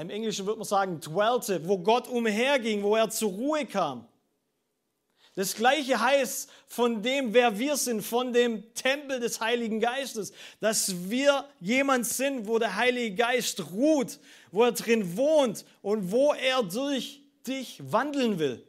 im 0.00 0.08
Englischen 0.08 0.46
würde 0.46 0.58
man 0.58 0.66
sagen, 0.66 1.00
dwellte, 1.00 1.68
wo 1.68 1.78
Gott 1.78 2.08
umherging, 2.08 2.82
wo 2.82 2.96
er 2.96 3.10
zur 3.10 3.30
Ruhe 3.30 3.66
kam. 3.66 4.08
Das 5.36 5.54
gleiche 5.54 6.00
heißt 6.00 6.50
von 6.66 7.02
dem, 7.02 7.34
wer 7.34 7.58
wir 7.58 7.76
sind, 7.76 8.00
von 8.00 8.32
dem 8.32 8.72
Tempel 8.72 9.20
des 9.20 9.38
Heiligen 9.38 9.80
Geistes, 9.80 10.32
dass 10.60 11.10
wir 11.10 11.46
jemand 11.60 12.06
sind, 12.06 12.48
wo 12.48 12.58
der 12.58 12.74
Heilige 12.74 13.14
Geist 13.14 13.70
ruht, 13.70 14.18
wo 14.50 14.64
er 14.64 14.72
drin 14.72 15.14
wohnt 15.18 15.66
und 15.82 16.10
wo 16.10 16.32
er 16.32 16.62
durch 16.62 17.20
dich 17.46 17.78
wandeln 17.84 18.38
will. 18.38 18.66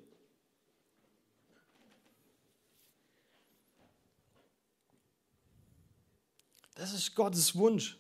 Das 6.76 6.92
ist 6.92 7.16
Gottes 7.16 7.56
Wunsch. 7.56 7.98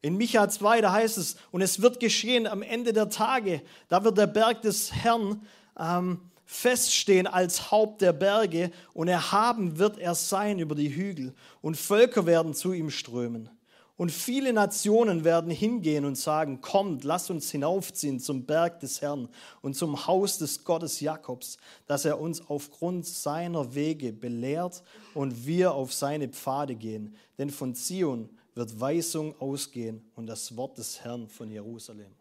In 0.00 0.16
Micha 0.16 0.48
2, 0.48 0.80
da 0.80 0.92
heißt 0.92 1.18
es, 1.18 1.36
und 1.50 1.60
es 1.60 1.82
wird 1.82 1.98
geschehen 1.98 2.46
am 2.46 2.62
Ende 2.62 2.92
der 2.92 3.10
Tage, 3.10 3.62
da 3.88 4.04
wird 4.04 4.16
der 4.16 4.28
Berg 4.28 4.62
des 4.62 4.92
Herrn 4.92 5.44
ähm, 5.76 6.29
feststehen 6.52 7.28
als 7.28 7.70
Haupt 7.70 8.00
der 8.00 8.12
Berge 8.12 8.72
und 8.92 9.06
erhaben 9.06 9.78
wird 9.78 9.98
er 9.98 10.16
sein 10.16 10.58
über 10.58 10.74
die 10.74 10.92
Hügel 10.92 11.32
und 11.62 11.76
Völker 11.76 12.26
werden 12.26 12.54
zu 12.54 12.72
ihm 12.72 12.90
strömen. 12.90 13.48
Und 13.96 14.10
viele 14.10 14.52
Nationen 14.52 15.22
werden 15.22 15.52
hingehen 15.52 16.04
und 16.04 16.18
sagen, 16.18 16.60
kommt, 16.60 17.04
lasst 17.04 17.30
uns 17.30 17.52
hinaufziehen 17.52 18.18
zum 18.18 18.46
Berg 18.46 18.80
des 18.80 19.00
Herrn 19.00 19.28
und 19.62 19.76
zum 19.76 20.08
Haus 20.08 20.38
des 20.38 20.64
Gottes 20.64 20.98
Jakobs, 20.98 21.56
dass 21.86 22.04
er 22.04 22.20
uns 22.20 22.40
aufgrund 22.48 23.06
seiner 23.06 23.72
Wege 23.76 24.12
belehrt 24.12 24.82
und 25.14 25.46
wir 25.46 25.72
auf 25.72 25.92
seine 25.92 26.28
Pfade 26.28 26.74
gehen. 26.74 27.14
Denn 27.38 27.50
von 27.50 27.76
Zion 27.76 28.28
wird 28.56 28.80
Weisung 28.80 29.40
ausgehen 29.40 30.02
und 30.16 30.26
das 30.26 30.56
Wort 30.56 30.78
des 30.78 31.00
Herrn 31.04 31.28
von 31.28 31.48
Jerusalem. 31.48 32.19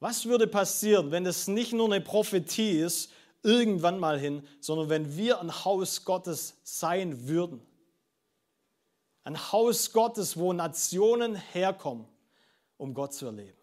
Was 0.00 0.26
würde 0.26 0.46
passieren, 0.46 1.10
wenn 1.10 1.26
es 1.26 1.48
nicht 1.48 1.72
nur 1.72 1.86
eine 1.86 2.00
Prophetie 2.00 2.78
ist, 2.78 3.10
irgendwann 3.42 3.98
mal 3.98 4.18
hin, 4.18 4.46
sondern 4.60 4.88
wenn 4.88 5.16
wir 5.16 5.40
ein 5.40 5.64
Haus 5.64 6.04
Gottes 6.04 6.58
sein 6.62 7.28
würden? 7.28 7.60
Ein 9.24 9.52
Haus 9.52 9.92
Gottes, 9.92 10.36
wo 10.36 10.52
Nationen 10.52 11.34
herkommen, 11.34 12.06
um 12.76 12.94
Gott 12.94 13.12
zu 13.12 13.26
erleben. 13.26 13.58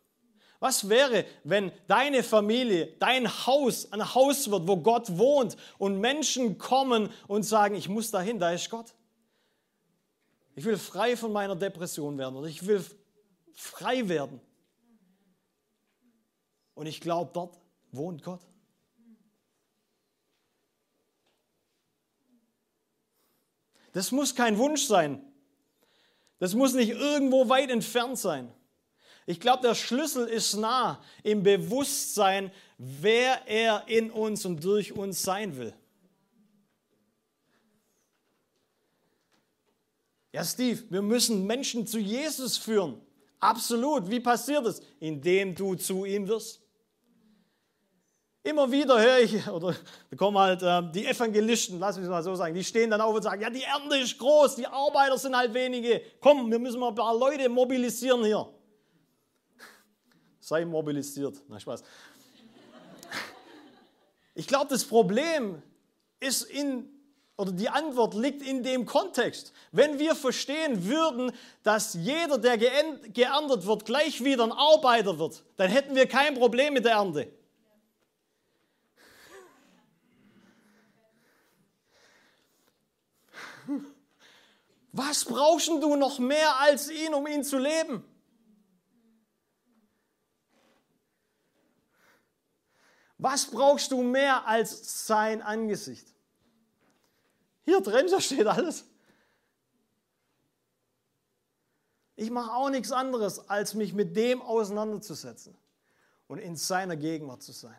Was 0.60 0.90
wäre, 0.90 1.26
wenn 1.44 1.72
deine 1.88 2.24
Familie, 2.24 2.88
dein 3.00 3.28
Haus 3.46 3.92
ein 3.92 4.16
Haus 4.16 4.50
wird, 4.50 4.68
wo 4.68 4.78
Gott 4.78 5.18
wohnt 5.18 5.58
und 5.78 6.00
Menschen 6.00 6.58
kommen 6.58 7.10
und 7.28 7.44
sagen, 7.44 7.76
ich 7.76 7.90
muss 7.90 8.12
dahin, 8.12 8.40
da 8.40 8.52
ist 8.52 8.70
Gott. 8.70 8.94
Ich 10.56 10.64
will 10.64 10.78
frei 10.78 11.18
von 11.18 11.34
meiner 11.34 11.56
Depression 11.56 12.18
werden 12.18 12.36
oder 12.36 12.48
ich 12.48 12.66
will 12.66 12.84
frei 13.54 14.08
werden. 14.08 14.40
Und 16.76 16.86
ich 16.86 17.02
glaube, 17.02 17.32
dort 17.34 17.60
wohnt 17.92 18.22
Gott. 18.22 18.42
Das 23.94 24.12
muss 24.12 24.36
kein 24.36 24.58
Wunsch 24.58 24.84
sein. 24.84 25.22
Das 26.40 26.54
muss 26.54 26.74
nicht 26.74 26.90
irgendwo 26.90 27.48
weit 27.48 27.70
entfernt 27.70 28.20
sein. 28.20 28.52
Ich 29.26 29.40
glaube, 29.40 29.62
der 29.64 29.74
Schlüssel 29.74 30.28
ist 30.28 30.56
nah 30.56 31.02
im 31.24 31.44
Bewusstsein, 31.44 32.52
wer 32.78 33.48
er 33.48 33.88
in 33.88 34.12
uns 34.12 34.46
und 34.46 34.64
durch 34.64 34.92
uns 34.92 35.24
sein 35.24 35.58
will. 35.58 35.74
Ja, 40.34 40.44
Steve, 40.44 40.84
wir 40.90 41.02
müssen 41.02 41.48
Menschen 41.48 41.88
zu 41.88 41.98
Jesus 41.98 42.58
führen. 42.58 43.02
Absolut. 43.40 44.10
Wie 44.10 44.20
passiert 44.20 44.66
es? 44.66 44.82
Indem 45.00 45.56
du 45.56 45.76
zu 45.76 46.04
ihm 46.04 46.28
wirst. 46.28 46.65
Immer 48.46 48.72
wieder 48.72 49.02
höre 49.02 49.18
ich, 49.22 49.48
oder 49.48 49.74
da 50.12 50.16
kommen 50.16 50.38
halt 50.38 50.62
äh, 50.62 50.84
die 50.92 51.04
Evangelisten, 51.08 51.80
lass 51.80 51.98
mich 51.98 52.08
mal 52.08 52.22
so 52.22 52.36
sagen, 52.36 52.54
die 52.54 52.64
stehen 52.64 52.92
dann 52.92 53.02
auf 53.02 53.16
und 53.16 53.24
sagen, 53.24 53.42
ja, 53.42 53.50
die 53.50 53.64
Ernte 53.64 53.98
ist 53.98 54.20
groß, 54.20 54.58
die 54.58 54.68
Arbeiter 54.68 55.18
sind 55.18 55.36
halt 55.36 55.52
wenige. 55.52 56.00
Komm, 56.20 56.52
wir 56.52 56.60
müssen 56.60 56.80
mal 56.80 56.90
ein 56.90 56.96
paar 56.96 57.18
Leute 57.18 57.50
mobilisieren 57.50 58.24
hier. 58.24 58.48
Sei 60.40 60.64
mobilisiert. 60.64 61.38
Na, 61.48 61.60
Spaß. 61.60 61.82
Ich 64.36 64.46
glaube, 64.46 64.68
das 64.70 64.86
Problem 64.86 65.64
ist 66.20 66.44
in, 66.44 66.88
oder 67.38 67.52
die 67.52 67.70
Antwort 67.70 68.14
liegt 68.14 68.44
in 68.44 68.62
dem 68.62 68.86
Kontext. 68.86 69.54
Wenn 69.72 69.98
wir 69.98 70.14
verstehen 70.14 70.88
würden, 70.88 71.32
dass 71.64 71.96
jeder, 71.96 72.38
der 72.38 72.60
geerntet 72.60 73.66
wird, 73.66 73.86
gleich 73.86 74.24
wieder 74.24 74.44
ein 74.44 74.52
Arbeiter 74.52 75.18
wird, 75.18 75.44
dann 75.58 75.72
hätten 75.72 75.96
wir 75.96 76.08
kein 76.08 76.36
Problem 76.36 76.76
mit 76.76 76.86
der 76.86 76.92
Ernte. 76.92 77.28
Was 84.98 85.26
brauchst 85.26 85.68
du 85.68 85.98
noch 85.98 86.20
mehr 86.20 86.58
als 86.62 86.90
ihn, 86.90 87.14
um 87.14 87.28
ihn 87.28 87.44
zu 87.44 87.58
leben? 87.58 88.02
Was 93.18 93.46
brauchst 93.46 93.92
du 93.92 94.02
mehr 94.02 94.48
als 94.48 95.06
sein 95.06 95.42
Angesicht? 95.42 96.08
Hier 97.66 97.82
drin, 97.82 98.08
da 98.10 98.22
steht 98.22 98.48
alles. 98.48 98.86
Ich 102.16 102.32
mache 102.32 102.54
auch 102.54 102.70
nichts 102.70 102.94
anderes, 102.94 103.50
als 103.50 103.74
mich 103.74 103.92
mit 103.92 104.16
dem 104.16 104.42
auseinanderzusetzen 104.42 105.58
und 106.30 106.38
in 106.38 106.56
seiner 106.56 106.96
Gegenwart 106.96 107.44
zu 107.44 107.52
sein. 107.52 107.78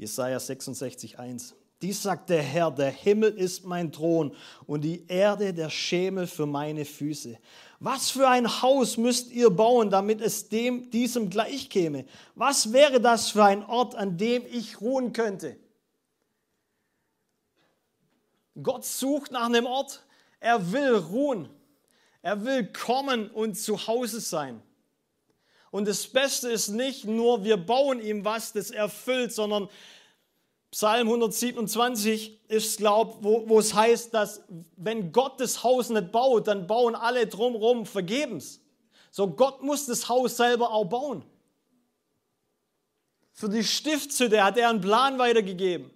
Jesaja 0.00 0.40
66, 0.40 1.18
1. 1.18 1.54
Dies 1.82 2.02
sagt 2.02 2.30
der 2.30 2.42
Herr, 2.42 2.70
der 2.70 2.90
Himmel 2.90 3.34
ist 3.34 3.66
mein 3.66 3.92
Thron 3.92 4.34
und 4.66 4.80
die 4.80 5.06
Erde 5.06 5.52
der 5.52 5.68
Schemel 5.68 6.26
für 6.26 6.46
meine 6.46 6.86
Füße. 6.86 7.38
Was 7.80 8.08
für 8.08 8.26
ein 8.26 8.62
Haus 8.62 8.96
müsst 8.96 9.30
ihr 9.30 9.50
bauen, 9.50 9.90
damit 9.90 10.22
es 10.22 10.48
dem, 10.48 10.90
diesem 10.90 11.28
gleichkäme? 11.28 12.06
Was 12.34 12.72
wäre 12.72 12.98
das 12.98 13.28
für 13.28 13.44
ein 13.44 13.62
Ort, 13.62 13.94
an 13.94 14.16
dem 14.16 14.42
ich 14.50 14.80
ruhen 14.80 15.12
könnte? 15.12 15.58
Gott 18.62 18.86
sucht 18.86 19.32
nach 19.32 19.44
einem 19.44 19.66
Ort. 19.66 20.02
Er 20.40 20.72
will 20.72 20.94
ruhen. 20.94 21.50
Er 22.22 22.42
will 22.46 22.64
kommen 22.72 23.30
und 23.30 23.54
zu 23.54 23.86
Hause 23.86 24.22
sein. 24.22 24.62
Und 25.70 25.86
das 25.86 26.06
Beste 26.06 26.50
ist 26.50 26.68
nicht 26.68 27.04
nur, 27.04 27.44
wir 27.44 27.56
bauen 27.56 28.00
ihm 28.00 28.24
was, 28.24 28.52
das 28.52 28.70
erfüllt, 28.70 29.32
sondern 29.32 29.68
Psalm 30.70 31.08
127 31.08 32.48
ist, 32.48 32.78
glaub, 32.78 33.22
wo, 33.22 33.48
wo 33.48 33.58
es 33.58 33.74
heißt, 33.74 34.14
dass 34.14 34.42
wenn 34.76 35.12
Gott 35.12 35.40
das 35.40 35.62
Haus 35.62 35.88
nicht 35.90 36.12
baut, 36.12 36.46
dann 36.46 36.66
bauen 36.66 36.94
alle 36.94 37.26
drumherum 37.26 37.86
vergebens. 37.86 38.60
So 39.10 39.28
Gott 39.28 39.62
muss 39.62 39.86
das 39.86 40.08
Haus 40.08 40.36
selber 40.36 40.70
auch 40.70 40.84
bauen. 40.84 41.24
Für 43.32 43.48
die 43.48 43.64
Stiftshütte 43.64 44.44
hat 44.44 44.56
er 44.58 44.70
einen 44.70 44.80
Plan 44.80 45.18
weitergegeben. 45.18 45.90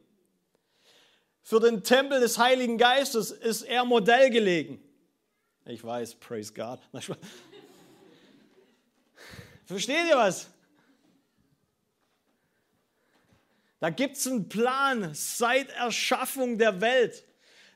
Für 1.43 1.61
den 1.61 1.83
Tempel 1.83 2.21
des 2.21 2.39
Heiligen 2.39 2.79
Geistes 2.79 3.31
ist 3.31 3.63
er 3.63 3.85
Modell 3.85 4.31
gelegen. 4.31 4.81
Ich 5.67 5.85
weiß, 5.85 6.17
praise 6.17 6.53
God. 6.53 6.81
Versteht 9.65 10.09
ihr 10.09 10.17
was? 10.17 10.49
Da 13.81 13.91
gibt 13.91 14.17
es 14.17 14.27
einen 14.27 14.49
Plan 14.49 15.11
seit 15.15 15.71
Erschaffung 15.71 16.57
der 16.59 16.81
Welt, 16.81 17.25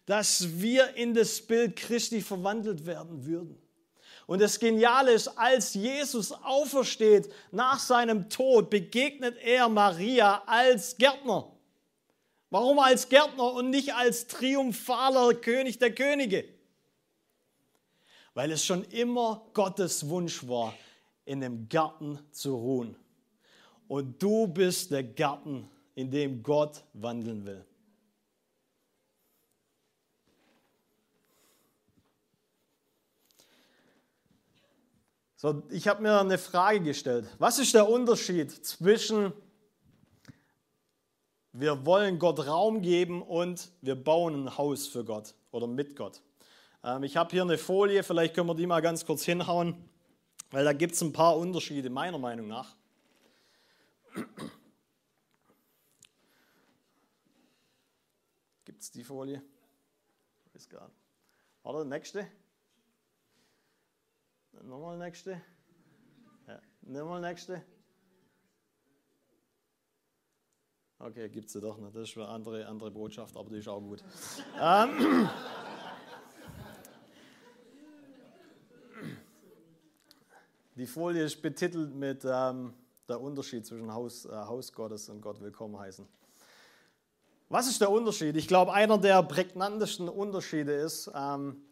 dass 0.07 0.59
wir 0.59 0.95
in 0.95 1.13
das 1.13 1.41
Bild 1.41 1.77
Christi 1.77 2.23
verwandelt 2.23 2.87
werden 2.87 3.27
würden. 3.27 3.61
Und 4.27 4.41
das 4.41 4.59
Geniale 4.59 5.13
ist, 5.13 5.29
als 5.29 5.75
Jesus 5.75 6.33
aufersteht 6.33 7.33
nach 7.51 7.79
seinem 7.79 8.29
Tod, 8.29 8.71
begegnet 8.71 9.37
er 9.39 9.69
Maria 9.69 10.43
als 10.47 10.97
Gärtner. 10.97 11.53
Warum 12.51 12.79
als 12.79 13.09
Gärtner 13.09 13.53
und 13.53 13.71
nicht 13.71 13.95
als 13.95 14.27
triumphaler 14.27 15.35
König 15.35 15.79
der 15.79 15.95
Könige? 15.95 16.45
Weil 18.33 18.53
es 18.53 18.65
schon 18.65 18.85
immer 18.85 19.47
Gottes 19.53 20.09
Wunsch 20.09 20.47
war, 20.47 20.75
in 21.29 21.41
dem 21.41 21.69
Garten 21.69 22.19
zu 22.31 22.57
ruhen. 22.57 22.97
Und 23.87 24.23
du 24.23 24.49
bist 24.49 24.91
der 24.91 25.05
Garten, 25.05 25.69
in 25.95 26.11
dem 26.11 26.43
Gott 26.43 26.83
wandeln 26.95 27.45
will. 27.45 27.65
So, 35.37 35.63
ich 35.71 35.87
habe 35.87 36.03
mir 36.03 36.19
eine 36.19 36.39
Frage 36.39 36.81
gestellt. 36.81 37.29
Was 37.39 37.59
ist 37.59 37.75
der 37.75 37.89
Unterschied 37.89 38.51
zwischen 38.51 39.33
wir 41.53 41.85
wollen 41.87 42.19
Gott 42.19 42.47
Raum 42.47 42.83
geben 42.83 43.23
und 43.23 43.71
wir 43.81 43.97
bauen 43.97 44.45
ein 44.45 44.59
Haus 44.59 44.87
für 44.87 45.05
Gott 45.05 45.35
oder 45.51 45.67
mit 45.67 45.95
Gott? 45.95 46.23
Ähm, 46.83 47.03
ich 47.03 47.17
habe 47.17 47.31
hier 47.31 47.43
eine 47.43 47.59
Folie, 47.59 48.03
vielleicht 48.03 48.35
können 48.35 48.49
wir 48.49 48.55
die 48.55 48.67
mal 48.67 48.81
ganz 48.81 49.05
kurz 49.05 49.25
hinhauen. 49.25 49.88
Weil 50.51 50.65
da 50.65 50.73
gibt 50.73 50.95
es 50.95 51.03
ein 51.03 51.13
paar 51.13 51.37
Unterschiede, 51.37 51.91
meiner 51.91 52.19
Meinung 52.19 52.49
nach. 52.49 52.75
Gibt 58.65 58.83
es 58.83 58.91
die 58.91 59.05
Folie? 59.05 59.43
Ist 60.55 60.71
nicht. 60.71 60.91
Oder 61.63 61.85
nächste? 61.85 62.27
Nochmal 64.63 64.99
nächste? 64.99 65.41
Ja, 66.47 66.61
nochmal 66.83 67.21
nächste? 67.21 67.63
Okay, 70.99 71.29
gibt 71.29 71.47
es 71.47 71.53
sie 71.53 71.61
doch 71.61 71.79
nicht. 71.79 71.95
Das 71.95 72.09
ist 72.09 72.17
eine 72.17 72.27
andere, 72.27 72.67
andere 72.67 72.91
Botschaft, 72.91 73.37
aber 73.37 73.51
die 73.51 73.59
ist 73.59 73.69
auch 73.69 73.81
gut. 73.81 74.03
ähm, 74.61 75.29
Die 80.79 80.87
Folie 80.87 81.25
ist 81.25 81.43
betitelt 81.43 81.93
mit 81.93 82.25
ähm, 82.25 82.73
der 83.09 83.21
Unterschied 83.21 83.67
zwischen 83.67 83.93
Haus, 83.93 84.27
äh, 84.27 84.29
Haus 84.31 84.73
Gottes 84.73 85.09
und 85.09 85.21
Gott 85.21 85.41
willkommen 85.41 85.77
heißen. 85.77 86.07
Was 87.49 87.67
ist 87.67 87.81
der 87.81 87.91
Unterschied? 87.91 88.37
Ich 88.37 88.47
glaube, 88.47 88.73
einer 88.73 88.97
der 88.97 89.21
prägnantesten 89.25 90.09
Unterschiede 90.09 90.73
ist, 90.73 91.11
ähm, 91.13 91.65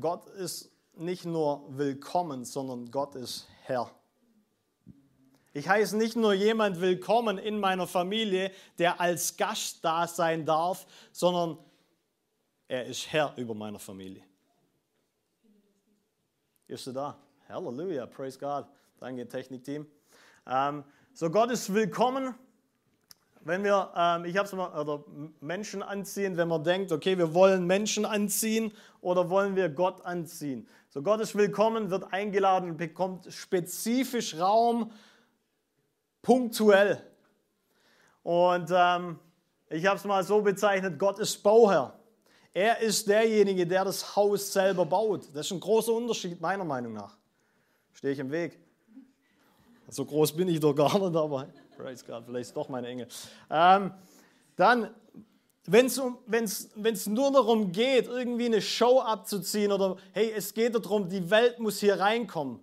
Gott 0.00 0.26
ist 0.30 0.72
nicht 0.94 1.24
nur 1.24 1.64
willkommen, 1.68 2.44
sondern 2.44 2.90
Gott 2.90 3.14
ist 3.14 3.46
Herr. 3.66 3.88
Ich 5.52 5.68
heiße 5.68 5.96
nicht 5.96 6.16
nur 6.16 6.32
jemand 6.32 6.80
willkommen 6.80 7.38
in 7.38 7.60
meiner 7.60 7.86
Familie, 7.86 8.50
der 8.80 9.00
als 9.00 9.36
Gast 9.36 9.84
da 9.84 10.08
sein 10.08 10.44
darf, 10.44 10.88
sondern 11.12 11.56
er 12.66 12.86
ist 12.86 13.12
Herr 13.12 13.32
über 13.36 13.54
meiner 13.54 13.78
Familie. 13.78 14.24
Ist 16.72 16.86
du 16.86 16.92
da? 16.92 17.18
Halleluja, 17.50 18.06
praise 18.06 18.38
God. 18.38 18.64
Danke, 18.98 19.28
Technikteam. 19.28 19.86
Ähm, 20.46 20.84
so, 21.12 21.28
Gott 21.28 21.50
ist 21.50 21.74
willkommen. 21.74 22.34
Wenn 23.42 23.62
wir, 23.62 23.92
ähm, 23.94 24.24
ich 24.24 24.38
habe 24.38 24.46
es 24.46 24.54
mal, 24.54 24.80
oder 24.80 25.04
Menschen 25.42 25.82
anziehen, 25.82 26.38
wenn 26.38 26.48
man 26.48 26.64
denkt, 26.64 26.90
okay, 26.90 27.18
wir 27.18 27.34
wollen 27.34 27.66
Menschen 27.66 28.06
anziehen 28.06 28.72
oder 29.02 29.28
wollen 29.28 29.54
wir 29.54 29.68
Gott 29.68 30.06
anziehen. 30.06 30.66
So, 30.88 31.02
Gott 31.02 31.20
ist 31.20 31.36
willkommen, 31.36 31.90
wird 31.90 32.10
eingeladen 32.10 32.70
und 32.70 32.76
bekommt 32.78 33.30
spezifisch 33.30 34.38
Raum, 34.38 34.92
punktuell. 36.22 37.02
Und 38.22 38.70
ähm, 38.74 39.18
ich 39.68 39.84
habe 39.84 39.98
es 39.98 40.04
mal 40.04 40.24
so 40.24 40.40
bezeichnet, 40.40 40.98
Gott 40.98 41.18
ist 41.18 41.42
Bauherr. 41.42 42.01
Er 42.54 42.78
ist 42.80 43.08
derjenige, 43.08 43.66
der 43.66 43.84
das 43.84 44.14
Haus 44.14 44.52
selber 44.52 44.84
baut. 44.84 45.28
Das 45.32 45.46
ist 45.46 45.52
ein 45.52 45.60
großer 45.60 45.92
Unterschied 45.92 46.40
meiner 46.40 46.64
Meinung 46.64 46.92
nach. 46.92 47.16
Stehe 47.92 48.12
ich 48.12 48.18
im 48.18 48.30
Weg? 48.30 48.58
So 49.88 50.04
groß 50.04 50.32
bin 50.32 50.48
ich 50.48 50.60
doch 50.60 50.74
gar 50.74 50.98
nicht, 50.98 51.16
aber 51.16 51.48
praise 51.76 52.04
God, 52.04 52.24
vielleicht 52.26 52.48
ist 52.48 52.56
doch 52.56 52.68
mein 52.68 52.84
Engel. 52.84 53.08
Ähm, 53.50 53.92
dann, 54.56 54.90
wenn 55.66 55.86
es 55.86 57.06
nur 57.06 57.32
darum 57.32 57.72
geht, 57.72 58.06
irgendwie 58.06 58.46
eine 58.46 58.62
Show 58.62 59.00
abzuziehen 59.00 59.72
oder 59.72 59.96
hey, 60.12 60.32
es 60.34 60.54
geht 60.54 60.74
darum, 60.74 61.08
die 61.08 61.30
Welt 61.30 61.58
muss 61.58 61.80
hier 61.80 61.98
reinkommen, 61.98 62.60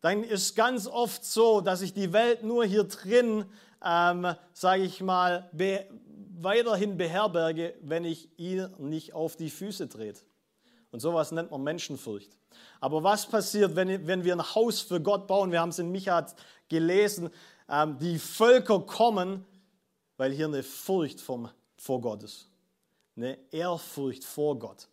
dann 0.00 0.24
ist 0.24 0.56
ganz 0.56 0.86
oft 0.86 1.24
so, 1.24 1.60
dass 1.60 1.80
ich 1.80 1.94
die 1.94 2.12
Welt 2.12 2.42
nur 2.42 2.64
hier 2.64 2.84
drin, 2.84 3.44
ähm, 3.84 4.34
sage 4.52 4.82
ich 4.82 5.00
mal, 5.00 5.48
be 5.52 5.86
weiterhin 6.42 6.96
beherberge, 6.96 7.74
wenn 7.80 8.04
ich 8.04 8.28
ihr 8.38 8.68
nicht 8.78 9.14
auf 9.14 9.36
die 9.36 9.50
Füße 9.50 9.86
dreht. 9.86 10.24
Und 10.90 11.00
sowas 11.00 11.32
nennt 11.32 11.50
man 11.50 11.62
Menschenfurcht. 11.62 12.36
Aber 12.80 13.02
was 13.02 13.26
passiert, 13.26 13.76
wenn, 13.76 14.06
wenn 14.06 14.24
wir 14.24 14.34
ein 14.34 14.54
Haus 14.54 14.80
für 14.80 15.00
Gott 15.00 15.26
bauen? 15.26 15.50
Wir 15.50 15.60
haben 15.60 15.70
es 15.70 15.78
in 15.78 15.90
Micha 15.90 16.26
gelesen. 16.68 17.30
Ähm, 17.68 17.98
die 17.98 18.18
Völker 18.18 18.80
kommen, 18.80 19.44
weil 20.16 20.32
hier 20.32 20.46
eine 20.46 20.62
Furcht 20.62 21.20
vom, 21.20 21.48
vor 21.76 22.00
Gott 22.00 22.22
ist. 22.22 22.48
Eine 23.16 23.38
Ehrfurcht 23.50 24.24
vor 24.24 24.58
Gott. 24.58 24.88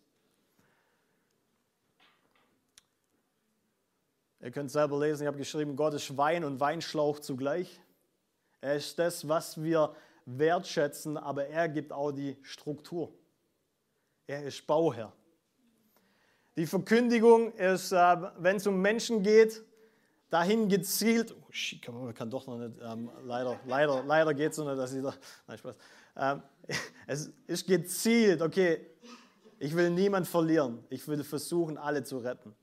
Ihr 4.42 4.50
könnt 4.50 4.70
selber 4.70 4.98
lesen, 4.98 5.22
ich 5.22 5.26
habe 5.26 5.36
geschrieben, 5.36 5.76
Gott 5.76 5.92
ist 5.92 6.16
Wein 6.16 6.44
und 6.44 6.60
Weinschlauch 6.60 7.18
zugleich. 7.18 7.78
Er 8.62 8.76
ist 8.76 8.98
das, 8.98 9.28
was 9.28 9.62
wir 9.62 9.94
wertschätzen, 10.38 11.16
aber 11.16 11.46
er 11.46 11.68
gibt 11.68 11.92
auch 11.92 12.12
die 12.12 12.36
Struktur. 12.42 13.12
Er 14.26 14.44
ist 14.44 14.66
Bauherr. 14.66 15.12
Die 16.56 16.66
Verkündigung 16.66 17.52
ist, 17.54 17.92
äh, 17.92 18.16
wenn 18.38 18.56
es 18.56 18.66
um 18.66 18.80
Menschen 18.80 19.22
geht, 19.22 19.64
dahin 20.28 20.68
gezielt, 20.68 21.34
oh, 21.34 21.46
shit, 21.50 21.82
kann, 21.82 22.30
doch 22.30 22.46
noch 22.46 22.58
nicht, 22.58 22.76
ähm, 22.82 23.10
leider, 23.24 23.58
leider, 23.66 24.04
leider 24.04 24.34
geht 24.34 24.52
es 24.52 24.58
noch 24.58 24.66
nicht, 24.66 24.78
dass 24.78 24.92
ich 24.92 25.02
da, 25.02 25.14
nein, 25.46 25.58
Spaß. 25.58 25.76
Ähm, 26.16 26.42
es 27.06 27.30
ist 27.46 27.66
gezielt, 27.66 28.42
okay, 28.42 28.86
ich 29.58 29.74
will 29.74 29.90
niemand 29.90 30.26
verlieren, 30.26 30.84
ich 30.90 31.06
will 31.08 31.24
versuchen, 31.24 31.76
alle 31.76 32.04
zu 32.04 32.18
retten. 32.18 32.54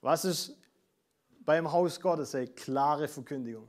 Was 0.00 0.24
ist 0.24 0.56
beim 1.40 1.70
Haus 1.70 2.00
Gottes? 2.00 2.34
Ey, 2.34 2.46
klare 2.46 3.08
Verkündigung. 3.08 3.68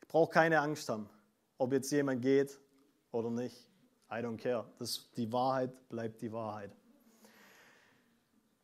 Ich 0.00 0.08
brauche 0.08 0.32
keine 0.32 0.60
Angst 0.60 0.88
haben 0.88 1.08
ob 1.60 1.72
jetzt 1.72 1.92
jemand 1.92 2.22
geht 2.22 2.58
oder 3.12 3.30
nicht. 3.30 3.68
I 4.10 4.14
don't 4.14 4.38
care. 4.38 4.64
Das, 4.78 5.10
die 5.12 5.30
Wahrheit 5.30 5.88
bleibt 5.90 6.22
die 6.22 6.32
Wahrheit. 6.32 6.74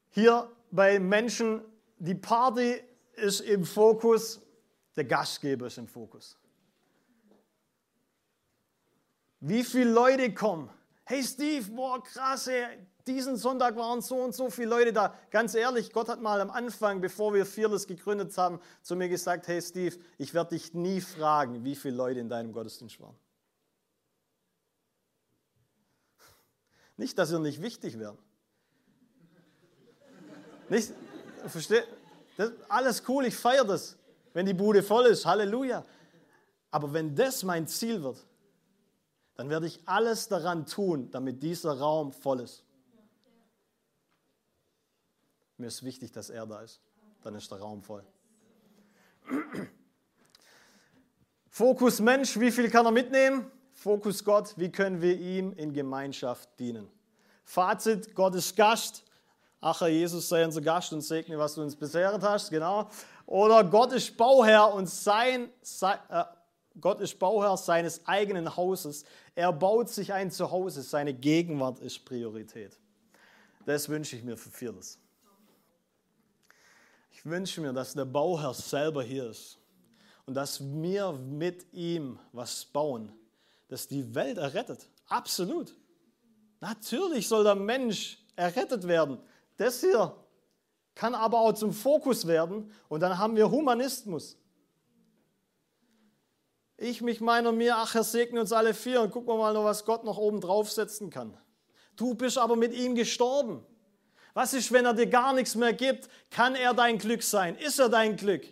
Hier 0.09 0.51
bei 0.71 0.99
Menschen, 0.99 1.61
die 1.99 2.15
Party 2.15 2.83
ist 3.13 3.41
im 3.41 3.65
Fokus, 3.65 4.41
der 4.97 5.05
Gastgeber 5.05 5.67
ist 5.67 5.77
im 5.77 5.87
Fokus. 5.87 6.39
Wie 9.41 9.63
viele 9.63 9.91
Leute 9.91 10.33
kommen? 10.33 10.71
Hey 11.05 11.23
Steve, 11.23 11.71
boah, 11.71 12.03
krass, 12.03 12.47
ey, 12.47 12.79
diesen 13.07 13.37
Sonntag 13.37 13.77
waren 13.77 14.03
so 14.03 14.17
und 14.17 14.35
so 14.35 14.51
viele 14.51 14.71
Leute 14.71 14.93
da. 14.93 15.15
Ganz 15.31 15.55
ehrlich, 15.55 15.93
Gott 15.93 16.09
hat 16.09 16.21
mal 16.21 16.41
am 16.41 16.51
Anfang, 16.51 17.01
bevor 17.01 17.33
wir 17.33 17.47
Fearless 17.47 17.87
gegründet 17.87 18.37
haben, 18.37 18.61
zu 18.83 18.97
mir 18.97 19.09
gesagt, 19.09 19.47
hey 19.47 19.63
Steve, 19.63 19.97
ich 20.19 20.35
werde 20.35 20.51
dich 20.51 20.75
nie 20.75 21.01
fragen, 21.01 21.65
wie 21.65 21.77
viele 21.77 21.97
Leute 21.97 22.21
in 22.21 22.29
deinem 22.29 22.53
Gottesdienst 22.53 23.01
waren. 23.01 23.17
Nicht, 26.97 27.19
dass 27.19 27.31
ihr 27.31 27.39
nicht 27.39 27.63
wichtig 27.63 27.99
wären. 27.99 28.19
Nicht, 30.69 30.93
versteht? 31.47 31.87
Alles 32.69 33.03
cool, 33.09 33.27
ich 33.27 33.37
feiere 33.37 33.65
das, 33.65 33.97
wenn 34.33 34.47
die 34.47 34.55
Bude 34.55 34.83
voll 34.83 35.07
ist. 35.07 35.25
Halleluja. 35.25 35.85
Aber 36.71 36.93
wenn 36.93 37.15
das 37.15 37.43
mein 37.45 37.69
Ziel 37.69 38.03
wird, 38.03 38.19
dann 39.37 39.49
werde 39.49 39.67
ich 39.67 39.81
alles 39.87 40.29
daran 40.29 40.67
tun, 40.67 41.11
damit 41.11 41.43
dieser 41.43 41.79
Raum 41.79 42.13
voll 42.13 42.41
ist. 42.41 42.66
Mir 45.59 45.67
ist 45.67 45.83
wichtig, 45.83 46.13
dass 46.13 46.31
er 46.31 46.47
da 46.47 46.61
ist. 46.61 46.81
Dann 47.23 47.35
ist 47.35 47.51
der 47.51 47.59
Raum 47.59 47.83
voll. 47.83 48.05
Fokus 51.49 52.01
Mensch, 52.01 52.39
wie 52.39 52.51
viel 52.51 52.71
kann 52.71 52.85
er 52.87 52.93
mitnehmen? 52.93 53.51
Fokus 53.73 54.25
Gott, 54.25 54.55
wie 54.57 54.71
können 54.71 55.01
wir 55.01 55.19
ihm 55.19 55.53
in 55.55 55.73
Gemeinschaft 55.73 56.49
dienen? 56.59 56.89
Fazit, 57.45 58.15
Gott 58.15 58.35
ist 58.35 58.55
Gast, 58.57 59.05
ach 59.61 59.81
Herr 59.81 59.89
Jesus, 59.89 60.29
sei 60.29 60.45
unser 60.45 60.61
Gast 60.61 60.93
und 60.93 61.01
segne, 61.01 61.39
was 61.39 61.55
du 61.55 61.63
uns 61.63 61.77
besehrt 61.77 62.23
hast, 62.23 62.51
genau. 62.51 62.89
Oder 63.27 63.65
Gott 63.65 63.93
ist 63.93 64.17
Bauherr 64.17 64.73
und 64.75 64.89
sein, 64.89 65.51
sein 65.63 65.99
äh, 66.11 66.25
Gott 66.81 67.01
ist 67.01 67.19
Bauherr 67.19 67.57
seines 67.57 68.07
eigenen 68.07 68.57
Hauses. 68.57 69.05
Er 69.35 69.53
baut 69.53 69.89
sich 69.89 70.13
ein 70.13 70.31
Zuhause. 70.31 70.83
Seine 70.83 71.15
Gegenwart 71.15 71.79
ist 71.81 72.05
Priorität. 72.05 72.79
Das 73.65 73.89
wünsche 73.89 74.17
ich 74.17 74.23
mir 74.23 74.37
für 74.37 74.51
Fearless. 74.51 74.99
Ich 77.27 77.33
wünsche 77.33 77.61
mir, 77.61 77.73
dass 77.73 77.93
der 77.93 78.05
Bauherr 78.05 78.55
selber 78.55 79.03
hier 79.03 79.29
ist 79.31 79.59
und 80.27 80.35
dass 80.35 80.61
wir 80.63 81.11
mit 81.11 81.67
ihm 81.73 82.21
was 82.31 82.65
bauen, 82.65 83.11
das 83.67 83.89
die 83.89 84.15
Welt 84.15 84.39
errettet. 84.39 84.89
Absolut. 85.09 85.75
Natürlich 86.61 87.27
soll 87.27 87.43
der 87.43 87.57
Mensch 87.57 88.25
errettet 88.37 88.87
werden. 88.87 89.19
Das 89.57 89.81
hier 89.81 90.15
kann 90.95 91.17
aber 91.17 91.41
auch 91.41 91.53
zum 91.55 91.73
Fokus 91.73 92.29
werden 92.29 92.71
und 92.89 93.01
dann 93.01 93.19
haben 93.19 93.35
wir 93.35 93.51
Humanismus. 93.51 94.37
Ich, 96.77 97.03
mich, 97.03 97.21
meiner, 97.21 97.51
mir, 97.51 97.77
ach, 97.77 97.93
er 97.97 98.05
segne 98.05 98.41
uns 98.41 98.53
alle 98.53 98.73
vier 98.73 99.01
und 99.03 99.11
gucken 99.11 99.31
wir 99.31 99.37
mal 99.37 99.53
noch, 99.53 99.65
was 99.65 99.85
Gott 99.85 100.05
noch 100.05 100.17
oben 100.17 100.41
draufsetzen 100.41 101.11
kann. 101.11 101.37
Du 101.97 102.15
bist 102.15 102.39
aber 102.39 102.55
mit 102.55 102.73
ihm 102.73 102.95
gestorben. 102.95 103.67
Was 104.37 104.53
ist, 104.53 104.71
wenn 104.71 104.85
er 104.85 104.93
dir 104.93 105.07
gar 105.07 105.33
nichts 105.33 105.55
mehr 105.55 105.73
gibt? 105.73 106.11
Kann 106.31 106.57
er 106.57 106.75
dein 106.75 106.99
Glück 106.99 107.23
sein? 107.23 107.57
Ist 107.57 107.79
er 107.79 107.89
dein 107.89 108.19
Glück? 108.19 108.45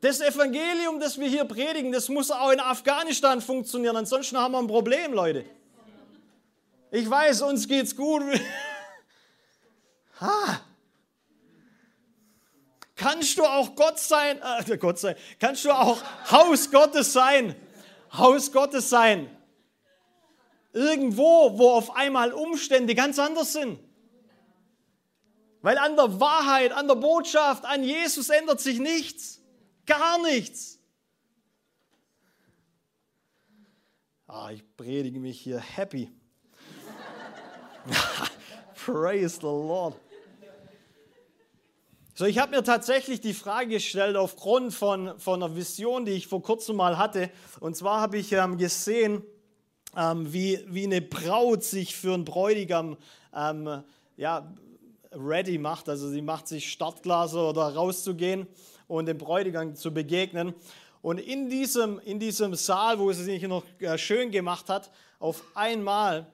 Das 0.00 0.20
Evangelium, 0.20 1.00
das 1.00 1.18
wir 1.18 1.28
hier 1.28 1.44
predigen, 1.44 1.90
das 1.90 2.08
muss 2.08 2.30
auch 2.30 2.52
in 2.52 2.60
Afghanistan 2.60 3.40
funktionieren. 3.40 3.96
Ansonsten 3.96 4.38
haben 4.38 4.52
wir 4.52 4.60
ein 4.60 4.68
Problem, 4.68 5.12
Leute. 5.12 5.44
Ich 6.92 7.10
weiß, 7.10 7.42
uns 7.42 7.66
geht's 7.66 7.96
gut. 7.96 8.22
ha. 10.20 10.60
Kannst 12.94 13.38
du 13.38 13.44
auch 13.44 13.74
Gott 13.74 13.98
sein? 13.98 14.40
Äh, 14.40 14.76
Gott 14.76 15.00
sein. 15.00 15.16
Kannst 15.40 15.64
du 15.64 15.72
auch 15.72 16.00
Haus 16.30 16.70
Gottes 16.70 17.12
sein? 17.12 17.56
Haus 18.12 18.52
Gottes 18.52 18.88
sein. 18.88 19.36
Irgendwo, 20.72 21.58
wo 21.58 21.70
auf 21.70 21.96
einmal 21.96 22.32
Umstände 22.32 22.94
ganz 22.94 23.18
anders 23.18 23.52
sind. 23.52 23.80
Weil 25.68 25.76
an 25.76 25.96
der 25.96 26.18
Wahrheit, 26.18 26.72
an 26.72 26.88
der 26.88 26.94
Botschaft, 26.94 27.66
an 27.66 27.84
Jesus 27.84 28.30
ändert 28.30 28.58
sich 28.58 28.78
nichts. 28.78 29.42
Gar 29.84 30.18
nichts. 30.22 30.78
Ah, 34.26 34.50
ich 34.50 34.64
predige 34.78 35.20
mich 35.20 35.38
hier 35.38 35.60
happy. 35.60 36.10
Praise 38.86 39.40
the 39.42 39.46
Lord. 39.46 39.94
So, 42.14 42.24
ich 42.24 42.38
habe 42.38 42.56
mir 42.56 42.64
tatsächlich 42.64 43.20
die 43.20 43.34
Frage 43.34 43.68
gestellt 43.68 44.16
aufgrund 44.16 44.72
von, 44.72 45.20
von 45.20 45.42
einer 45.42 45.54
Vision, 45.54 46.06
die 46.06 46.12
ich 46.12 46.28
vor 46.28 46.42
kurzem 46.42 46.76
mal 46.76 46.96
hatte. 46.96 47.30
Und 47.60 47.76
zwar 47.76 48.00
habe 48.00 48.16
ich 48.16 48.32
ähm, 48.32 48.56
gesehen, 48.56 49.22
ähm, 49.94 50.32
wie, 50.32 50.64
wie 50.66 50.84
eine 50.84 51.02
Braut 51.02 51.62
sich 51.62 51.94
für 51.94 52.14
einen 52.14 52.24
Bräutigam 52.24 52.96
ähm, 53.34 53.82
ja, 54.16 54.50
ready 55.12 55.58
macht. 55.58 55.88
Also 55.88 56.08
sie 56.08 56.22
macht 56.22 56.48
sich 56.48 56.70
Startglaser 56.70 57.48
oder 57.48 57.74
rauszugehen 57.74 58.46
und 58.86 59.06
dem 59.06 59.18
Bräutigam 59.18 59.74
zu 59.74 59.92
begegnen. 59.92 60.54
Und 61.02 61.18
in 61.18 61.48
diesem, 61.48 62.00
in 62.00 62.18
diesem 62.18 62.54
Saal, 62.54 62.98
wo 62.98 63.12
sie 63.12 63.24
sich 63.24 63.42
noch 63.42 63.64
äh, 63.78 63.96
schön 63.98 64.30
gemacht 64.30 64.68
hat, 64.68 64.90
auf 65.20 65.42
einmal 65.54 66.26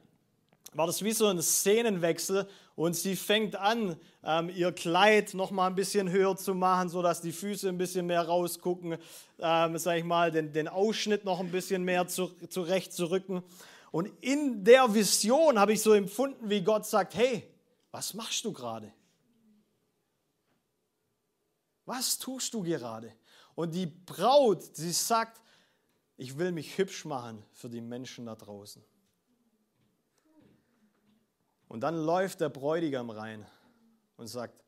war 0.72 0.86
das 0.86 1.02
wie 1.04 1.12
so 1.12 1.26
ein 1.26 1.40
Szenenwechsel 1.40 2.48
und 2.74 2.96
sie 2.96 3.14
fängt 3.14 3.54
an, 3.56 3.96
ähm, 4.24 4.50
ihr 4.54 4.72
Kleid 4.72 5.34
noch 5.34 5.50
mal 5.50 5.68
ein 5.68 5.74
bisschen 5.74 6.10
höher 6.10 6.36
zu 6.36 6.54
machen, 6.54 6.88
sodass 6.88 7.20
die 7.20 7.32
Füße 7.32 7.68
ein 7.68 7.78
bisschen 7.78 8.06
mehr 8.06 8.22
rausgucken, 8.22 8.96
ähm, 9.38 9.78
sag 9.78 9.98
ich 9.98 10.04
mal, 10.04 10.32
den, 10.32 10.52
den 10.52 10.66
Ausschnitt 10.66 11.24
noch 11.24 11.40
ein 11.40 11.50
bisschen 11.50 11.84
mehr 11.84 12.08
zu, 12.08 12.32
zurecht 12.48 12.92
zu 12.92 13.10
rücken. 13.10 13.42
Und 13.92 14.10
in 14.20 14.64
der 14.64 14.92
Vision 14.92 15.58
habe 15.60 15.74
ich 15.74 15.82
so 15.82 15.92
empfunden, 15.92 16.50
wie 16.50 16.62
Gott 16.62 16.84
sagt, 16.84 17.14
hey, 17.14 17.44
was 17.94 18.12
machst 18.12 18.44
du 18.44 18.52
gerade? 18.52 18.92
Was 21.84 22.18
tust 22.18 22.52
du 22.52 22.60
gerade? 22.60 23.14
Und 23.54 23.72
die 23.72 23.86
Braut, 23.86 24.64
sie 24.74 24.90
sagt, 24.90 25.40
ich 26.16 26.36
will 26.36 26.50
mich 26.50 26.76
hübsch 26.76 27.04
machen 27.04 27.44
für 27.52 27.68
die 27.68 27.80
Menschen 27.80 28.26
da 28.26 28.34
draußen. 28.34 28.84
Und 31.68 31.82
dann 31.82 31.94
läuft 31.94 32.40
der 32.40 32.48
Bräutigam 32.48 33.10
rein 33.10 33.46
und 34.16 34.26
sagt, 34.26 34.64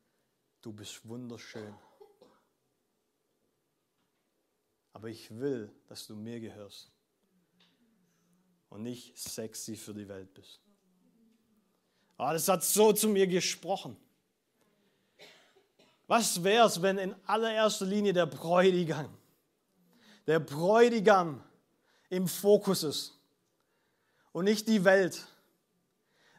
du 0.61 0.71
bist 0.71 1.05
wunderschön. 1.05 1.75
Aber 4.93 5.09
ich 5.09 5.37
will, 5.37 5.75
dass 5.87 6.07
du 6.07 6.15
mir 6.15 6.39
gehörst 6.39 6.93
und 8.69 8.83
nicht 8.83 9.17
sexy 9.17 9.75
für 9.75 9.93
die 9.93 10.07
Welt 10.07 10.33
bist. 10.33 10.61
Ah, 12.17 12.33
das 12.33 12.47
hat 12.47 12.63
so 12.63 12.91
zu 12.93 13.07
mir 13.07 13.27
gesprochen. 13.27 13.95
Was 16.07 16.43
wäre 16.43 16.65
es, 16.65 16.81
wenn 16.81 16.97
in 16.97 17.15
allererster 17.25 17.85
Linie 17.85 18.13
der 18.13 18.25
Bräutigam, 18.25 19.09
der 20.25 20.39
Bräutigam 20.39 21.43
im 22.09 22.27
Fokus 22.27 22.83
ist 22.83 23.19
und 24.31 24.45
nicht 24.45 24.67
die 24.67 24.83
Welt? 24.83 25.27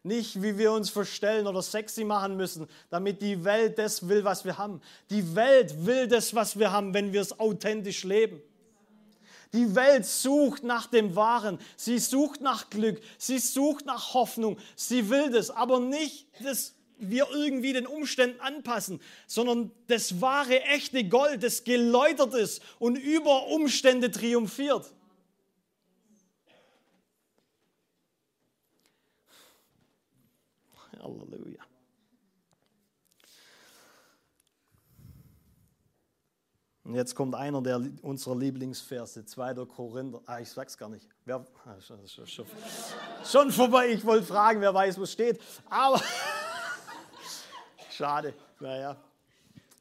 Nicht, 0.03 0.43
wie 0.43 0.57
wir 0.57 0.73
uns 0.73 0.91
verstellen 0.91 1.47
oder 1.47 1.61
sexy 1.61 2.05
machen 2.05 2.37
müssen, 2.37 2.67
damit 2.89 3.21
die 3.21 3.45
Welt 3.45 3.79
das 3.79 4.09
will, 4.09 4.25
was 4.25 4.45
wir 4.45 4.57
haben. 4.57 4.81
Die 5.11 5.35
Welt 5.35 5.85
will 5.85 6.09
das, 6.09 6.35
was 6.35 6.59
wir 6.59 6.73
haben, 6.73 6.95
wenn 6.95 7.13
wir 7.13 7.21
es 7.21 7.39
authentisch 7.39 8.05
leben. 8.05 8.41
Die 9.53 9.75
Welt 9.75 10.05
sucht 10.05 10.63
nach 10.63 10.87
dem 10.87 11.17
Wahren. 11.17 11.59
Sie 11.77 11.99
sucht 11.99 12.41
nach 12.41 12.69
Glück. 12.71 13.01
Sie 13.17 13.39
sucht 13.39 13.87
nach 13.87 14.15
Hoffnung. 14.15 14.59
Sie 14.77 15.09
will 15.09 15.31
das, 15.31 15.51
aber 15.51 15.81
nicht, 15.81 16.27
dass 16.45 16.75
wir 16.99 17.29
irgendwie 17.33 17.73
den 17.73 17.87
Umständen 17.87 18.41
anpassen, 18.41 19.01
sondern 19.27 19.71
das 19.87 20.21
wahre, 20.21 20.63
echte 20.63 21.05
Gold, 21.05 21.43
das 21.43 21.65
geläutert 21.65 22.35
ist 22.35 22.61
und 22.79 22.97
über 22.97 23.47
Umstände 23.47 24.11
triumphiert. 24.11 24.93
Halleluja. 31.01 31.63
Und 36.89 36.95
jetzt 36.95 37.15
kommt 37.15 37.35
einer 37.35 37.61
der 37.61 37.83
unserer 38.01 38.35
Lieblingsverse, 38.35 39.23
2. 39.27 39.67
Korinther. 39.67 40.23
Ah, 40.25 40.41
ich 40.41 40.49
sag's 40.49 40.79
gar 40.79 40.89
nicht. 40.89 41.07
Wer, 41.27 41.47
ah, 41.67 41.79
schon, 41.83 42.09
schon, 42.09 42.27
schon, 42.27 42.47
schon 43.27 43.53
vorbei. 43.53 43.89
Ich 43.89 44.07
wollte 44.07 44.25
fragen, 44.25 44.63
wer 44.63 44.73
weiß, 44.73 44.97
wo 44.97 45.03
es 45.03 45.13
steht. 45.13 45.39
Aber 45.69 46.03
schade. 47.91 48.33
Naja, 48.59 48.97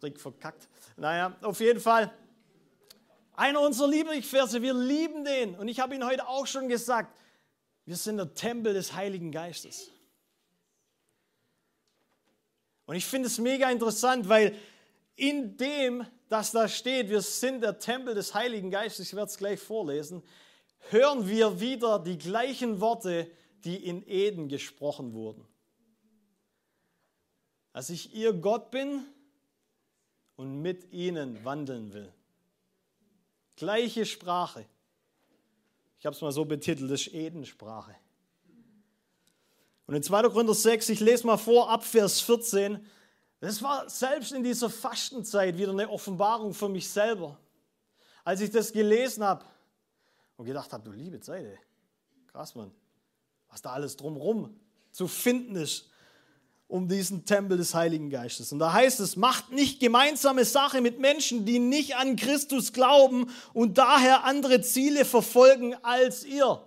Trick 0.02 0.20
verkackt. 0.20 0.68
Naja, 0.98 1.34
auf 1.44 1.62
jeden 1.62 1.80
Fall. 1.80 2.12
Einer 3.38 3.62
unserer 3.62 3.88
Lieblingsverse, 3.88 4.62
wir 4.62 4.74
lieben 4.74 5.24
den. 5.24 5.56
Und 5.56 5.70
ich 5.70 5.80
habe 5.80 5.96
ihn 5.96 6.06
heute 6.06 6.28
auch 6.28 6.46
schon 6.46 6.68
gesagt. 6.68 7.18
Wir 7.86 7.96
sind 7.96 8.18
der 8.18 8.34
Tempel 8.34 8.74
des 8.74 8.92
Heiligen 8.92 9.32
Geistes. 9.32 9.92
Und 12.86 12.98
ich 12.98 13.06
finde 13.06 13.28
es 13.28 13.38
mega 13.38 13.72
interessant, 13.72 14.28
weil 14.28 14.54
in 15.16 15.56
dem, 15.56 16.06
dass 16.30 16.52
da 16.52 16.68
steht, 16.68 17.10
wir 17.10 17.22
sind 17.22 17.62
der 17.62 17.80
Tempel 17.80 18.14
des 18.14 18.34
Heiligen 18.34 18.70
Geistes, 18.72 19.08
ich 19.08 19.16
werde 19.16 19.30
es 19.30 19.38
gleich 19.38 19.60
vorlesen, 19.60 20.24
hören 20.90 21.28
wir 21.28 21.60
wieder 21.60 22.00
die 22.00 22.18
gleichen 22.18 22.82
Worte, 22.82 23.30
die 23.64 23.78
in 23.78 24.08
Eden 24.08 24.50
gesprochen 24.50 25.14
wurden. 25.14 25.48
Dass 27.74 27.90
ich 27.90 28.14
ihr 28.14 28.34
Gott 28.34 28.72
bin 28.72 29.06
und 30.36 30.62
mit 30.62 30.92
ihnen 30.92 31.44
wandeln 31.44 31.94
will. 31.94 32.12
Gleiche 33.56 34.06
Sprache. 34.06 34.66
Ich 36.00 36.06
habe 36.06 36.16
es 36.16 36.22
mal 36.22 36.32
so 36.32 36.46
betitelt, 36.46 36.92
das 36.92 37.02
ist 37.02 37.14
Edensprache. 37.14 37.96
Und 39.88 39.96
in 39.96 40.04
2. 40.04 40.24
Korinther 40.24 40.54
6, 40.54 40.90
ich 40.90 41.00
lese 41.00 41.26
mal 41.26 41.38
vor, 41.38 41.70
ab 41.70 41.84
Vers 41.84 42.22
14, 42.22 42.86
das 43.40 43.62
war 43.62 43.90
selbst 43.90 44.32
in 44.32 44.44
dieser 44.44 44.70
Fastenzeit 44.70 45.58
wieder 45.58 45.72
eine 45.72 45.90
Offenbarung 45.90 46.54
für 46.54 46.70
mich 46.70 46.90
selber. 46.90 47.38
Als 48.24 48.42
ich 48.42 48.50
das 48.50 48.72
gelesen 48.72 49.24
habe 49.24 49.46
und 50.36 50.46
gedacht 50.46 50.72
habe, 50.74 50.84
du 50.84 50.92
liebe 50.92 51.20
Zeit, 51.20 51.46
ey. 51.46 51.60
krass, 52.28 52.56
Mann, 52.56 52.72
was 53.50 53.62
da 53.62 53.72
alles 53.72 53.96
drumherum 53.96 54.60
zu 54.92 55.08
finden 55.08 55.56
ist 55.56 55.90
um 56.68 56.88
diesen 56.88 57.26
Tempel 57.26 57.58
des 57.58 57.74
Heiligen 57.74 58.10
Geistes. 58.10 58.52
Und 58.52 58.60
da 58.60 58.74
heißt 58.74 59.00
es, 59.00 59.16
macht 59.16 59.52
nicht 59.52 59.80
gemeinsame 59.80 60.44
Sache 60.44 60.82
mit 60.82 61.00
Menschen, 61.00 61.46
die 61.46 61.60
nicht 61.60 61.96
an 61.96 62.18
Christus 62.18 62.74
glauben 62.74 63.32
und 63.54 63.78
daher 63.78 64.26
andere 64.26 64.62
Ziele 64.62 65.06
verfolgen 65.06 65.76
als 65.82 66.26
ihr. 66.26 66.62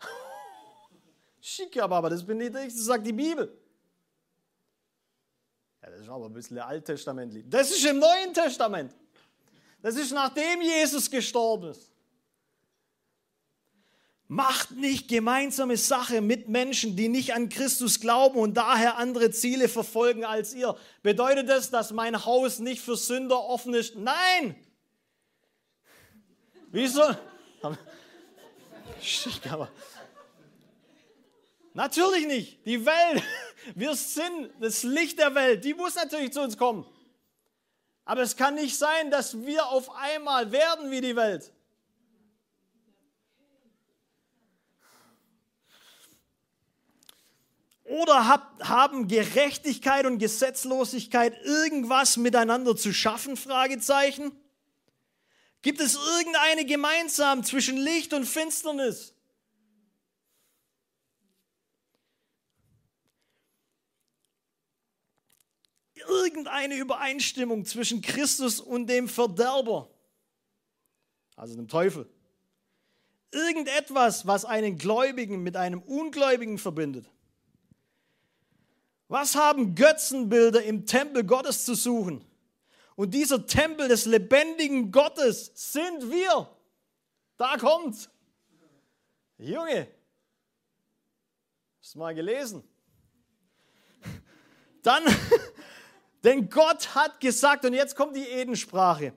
Schick 1.40 1.80
aber, 1.80 2.08
das 2.08 2.24
bin 2.24 2.40
ich, 2.40 2.52
das 2.52 2.74
sagt 2.74 3.06
die 3.06 3.12
Bibel. 3.12 3.54
Ist 6.02 6.08
aber 6.08 6.26
ein 6.26 6.32
bisschen 6.32 6.58
alttestamentlich. 6.58 7.44
Das 7.48 7.70
ist 7.70 7.86
im 7.86 8.00
Neuen 8.00 8.34
Testament. 8.34 8.92
Das 9.82 9.94
ist 9.94 10.10
nachdem 10.10 10.60
Jesus 10.60 11.08
gestorben 11.08 11.70
ist. 11.70 11.92
Macht 14.26 14.72
nicht 14.72 15.06
gemeinsame 15.06 15.76
Sache 15.76 16.20
mit 16.20 16.48
Menschen, 16.48 16.96
die 16.96 17.08
nicht 17.08 17.34
an 17.34 17.48
Christus 17.48 18.00
glauben 18.00 18.40
und 18.40 18.54
daher 18.54 18.96
andere 18.96 19.30
Ziele 19.30 19.68
verfolgen 19.68 20.24
als 20.24 20.54
ihr. 20.54 20.76
Bedeutet 21.04 21.48
das, 21.48 21.70
dass 21.70 21.92
mein 21.92 22.24
Haus 22.24 22.58
nicht 22.58 22.82
für 22.82 22.96
Sünder 22.96 23.38
offen 23.38 23.72
ist? 23.72 23.94
Nein! 23.94 24.56
Wieso? 26.72 27.02
Natürlich 31.74 32.26
nicht. 32.26 32.66
Die 32.66 32.84
Welt, 32.84 33.22
wir 33.74 33.94
sind 33.94 34.50
das 34.60 34.82
Licht 34.82 35.18
der 35.18 35.34
Welt, 35.34 35.64
die 35.64 35.74
muss 35.74 35.94
natürlich 35.94 36.32
zu 36.32 36.40
uns 36.42 36.56
kommen. 36.56 36.86
Aber 38.04 38.22
es 38.22 38.36
kann 38.36 38.54
nicht 38.54 38.76
sein, 38.76 39.10
dass 39.10 39.44
wir 39.44 39.66
auf 39.68 39.94
einmal 39.94 40.50
werden 40.50 40.90
wie 40.90 41.00
die 41.00 41.14
Welt. 41.16 41.52
Oder 47.84 48.40
haben 48.60 49.06
Gerechtigkeit 49.06 50.06
und 50.06 50.18
Gesetzlosigkeit 50.18 51.38
irgendwas 51.44 52.16
miteinander 52.16 52.74
zu 52.74 52.92
schaffen? 52.92 53.36
Fragezeichen. 53.36 54.32
Gibt 55.60 55.80
es 55.80 55.94
irgendeine 55.94 56.64
gemeinsam 56.64 57.44
zwischen 57.44 57.76
Licht 57.76 58.14
und 58.14 58.24
Finsternis? 58.24 59.14
Irgendeine 66.08 66.76
Übereinstimmung 66.76 67.64
zwischen 67.64 68.02
Christus 68.02 68.60
und 68.60 68.86
dem 68.86 69.08
Verderber, 69.08 69.90
also 71.36 71.54
dem 71.54 71.68
Teufel. 71.68 72.08
Irgendetwas, 73.30 74.26
was 74.26 74.44
einen 74.44 74.76
Gläubigen 74.76 75.42
mit 75.42 75.56
einem 75.56 75.80
Ungläubigen 75.80 76.58
verbindet. 76.58 77.06
Was 79.08 79.34
haben 79.34 79.74
Götzenbilder 79.74 80.62
im 80.62 80.86
Tempel 80.86 81.24
Gottes 81.24 81.64
zu 81.64 81.74
suchen? 81.74 82.24
Und 82.94 83.12
dieser 83.14 83.46
Tempel 83.46 83.88
des 83.88 84.04
lebendigen 84.06 84.92
Gottes 84.92 85.50
sind 85.54 86.10
wir. 86.10 86.48
Da 87.36 87.56
kommt's. 87.56 88.08
Junge, 89.38 89.88
hast 91.80 91.94
du 91.94 91.98
mal 91.98 92.14
gelesen? 92.14 92.62
Dann, 94.82 95.02
denn 96.24 96.48
Gott 96.48 96.94
hat 96.94 97.20
gesagt, 97.20 97.64
und 97.64 97.74
jetzt 97.74 97.96
kommt 97.96 98.16
die 98.16 98.28
Edensprache, 98.28 99.12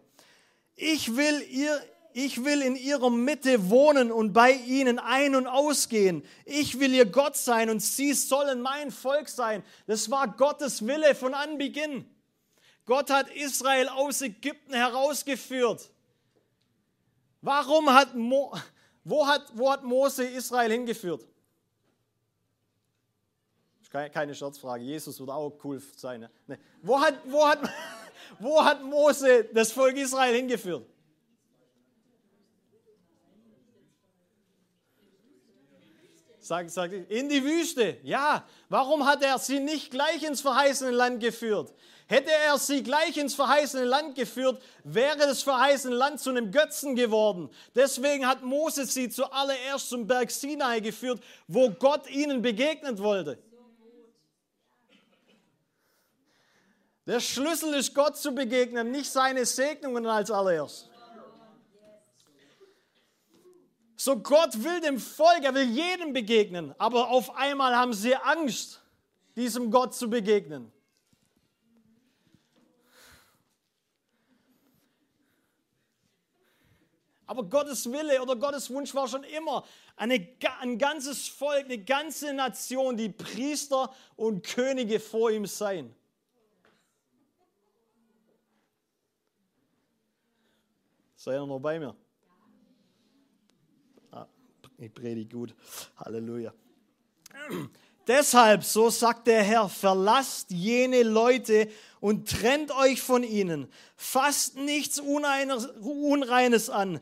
ich 0.75 1.15
will 1.15 1.41
ihr, 1.49 1.81
ich 2.13 2.43
will 2.43 2.61
in 2.61 2.75
ihrer 2.75 3.09
Mitte 3.09 3.69
wohnen 3.69 4.11
und 4.11 4.33
bei 4.33 4.51
ihnen 4.51 4.99
ein- 4.99 5.35
und 5.35 5.47
ausgehen. 5.47 6.23
Ich 6.45 6.79
will 6.79 6.93
ihr 6.93 7.05
Gott 7.05 7.37
sein 7.37 7.69
und 7.69 7.81
sie 7.81 8.13
sollen 8.13 8.61
mein 8.61 8.91
Volk 8.91 9.29
sein. 9.29 9.63
Das 9.87 10.09
war 10.09 10.27
Gottes 10.27 10.85
Wille 10.85 11.15
von 11.15 11.33
Anbeginn. 11.33 12.05
Gott 12.85 13.09
hat 13.09 13.29
Israel 13.29 13.89
aus 13.89 14.21
Ägypten 14.21 14.73
herausgeführt. 14.73 15.89
Warum 17.41 17.91
hat, 17.93 18.15
Mo, 18.15 18.53
wo, 19.03 19.27
hat, 19.27 19.45
wo 19.53 19.71
hat 19.71 19.83
Mose 19.83 20.25
Israel 20.25 20.71
hingeführt? 20.71 21.25
Keine 23.95 24.35
Scherzfrage, 24.35 24.83
Jesus 24.83 25.19
würde 25.19 25.33
auch 25.33 25.53
cool 25.63 25.81
sein. 25.95 26.27
Ne? 26.47 26.59
Wo, 26.81 26.99
hat, 26.99 27.15
wo, 27.25 27.47
hat, 27.47 27.59
wo 28.39 28.63
hat 28.63 28.83
Mose 28.83 29.45
das 29.53 29.71
Volk 29.71 29.95
Israel 29.95 30.35
hingeführt? 30.35 30.85
Sag, 36.39 36.69
sag, 36.69 36.91
in 37.09 37.29
die 37.29 37.43
Wüste. 37.43 37.97
Ja, 38.03 38.45
warum 38.69 39.07
hat 39.07 39.23
er 39.23 39.39
sie 39.39 39.59
nicht 39.59 39.89
gleich 39.89 40.21
ins 40.23 40.41
verheißene 40.41 40.91
Land 40.91 41.19
geführt? 41.19 41.73
Hätte 42.07 42.31
er 42.31 42.59
sie 42.59 42.83
gleich 42.83 43.17
ins 43.17 43.33
verheißene 43.33 43.85
Land 43.85 44.13
geführt, 44.13 44.61
wäre 44.83 45.17
das 45.17 45.41
verheißene 45.41 45.95
Land 45.95 46.19
zu 46.19 46.29
einem 46.29 46.51
Götzen 46.51 46.95
geworden. 46.95 47.49
Deswegen 47.73 48.27
hat 48.27 48.43
Mose 48.43 48.85
sie 48.85 49.09
zuallererst 49.09 49.89
zum 49.89 50.05
Berg 50.05 50.29
Sinai 50.29 50.81
geführt, 50.81 51.19
wo 51.47 51.71
Gott 51.71 52.07
ihnen 52.11 52.43
begegnet 52.43 53.01
wollte. 53.01 53.39
Der 57.05 57.19
Schlüssel 57.19 57.73
ist 57.75 57.93
Gott 57.93 58.17
zu 58.17 58.31
begegnen, 58.31 58.91
nicht 58.91 59.11
seine 59.11 59.45
Segnungen 59.45 60.07
als 60.07 60.31
allererst. 60.31 60.89
So 63.95 64.17
Gott 64.19 64.63
will 64.63 64.81
dem 64.81 64.99
Volk, 64.99 65.43
er 65.43 65.53
will 65.53 65.69
jedem 65.69 66.13
begegnen, 66.13 66.75
aber 66.77 67.09
auf 67.09 67.35
einmal 67.35 67.75
haben 67.75 67.93
sie 67.93 68.15
Angst, 68.15 68.81
diesem 69.35 69.71
Gott 69.71 69.95
zu 69.95 70.09
begegnen. 70.09 70.71
Aber 77.27 77.43
Gottes 77.43 77.91
Wille 77.91 78.21
oder 78.21 78.35
Gottes 78.35 78.69
Wunsch 78.69 78.93
war 78.93 79.07
schon 79.07 79.23
immer 79.23 79.65
eine, 79.95 80.27
ein 80.59 80.77
ganzes 80.77 81.27
Volk, 81.27 81.65
eine 81.65 81.79
ganze 81.79 82.33
Nation, 82.33 82.97
die 82.97 83.09
Priester 83.09 83.93
und 84.15 84.43
Könige 84.45 84.99
vor 84.99 85.31
ihm 85.31 85.45
seien. 85.45 85.95
Seid 91.25 91.39
ihr 91.39 91.47
noch 91.47 91.57
bei 91.57 91.79
mir? 91.79 91.95
Ah, 94.11 94.27
ich 94.77 94.93
predige 94.93 95.35
gut. 95.35 95.55
Halleluja. 95.97 96.53
Deshalb, 98.05 98.63
so 98.63 98.91
sagt 98.91 99.25
der 99.25 99.41
Herr, 99.41 99.67
verlasst 99.67 100.51
jene 100.51 101.01
Leute 101.01 101.67
und 101.99 102.29
trennt 102.29 102.71
euch 102.77 103.01
von 103.01 103.23
ihnen. 103.23 103.67
Fasst 103.95 104.55
nichts 104.55 104.99
Unreines 104.99 106.69
an. 106.69 107.01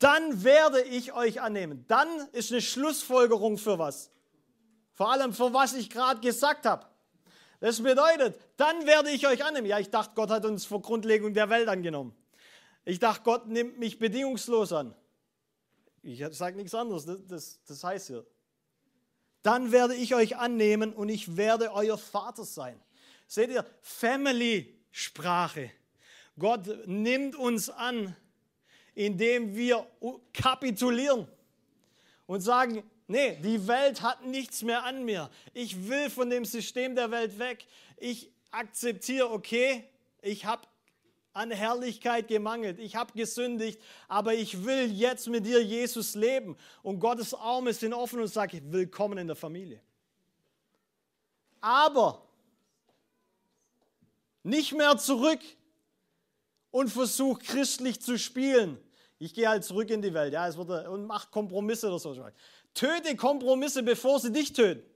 Dann 0.00 0.42
werde 0.42 0.82
ich 0.82 1.12
euch 1.12 1.40
annehmen. 1.40 1.84
Dann 1.86 2.08
ist 2.32 2.50
eine 2.50 2.62
Schlussfolgerung 2.62 3.56
für 3.56 3.78
was? 3.78 4.10
Vor 4.94 5.12
allem 5.12 5.32
für 5.32 5.54
was 5.54 5.74
ich 5.74 5.90
gerade 5.90 6.20
gesagt 6.20 6.66
habe. 6.66 6.86
Das 7.60 7.80
bedeutet, 7.80 8.36
dann 8.56 8.84
werde 8.84 9.10
ich 9.10 9.28
euch 9.28 9.44
annehmen. 9.44 9.68
Ja, 9.68 9.78
ich 9.78 9.90
dachte, 9.90 10.10
Gott 10.16 10.30
hat 10.30 10.44
uns 10.44 10.64
vor 10.64 10.82
Grundlegung 10.82 11.34
der 11.34 11.50
Welt 11.50 11.68
angenommen. 11.68 12.16
Ich 12.84 12.98
dachte, 12.98 13.22
Gott 13.24 13.46
nimmt 13.46 13.78
mich 13.78 13.98
bedingungslos 13.98 14.72
an. 14.72 14.94
Ich 16.02 16.24
sage 16.30 16.56
nichts 16.56 16.74
anderes, 16.74 17.06
das, 17.26 17.60
das, 17.66 17.84
heißt 17.84 18.06
hier. 18.08 18.26
Dann 19.42 19.70
werde 19.70 19.94
ich 19.94 20.14
euch 20.14 20.36
annehmen 20.36 20.92
und 20.92 21.08
ich 21.08 21.36
werde 21.36 21.72
euer 21.72 21.98
Vater 21.98 22.44
sein. 22.44 22.80
Seht 23.26 23.50
ihr, 23.50 23.66
Family-Sprache. 23.82 25.70
Gott 26.38 26.86
nimmt 26.86 27.36
uns 27.36 27.68
an, 27.68 28.16
indem 28.94 29.54
wir 29.54 29.86
kapitulieren 30.32 31.28
und 32.26 32.40
sagen, 32.40 32.82
nee, 33.06 33.36
die 33.42 33.66
Welt 33.68 34.02
hat 34.02 34.24
nichts 34.24 34.62
mehr 34.62 34.84
an 34.84 35.04
mir. 35.04 35.30
Ich 35.52 35.88
will 35.88 36.08
von 36.08 36.30
dem 36.30 36.44
System 36.44 36.94
der 36.94 37.10
Welt 37.10 37.38
weg. 37.38 37.66
Ich 37.98 38.30
akzeptiere, 38.50 39.30
okay, 39.30 39.84
ich 40.22 40.44
habe 40.44 40.66
an 41.32 41.50
Herrlichkeit 41.50 42.28
gemangelt. 42.28 42.78
Ich 42.78 42.96
habe 42.96 43.12
gesündigt, 43.12 43.80
aber 44.08 44.34
ich 44.34 44.64
will 44.64 44.90
jetzt 44.90 45.28
mit 45.28 45.46
dir, 45.46 45.62
Jesus, 45.62 46.14
leben. 46.14 46.56
Und 46.82 46.98
Gottes 46.98 47.34
Arme 47.34 47.72
sind 47.72 47.92
offen 47.92 48.20
und 48.20 48.28
sage, 48.28 48.60
willkommen 48.64 49.18
in 49.18 49.26
der 49.26 49.36
Familie. 49.36 49.80
Aber 51.60 52.26
nicht 54.42 54.72
mehr 54.72 54.96
zurück 54.98 55.40
und 56.70 56.88
versuch 56.88 57.38
christlich 57.38 58.00
zu 58.00 58.18
spielen. 58.18 58.78
Ich 59.18 59.34
gehe 59.34 59.48
halt 59.48 59.64
zurück 59.64 59.90
in 59.90 60.00
die 60.02 60.14
Welt 60.14 60.32
ja, 60.32 60.48
es 60.48 60.56
wird, 60.56 60.88
und 60.88 61.06
mach 61.06 61.30
Kompromisse 61.30 61.88
oder 61.88 61.98
so. 61.98 62.16
Töte 62.74 63.14
Kompromisse, 63.16 63.82
bevor 63.82 64.18
sie 64.18 64.32
dich 64.32 64.52
töten. 64.52 64.89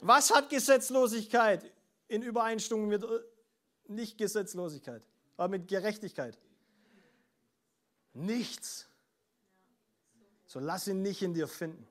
Was 0.00 0.30
hat 0.30 0.50
Gesetzlosigkeit 0.50 1.70
in 2.08 2.22
Übereinstimmung 2.22 2.88
mit 2.88 3.02
äh, 3.04 3.06
nicht 3.88 4.18
Gesetzlosigkeit, 4.18 5.02
aber 5.36 5.48
mit 5.48 5.68
Gerechtigkeit? 5.68 6.38
Nichts. 8.14 8.88
So 10.46 10.60
lass 10.60 10.86
ihn 10.86 11.02
nicht 11.02 11.22
in 11.22 11.34
dir 11.34 11.48
finden. 11.48 11.86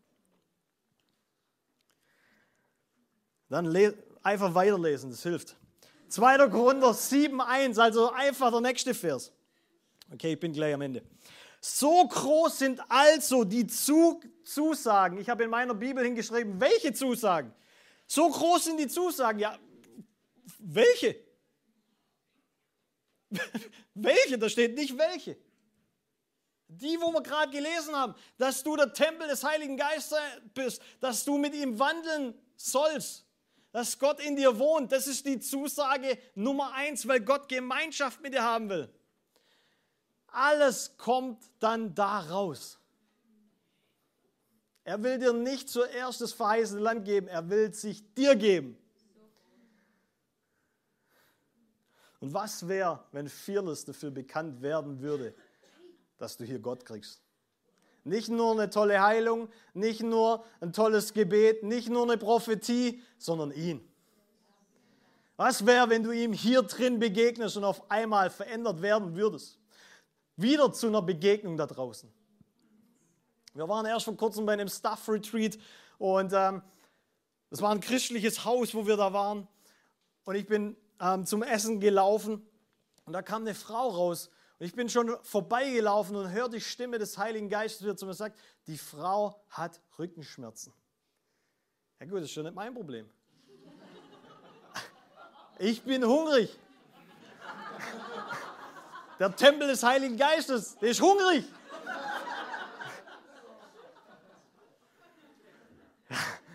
Dann 3.50 3.76
einfach 4.24 4.54
weiterlesen, 4.54 5.10
das 5.10 5.24
hilft. 5.24 5.58
2. 6.08 6.50
Korinther 6.50 6.92
7,1, 6.92 7.80
also 7.80 8.12
einfach 8.12 8.52
der 8.52 8.62
nächste 8.62 8.94
Vers. 8.94 9.32
Okay, 10.14 10.34
ich 10.34 10.40
bin 10.40 10.54
gleich 10.54 10.74
am 10.74 10.82
Ende. 10.82 11.02
So 11.62 12.08
groß 12.08 12.58
sind 12.58 12.82
also 12.90 13.44
die 13.44 13.68
Zusagen. 13.68 15.20
Ich 15.20 15.30
habe 15.30 15.44
in 15.44 15.52
meiner 15.52 15.76
Bibel 15.76 16.04
hingeschrieben, 16.04 16.60
welche 16.60 16.92
Zusagen? 16.92 17.54
So 18.08 18.28
groß 18.30 18.66
sind 18.66 18.80
die 18.80 18.88
Zusagen. 18.88 19.40
Ja, 19.40 19.60
welche? 20.58 21.16
welche? 23.94 24.40
Da 24.40 24.50
steht 24.50 24.76
nicht 24.76 24.98
welche. 24.98 25.38
Die, 26.68 27.00
wo 27.00 27.12
wir 27.12 27.22
gerade 27.22 27.52
gelesen 27.52 27.96
haben, 27.96 28.16
dass 28.40 28.64
du 28.64 28.76
der 28.76 28.92
Tempel 28.92 29.28
des 29.28 29.44
Heiligen 29.44 29.78
Geistes 29.78 30.18
bist, 30.56 30.82
dass 31.00 31.24
du 31.26 31.38
mit 31.38 31.54
ihm 31.54 31.78
wandeln 31.78 32.34
sollst, 32.56 33.28
dass 33.72 34.00
Gott 34.00 34.20
in 34.20 34.36
dir 34.36 34.58
wohnt. 34.58 34.92
Das 34.92 35.06
ist 35.06 35.28
die 35.28 35.40
Zusage 35.40 36.18
Nummer 36.34 36.74
eins, 36.74 37.08
weil 37.08 37.20
Gott 37.20 37.48
Gemeinschaft 37.48 38.20
mit 38.22 38.34
dir 38.34 38.44
haben 38.44 38.68
will. 38.70 38.92
Alles 40.32 40.98
kommt 40.98 41.44
dann 41.60 41.94
da 41.94 42.20
raus. 42.20 42.80
Er 44.84 45.04
will 45.04 45.20
dir 45.20 45.34
nicht 45.34 45.70
zuerst 45.70 46.22
das 46.22 46.34
verheißene 46.34 46.82
Land 46.82 47.06
geben, 47.06 47.28
er 47.28 47.50
will 47.50 47.74
sich 47.74 48.14
dir 48.14 48.36
geben. 48.36 48.78
Und 52.20 52.34
was 52.34 52.68
wäre, 52.68 53.04
wenn 53.12 53.28
Fearless 53.28 53.86
dafür 53.86 54.12
bekannt 54.12 54.62
werden 54.62 55.02
würde, 55.02 55.34
dass 56.18 56.38
du 56.38 56.46
hier 56.46 56.60
Gott 56.60 56.86
kriegst? 56.86 57.22
Nicht 58.04 58.30
nur 58.30 58.52
eine 58.52 58.70
tolle 58.70 59.02
Heilung, 59.02 59.50
nicht 59.74 60.02
nur 60.02 60.44
ein 60.60 60.74
tolles 60.74 61.14
Gebet, 61.14 61.64
nicht 61.64 61.90
nur 61.90 62.04
eine 62.04 62.18
Prophetie, 62.18 63.02
sondern 63.18 63.52
ihn. 63.52 63.88
Was 65.38 65.66
wäre, 65.66 65.90
wenn 65.90 66.04
du 66.04 66.12
ihm 66.12 66.34
hier 66.34 66.64
drin 66.64 67.00
begegnest 67.00 67.58
und 67.58 67.64
auf 67.64 67.90
einmal 67.90 68.30
verändert 68.30 68.82
werden 68.82 69.16
würdest? 69.16 69.61
Wieder 70.36 70.72
zu 70.72 70.88
einer 70.88 71.02
Begegnung 71.02 71.58
da 71.58 71.68
draußen. 71.68 72.12
Wir 73.54 73.68
waren 73.68 73.86
erst 73.86 74.06
vor 74.06 74.16
kurzem 74.16 74.46
bei 74.46 74.54
einem 74.54 74.70
Staff 74.70 75.08
Retreat 75.10 75.58
und 75.98 76.32
ähm, 76.34 76.62
das 77.50 77.62
war 77.62 77.72
ein 77.72 77.82
christliches 77.82 78.46
Haus, 78.46 78.74
wo 78.74 78.88
wir 78.88 78.96
da 78.96 79.12
waren. 79.12 79.48
Und 80.24 80.36
ich 80.36 80.48
bin 80.48 80.78
ähm, 81.02 81.26
zum 81.26 81.44
Essen 81.44 81.80
gelaufen 81.80 82.48
und 83.06 83.14
da 83.14 83.22
kam 83.22 83.42
eine 83.42 83.54
Frau 83.56 83.90
raus. 83.90 84.30
Und 84.58 84.68
ich 84.68 84.74
bin 84.74 84.88
schon 84.90 85.18
vorbeigelaufen 85.24 86.16
und 86.16 86.32
höre 86.32 86.48
die 86.48 86.62
Stimme 86.62 86.98
des 86.98 87.18
Heiligen 87.18 87.50
Geistes, 87.50 87.84
wie 87.84 87.90
er 87.90 87.98
zu 87.98 88.06
mir 88.06 88.14
sagt, 88.14 88.40
die 88.68 88.78
Frau 88.78 89.44
hat 89.50 89.82
Rückenschmerzen. 90.00 90.74
Ja 92.00 92.06
gut, 92.06 92.18
das 92.18 92.26
ist 92.26 92.32
schon 92.32 92.44
nicht 92.44 92.56
mein 92.56 92.74
Problem. 92.74 93.10
Ich 95.60 95.84
bin 95.84 96.04
hungrig. 96.06 96.58
Der 99.22 99.36
Tempel 99.36 99.68
des 99.68 99.84
Heiligen 99.84 100.18
Geistes, 100.18 100.76
der 100.80 100.90
ist 100.90 101.00
hungrig. 101.00 101.46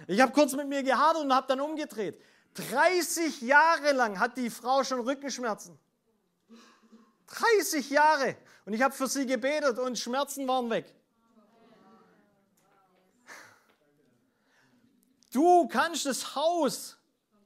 Ich 0.08 0.20
habe 0.20 0.32
kurz 0.32 0.52
mit 0.52 0.66
mir 0.66 0.82
gehadert 0.82 1.22
und 1.22 1.32
habe 1.32 1.46
dann 1.46 1.60
umgedreht. 1.60 2.20
30 2.54 3.42
Jahre 3.42 3.92
lang 3.92 4.18
hat 4.18 4.36
die 4.36 4.50
Frau 4.50 4.82
schon 4.82 4.98
Rückenschmerzen. 4.98 5.78
30 7.28 7.88
Jahre. 7.88 8.36
Und 8.64 8.72
ich 8.72 8.82
habe 8.82 8.92
für 8.92 9.06
sie 9.06 9.26
gebetet 9.26 9.78
und 9.78 9.96
Schmerzen 9.96 10.48
waren 10.48 10.68
weg. 10.68 10.92
Du 15.32 15.68
kannst 15.68 16.04
das 16.04 16.34
Haus 16.34 16.96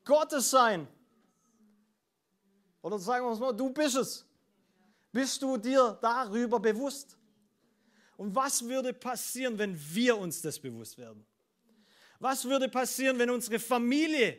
Gottes 0.02 0.48
sein. 0.48 0.88
Oder 2.80 2.98
sagen 2.98 3.26
wir 3.26 3.32
es 3.32 3.38
mal, 3.38 3.52
du 3.52 3.68
bist 3.68 3.96
es. 3.96 4.24
Bist 5.12 5.42
du 5.42 5.56
dir 5.56 5.98
darüber 6.00 6.61
bewusst? 6.61 7.16
Und 8.16 8.34
was 8.34 8.62
würde 8.62 8.92
passieren, 8.92 9.58
wenn 9.58 9.78
wir 9.94 10.16
uns 10.16 10.42
das 10.42 10.58
bewusst 10.58 10.98
werden? 10.98 11.26
Was 12.18 12.44
würde 12.44 12.68
passieren, 12.68 13.18
wenn 13.18 13.30
unsere 13.30 13.58
Familie 13.58 14.38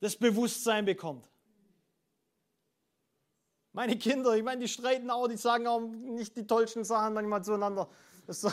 das 0.00 0.14
Bewusstsein 0.16 0.84
bekommt? 0.84 1.28
Meine 3.72 3.96
Kinder, 3.96 4.36
ich 4.36 4.42
meine, 4.42 4.60
die 4.60 4.68
streiten 4.68 5.10
auch, 5.10 5.26
die 5.28 5.38
sagen 5.38 5.66
auch 5.66 5.80
nicht 5.80 6.36
die 6.36 6.46
tollsten 6.46 6.84
Sachen 6.84 7.14
manchmal 7.14 7.42
zueinander. 7.42 7.88
Das 8.26 8.44
ist 8.44 8.52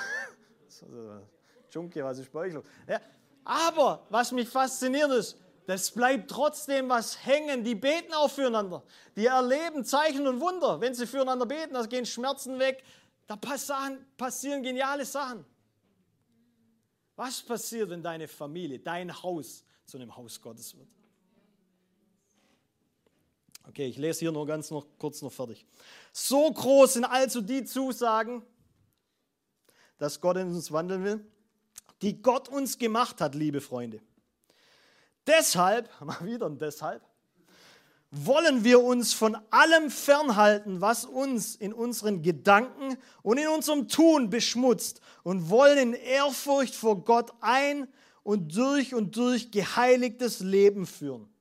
so, 0.70 0.90
Junkie, 1.72 2.02
was 2.02 2.20
ist 2.20 2.32
bei 2.32 2.40
euch 2.40 2.54
los? 2.54 2.64
Ja, 2.88 3.02
aber 3.44 4.06
was 4.10 4.32
mich 4.32 4.48
fasziniert 4.48 5.12
ist, 5.12 5.38
das 5.70 5.92
bleibt 5.92 6.32
trotzdem 6.32 6.90
was 6.90 7.24
hängen. 7.28 7.64
Die 7.64 7.76
beten 7.76 8.12
auch 8.16 8.32
füreinander. 8.32 8.82
Die 9.16 9.28
erleben 9.28 9.86
Zeichen 9.86 10.26
und 10.26 10.40
Wunder. 10.42 10.82
Wenn 10.82 10.96
sie 10.96 11.06
füreinander 11.06 11.46
beten, 11.46 11.76
da 11.76 11.86
gehen 11.86 12.08
Schmerzen 12.08 12.58
weg. 12.58 12.84
Da 13.28 13.36
passieren 13.36 14.64
geniale 14.64 15.06
Sachen. 15.06 15.46
Was 17.16 17.44
passiert, 17.44 17.92
wenn 17.92 18.02
deine 18.02 18.28
Familie, 18.28 18.80
dein 18.80 19.14
Haus 19.22 19.64
zu 19.86 19.98
einem 19.98 20.16
Haus 20.18 20.42
Gottes 20.42 20.76
wird? 20.76 20.88
Okay, 23.68 23.86
ich 23.86 23.98
lese 24.00 24.22
hier 24.22 24.32
nur 24.32 24.48
ganz 24.48 24.72
noch 24.72 24.88
kurz 24.98 25.22
noch 25.22 25.32
fertig. 25.32 25.68
So 26.12 26.52
groß 26.52 26.94
sind 26.94 27.06
also 27.06 27.42
die 27.42 27.64
Zusagen, 27.64 28.42
dass 30.00 30.20
Gott 30.20 30.38
in 30.38 30.48
uns 30.48 30.72
wandeln 30.72 31.04
will, 31.04 31.32
die 32.02 32.20
Gott 32.20 32.50
uns 32.50 32.80
gemacht 32.80 33.22
hat, 33.22 33.36
liebe 33.36 33.62
Freunde. 33.62 34.02
Deshalb, 35.30 35.90
mal 36.02 36.26
wieder 36.26 36.48
ein 36.48 36.58
deshalb, 36.58 37.04
wollen 38.12 38.64
wir 38.64 38.82
uns 38.84 39.14
von 39.14 39.38
allem 39.52 39.92
fernhalten, 39.92 40.82
was 40.82 41.06
uns 41.06 41.56
in 41.56 41.72
unseren 41.72 42.24
Gedanken 42.24 42.98
und 43.22 43.38
in 43.38 43.48
unserem 43.48 43.88
Tun 43.88 44.32
beschmutzt 44.32 45.00
und 45.22 45.52
wollen 45.52 45.78
in 45.78 45.94
Ehrfurcht 45.94 46.74
vor 46.74 47.04
Gott 47.06 47.32
ein 47.42 47.88
und 48.24 48.56
durch 48.56 48.96
und 48.96 49.16
durch 49.16 49.52
geheiligtes 49.52 50.40
Leben 50.40 50.88
führen. 50.88 51.32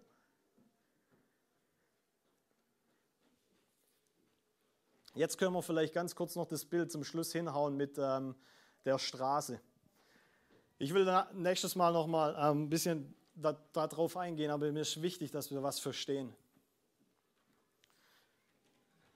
Jetzt 5.14 5.36
können 5.36 5.52
wir 5.52 5.60
vielleicht 5.62 5.92
ganz 5.92 6.14
kurz 6.14 6.34
noch 6.36 6.46
das 6.46 6.64
Bild 6.64 6.90
zum 6.90 7.04
Schluss 7.04 7.32
hinhauen 7.32 7.76
mit 7.76 7.98
ähm, 7.98 8.34
der 8.86 8.98
Straße. 8.98 9.60
Ich 10.82 10.94
will 10.94 11.06
nächstes 11.34 11.76
Mal 11.76 11.92
noch 11.92 12.06
mal 12.06 12.34
ähm, 12.40 12.62
ein 12.62 12.70
bisschen 12.70 13.14
darauf 13.34 14.14
da 14.14 14.20
eingehen, 14.20 14.50
aber 14.50 14.72
mir 14.72 14.80
ist 14.80 15.02
wichtig, 15.02 15.30
dass 15.30 15.50
wir 15.50 15.62
was 15.62 15.78
verstehen. 15.78 16.32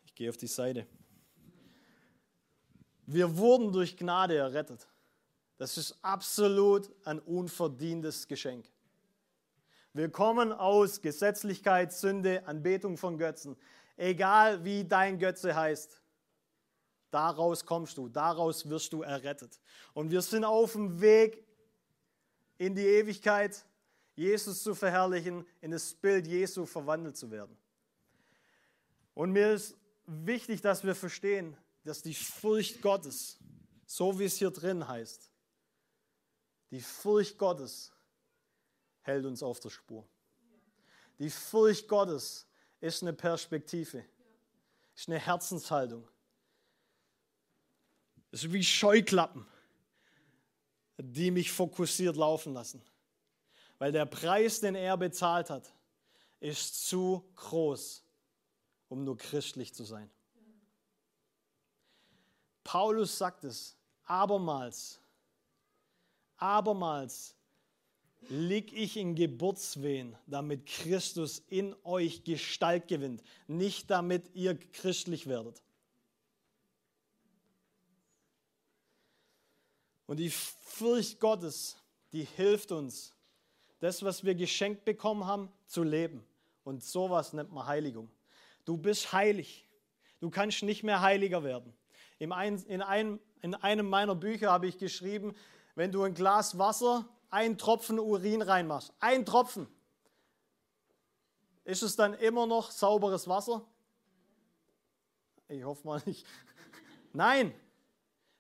Ich 0.05 0.15
gehe 0.15 0.29
auf 0.29 0.37
die 0.37 0.47
Seite. 0.47 0.87
Wir 3.07 3.39
wurden 3.39 3.73
durch 3.73 3.97
Gnade 3.97 4.37
errettet. 4.37 4.87
Das 5.57 5.79
ist 5.79 5.97
absolut 6.03 6.91
ein 7.07 7.19
unverdientes 7.19 8.29
Geschenk. 8.29 8.67
Wir 9.95 10.11
kommen 10.11 10.53
aus 10.53 11.01
Gesetzlichkeit, 11.01 11.95
Sünde, 11.95 12.47
Anbetung 12.47 12.99
von 12.99 13.17
Götzen. 13.17 13.57
Egal 13.97 14.63
wie 14.67 14.85
dein 14.85 15.19
Götze 15.19 15.57
heißt, 15.57 16.03
daraus 17.11 17.65
kommst 17.65 17.97
du, 17.97 18.11
daraus 18.11 18.69
wirst 18.69 18.93
du 18.93 19.01
errettet. 19.01 19.59
Und 19.95 20.11
wir 20.11 20.21
sind 20.21 20.45
auf 20.45 20.73
dem 20.73 21.01
Weg 21.01 21.43
in 22.59 22.75
die 22.75 22.87
Ewigkeit 22.87 23.65
Jesus 24.17 24.63
zu 24.63 24.75
verherrlichen, 24.75 25.47
in 25.61 25.73
das 25.73 25.93
Bild 25.95 26.27
Jesu 26.27 26.67
verwandelt 26.67 27.17
zu 27.17 27.31
werden. 27.31 27.57
Und 29.15 29.33
mir 29.33 29.53
ist 29.53 29.77
wichtig, 30.07 30.61
dass 30.61 30.85
wir 30.85 30.95
verstehen, 30.95 31.57
dass 31.85 32.03
die 32.03 32.15
Furcht 32.15 32.81
Gottes, 32.81 33.39
so 33.87 34.19
wie 34.19 34.25
es 34.25 34.37
hier 34.37 34.51
drin 34.51 34.87
heißt, 34.87 35.31
die 36.71 36.81
Furcht 36.81 37.39
Gottes 37.39 37.93
hält 39.03 39.25
uns 39.27 39.43
auf 39.43 39.61
der 39.61 39.71
Spur. 39.71 40.09
Die 41.19 41.31
Furcht 41.31 41.87
Gottes 41.89 42.47
ist 42.81 43.03
eine 43.03 43.13
Perspektive, 43.13 44.05
ist 44.97 45.09
eine 45.09 45.19
Herzenshaltung. 45.19 46.09
Es 48.31 48.43
ist 48.43 48.53
wie 48.53 48.65
Scheuklappen, 48.65 49.47
die 50.99 51.31
mich 51.31 51.51
fokussiert 51.51 52.17
laufen 52.17 52.55
lassen 52.55 52.83
weil 53.79 53.93
der 53.93 54.07
Preis, 54.07 54.61
den 54.61 54.75
er 54.75 54.97
bezahlt 54.97 55.51
hat, 55.51 55.73
ist 56.41 56.87
zu 56.87 57.25
groß, 57.37 58.03
um 58.89 59.05
nur 59.05 59.17
christlich 59.17 59.75
zu 59.75 59.85
sein. 59.85 60.11
Paulus 62.63 63.19
sagt 63.19 63.45
es 63.45 63.77
abermals, 64.05 64.99
abermals 66.37 67.35
lieg 68.29 68.73
ich 68.73 68.97
in 68.97 69.15
Geburtswehen, 69.15 70.17
damit 70.27 70.65
Christus 70.65 71.41
in 71.49 71.77
euch 71.85 72.25
Gestalt 72.25 72.89
gewinnt, 72.89 73.23
nicht 73.47 73.91
damit 73.91 74.35
ihr 74.35 74.59
christlich 74.59 75.27
werdet. 75.27 75.63
Und 80.07 80.19
die 80.19 80.31
Furcht 80.31 81.21
Gottes, 81.21 81.77
die 82.13 82.25
hilft 82.25 82.73
uns, 82.73 83.15
das, 83.81 84.03
was 84.03 84.25
wir 84.25 84.35
geschenkt 84.35 84.85
bekommen 84.85 85.27
haben, 85.27 85.53
zu 85.67 85.83
leben. 85.83 86.25
Und 86.63 86.83
sowas 86.83 87.33
nennt 87.33 87.53
man 87.53 87.67
Heiligung. 87.67 88.11
Du 88.65 88.77
bist 88.77 89.13
heilig. 89.13 89.69
Du 90.21 90.31
kannst 90.31 90.63
nicht 90.63 90.83
mehr 90.83 91.01
heiliger 91.01 91.45
werden. 91.45 91.75
In 92.19 92.33
einem, 92.33 93.21
in 93.43 93.55
einem 93.55 93.89
meiner 93.89 94.15
Bücher 94.15 94.51
habe 94.51 94.67
ich 94.67 94.79
geschrieben, 94.79 95.35
wenn 95.75 95.93
du 95.93 96.03
ein 96.03 96.15
Glas 96.15 96.59
Wasser, 96.59 97.07
einen 97.31 97.59
Tropfen 97.59 97.99
Urin 97.99 98.41
reinmachst, 98.41 98.93
ein 99.01 99.27
Tropfen, 99.27 99.67
ist 101.65 101.83
es 101.83 101.97
dann 101.97 102.15
immer 102.15 102.47
noch 102.47 102.71
sauberes 102.71 103.27
Wasser? 103.27 103.67
Ich 105.49 105.65
hoffe 105.65 105.87
mal 105.87 106.03
nicht. 106.07 106.27
Nein. 107.13 107.55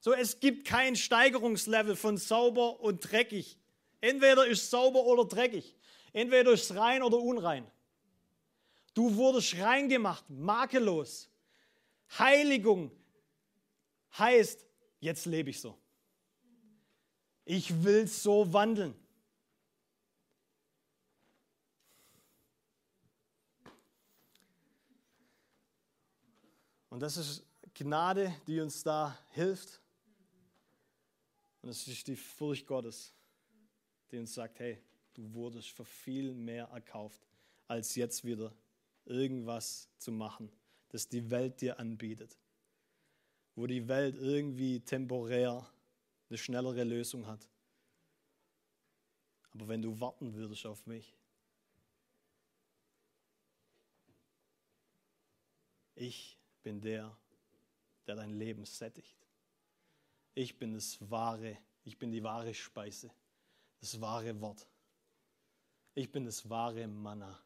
So, 0.04 0.12
es 0.12 0.38
gibt 0.38 0.66
kein 0.66 0.96
Steigerungslevel 0.96 1.96
von 1.96 2.18
sauber 2.18 2.78
und 2.80 3.10
dreckig. 3.10 3.58
Entweder 4.02 4.46
ist 4.46 4.68
sauber 4.68 5.02
oder 5.04 5.24
dreckig. 5.24 5.74
Entweder 6.12 6.52
ist 6.52 6.74
rein 6.74 7.02
oder 7.02 7.16
unrein. 7.16 7.66
Du 8.92 9.16
wurdest 9.16 9.58
rein 9.58 9.88
gemacht, 9.88 10.28
makellos. 10.28 11.30
Heiligung 12.18 12.90
heißt, 14.18 14.66
jetzt 15.00 15.24
lebe 15.24 15.48
ich 15.48 15.58
so. 15.58 15.74
Ich 17.46 17.82
will 17.82 18.06
so 18.06 18.52
wandeln. 18.52 18.94
Und 26.90 27.00
das 27.00 27.16
ist 27.16 27.46
Gnade, 27.72 28.34
die 28.46 28.60
uns 28.60 28.82
da 28.82 29.18
hilft. 29.30 29.80
Und 31.64 31.70
es 31.70 31.88
ist 31.88 32.06
die 32.08 32.16
Furcht 32.16 32.66
Gottes, 32.66 33.14
die 34.10 34.18
uns 34.18 34.34
sagt, 34.34 34.60
hey, 34.60 34.76
du 35.14 35.32
wurdest 35.32 35.70
für 35.70 35.86
viel 35.86 36.34
mehr 36.34 36.66
erkauft, 36.66 37.26
als 37.68 37.94
jetzt 37.94 38.22
wieder 38.22 38.54
irgendwas 39.06 39.88
zu 39.96 40.12
machen, 40.12 40.52
das 40.90 41.08
die 41.08 41.30
Welt 41.30 41.62
dir 41.62 41.78
anbietet. 41.78 42.38
Wo 43.54 43.66
die 43.66 43.88
Welt 43.88 44.14
irgendwie 44.16 44.80
temporär 44.80 45.66
eine 46.28 46.36
schnellere 46.36 46.84
Lösung 46.84 47.26
hat. 47.26 47.48
Aber 49.52 49.66
wenn 49.66 49.80
du 49.80 49.98
warten 49.98 50.34
würdest 50.34 50.66
auf 50.66 50.86
mich, 50.86 51.16
ich 55.94 56.36
bin 56.62 56.82
der, 56.82 57.16
der 58.06 58.16
dein 58.16 58.34
Leben 58.34 58.66
sättigt. 58.66 59.23
Ich 60.34 60.58
bin 60.58 60.74
das 60.74 60.98
wahre, 61.10 61.56
ich 61.84 61.98
bin 61.98 62.10
die 62.10 62.22
wahre 62.22 62.52
Speise, 62.54 63.10
das 63.80 64.00
wahre 64.00 64.40
Wort. 64.40 64.66
Ich 65.94 66.10
bin 66.10 66.24
das 66.24 66.48
wahre 66.50 66.86
Manna. 66.88 67.38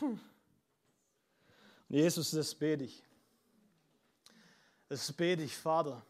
Hm. 0.00 0.20
Jesus, 1.88 2.30
das 2.30 2.54
bete 2.54 2.84
ich. 2.84 3.02
Das 4.88 5.12
bete 5.12 5.42
ich, 5.42 5.56
Vater, 5.56 6.04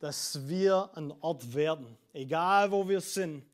dass 0.00 0.48
wir 0.48 0.90
ein 0.94 1.12
Ort 1.20 1.54
werden, 1.54 1.96
egal 2.12 2.70
wo 2.70 2.88
wir 2.88 3.00
sind, 3.00 3.44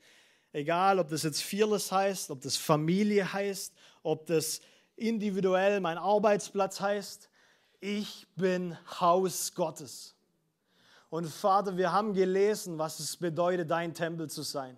egal 0.52 0.98
ob 0.98 1.08
das 1.08 1.22
jetzt 1.22 1.42
Fearless 1.42 1.92
heißt, 1.92 2.30
ob 2.30 2.40
das 2.40 2.56
Familie 2.56 3.30
heißt, 3.30 3.74
ob 4.02 4.26
das 4.26 4.60
individuell 4.96 5.80
mein 5.80 5.98
Arbeitsplatz 5.98 6.80
heißt. 6.80 7.29
Ich 7.80 8.26
bin 8.36 8.76
Haus 9.00 9.54
Gottes. 9.54 10.14
Und 11.08 11.26
Vater, 11.26 11.76
wir 11.76 11.92
haben 11.92 12.12
gelesen, 12.12 12.78
was 12.78 13.00
es 13.00 13.16
bedeutet, 13.16 13.70
dein 13.70 13.94
Tempel 13.94 14.30
zu 14.30 14.42
sein. 14.42 14.76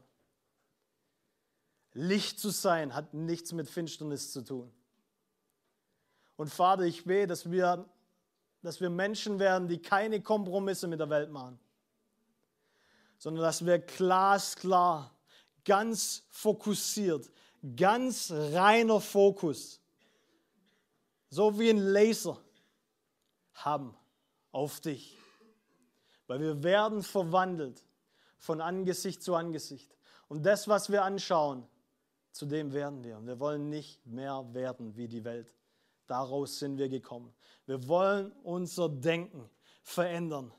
Licht 1.94 2.38
zu 2.38 2.50
sein 2.50 2.94
hat 2.94 3.12
nichts 3.12 3.52
mit 3.52 3.68
Finsternis 3.68 4.32
zu 4.32 4.42
tun. 4.42 4.72
Und 6.36 6.48
Vater, 6.48 6.84
ich 6.84 7.04
bete, 7.04 7.26
dass 7.26 7.50
wir, 7.50 7.84
dass 8.62 8.80
wir 8.80 8.88
Menschen 8.88 9.38
werden, 9.38 9.68
die 9.68 9.82
keine 9.82 10.22
Kompromisse 10.22 10.86
mit 10.86 11.00
der 11.00 11.10
Welt 11.10 11.30
machen, 11.30 11.58
sondern 13.18 13.42
dass 13.42 13.66
wir 13.66 13.78
glasklar, 13.78 15.14
ganz 15.64 16.24
fokussiert, 16.30 17.30
ganz 17.76 18.30
reiner 18.30 19.00
Fokus, 19.00 19.80
so 21.28 21.58
wie 21.58 21.70
ein 21.70 21.78
Laser, 21.78 22.38
haben 23.54 23.96
auf 24.50 24.80
dich. 24.80 25.18
Weil 26.26 26.40
wir 26.40 26.62
werden 26.62 27.02
verwandelt 27.02 27.84
von 28.38 28.60
Angesicht 28.60 29.22
zu 29.22 29.34
Angesicht. 29.34 29.96
Und 30.28 30.44
das, 30.44 30.68
was 30.68 30.90
wir 30.90 31.04
anschauen, 31.04 31.66
zu 32.32 32.46
dem 32.46 32.72
werden 32.72 33.04
wir. 33.04 33.18
Und 33.18 33.26
wir 33.26 33.38
wollen 33.38 33.68
nicht 33.68 34.04
mehr 34.06 34.46
werden 34.52 34.96
wie 34.96 35.08
die 35.08 35.24
Welt. 35.24 35.54
Daraus 36.06 36.58
sind 36.58 36.78
wir 36.78 36.88
gekommen. 36.88 37.32
Wir 37.66 37.86
wollen 37.88 38.32
unser 38.42 38.88
Denken 38.88 39.48
verändern, 39.82 40.52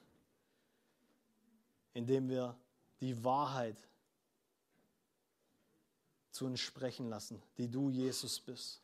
indem 1.94 2.30
wir 2.30 2.58
die 3.00 3.24
Wahrheit 3.24 3.78
zu 6.32 6.46
uns 6.46 6.60
sprechen 6.60 7.10
lassen, 7.10 7.42
die 7.58 7.70
du, 7.70 7.90
Jesus, 7.90 8.40
bist. 8.40 8.82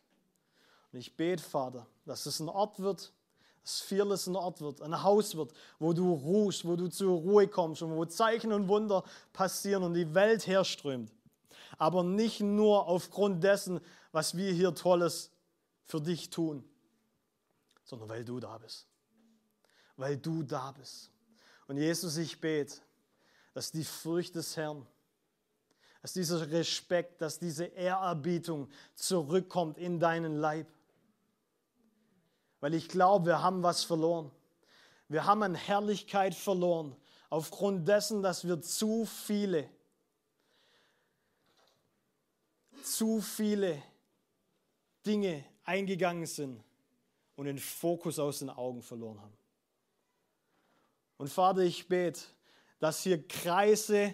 Und 0.91 0.99
ich 0.99 1.16
bete, 1.16 1.41
Vater, 1.41 1.88
dass 2.05 2.26
es 2.26 2.39
ein 2.39 2.49
Ort 2.49 2.80
wird, 2.80 3.14
dass 3.62 3.82
Fearless 3.82 4.28
ein 4.28 4.36
Ort 4.36 4.62
wird, 4.62 4.82
ein 4.82 5.03
Haus 5.03 5.36
wird, 5.36 5.53
wo 5.80 5.93
du 5.93 6.14
ruhst, 6.14 6.66
wo 6.66 6.76
du 6.76 6.88
zur 6.88 7.18
Ruhe 7.18 7.47
kommst 7.47 7.82
und 7.82 7.95
wo 7.95 8.05
Zeichen 8.05 8.51
und 8.51 8.68
Wunder 8.68 9.03
passieren 9.34 9.84
und 9.84 9.93
die 9.93 10.14
Welt 10.14 10.47
herströmt. 10.47 11.12
Aber 11.78 12.03
nicht 12.03 12.41
nur 12.41 12.88
aufgrund 12.88 13.43
dessen, 13.43 13.80
was 14.12 14.36
wir 14.36 14.51
hier 14.51 14.74
Tolles 14.74 15.32
für 15.86 16.01
dich 16.01 16.30
tun, 16.30 16.64
sondern 17.84 18.10
weil 18.10 18.26
du 18.26 18.39
da 18.39 18.57
bist. 18.57 18.88
Weil 19.97 20.18
du 20.18 20.43
da 20.43 20.72
bist. 20.72 21.10
Und 21.68 21.78
Jesus, 21.78 22.18
ich 22.18 22.39
bete, 22.39 22.76
dass 23.53 23.72
die 23.72 23.84
Furcht 23.84 24.36
des 24.36 24.55
Herrn, 24.57 24.86
dass 26.01 26.14
dieser 26.14 26.49
Respekt, 26.49 27.22
dass 27.22 27.39
diese 27.39 27.66
Ehrerbietung 27.66 28.70
zurückkommt 28.95 29.78
in 29.78 29.99
deinen 29.99 30.38
Leib. 30.38 30.68
Weil 32.60 32.74
ich 32.74 32.89
glaube, 32.89 33.28
wir 33.28 33.41
haben 33.41 33.64
was 33.64 33.84
verloren. 33.84 34.32
Wir 35.07 35.26
haben 35.26 35.41
an 35.43 35.55
Herrlichkeit 35.55 36.36
verloren, 36.36 36.95
aufgrund 37.30 37.88
dessen, 37.88 38.22
dass 38.22 38.45
wir 38.45 38.62
zu 38.62 39.05
viele, 39.05 39.70
zu 42.84 43.22
viele 43.22 43.82
Dinge 45.05 45.43
eingegangen 45.64 46.26
sind 46.26 46.64
und 47.36 47.45
den 47.45 47.57
Fokus 47.57 48.20
aus 48.20 48.39
den 48.39 48.49
Augen 48.49 48.82
verloren 48.82 49.20
haben. 49.22 49.38
Und 51.18 51.30
Vater, 51.30 51.62
ich 51.62 51.88
bete, 51.88 52.22
dass 52.80 53.03
hier 53.03 53.28
Kreise 53.28 54.14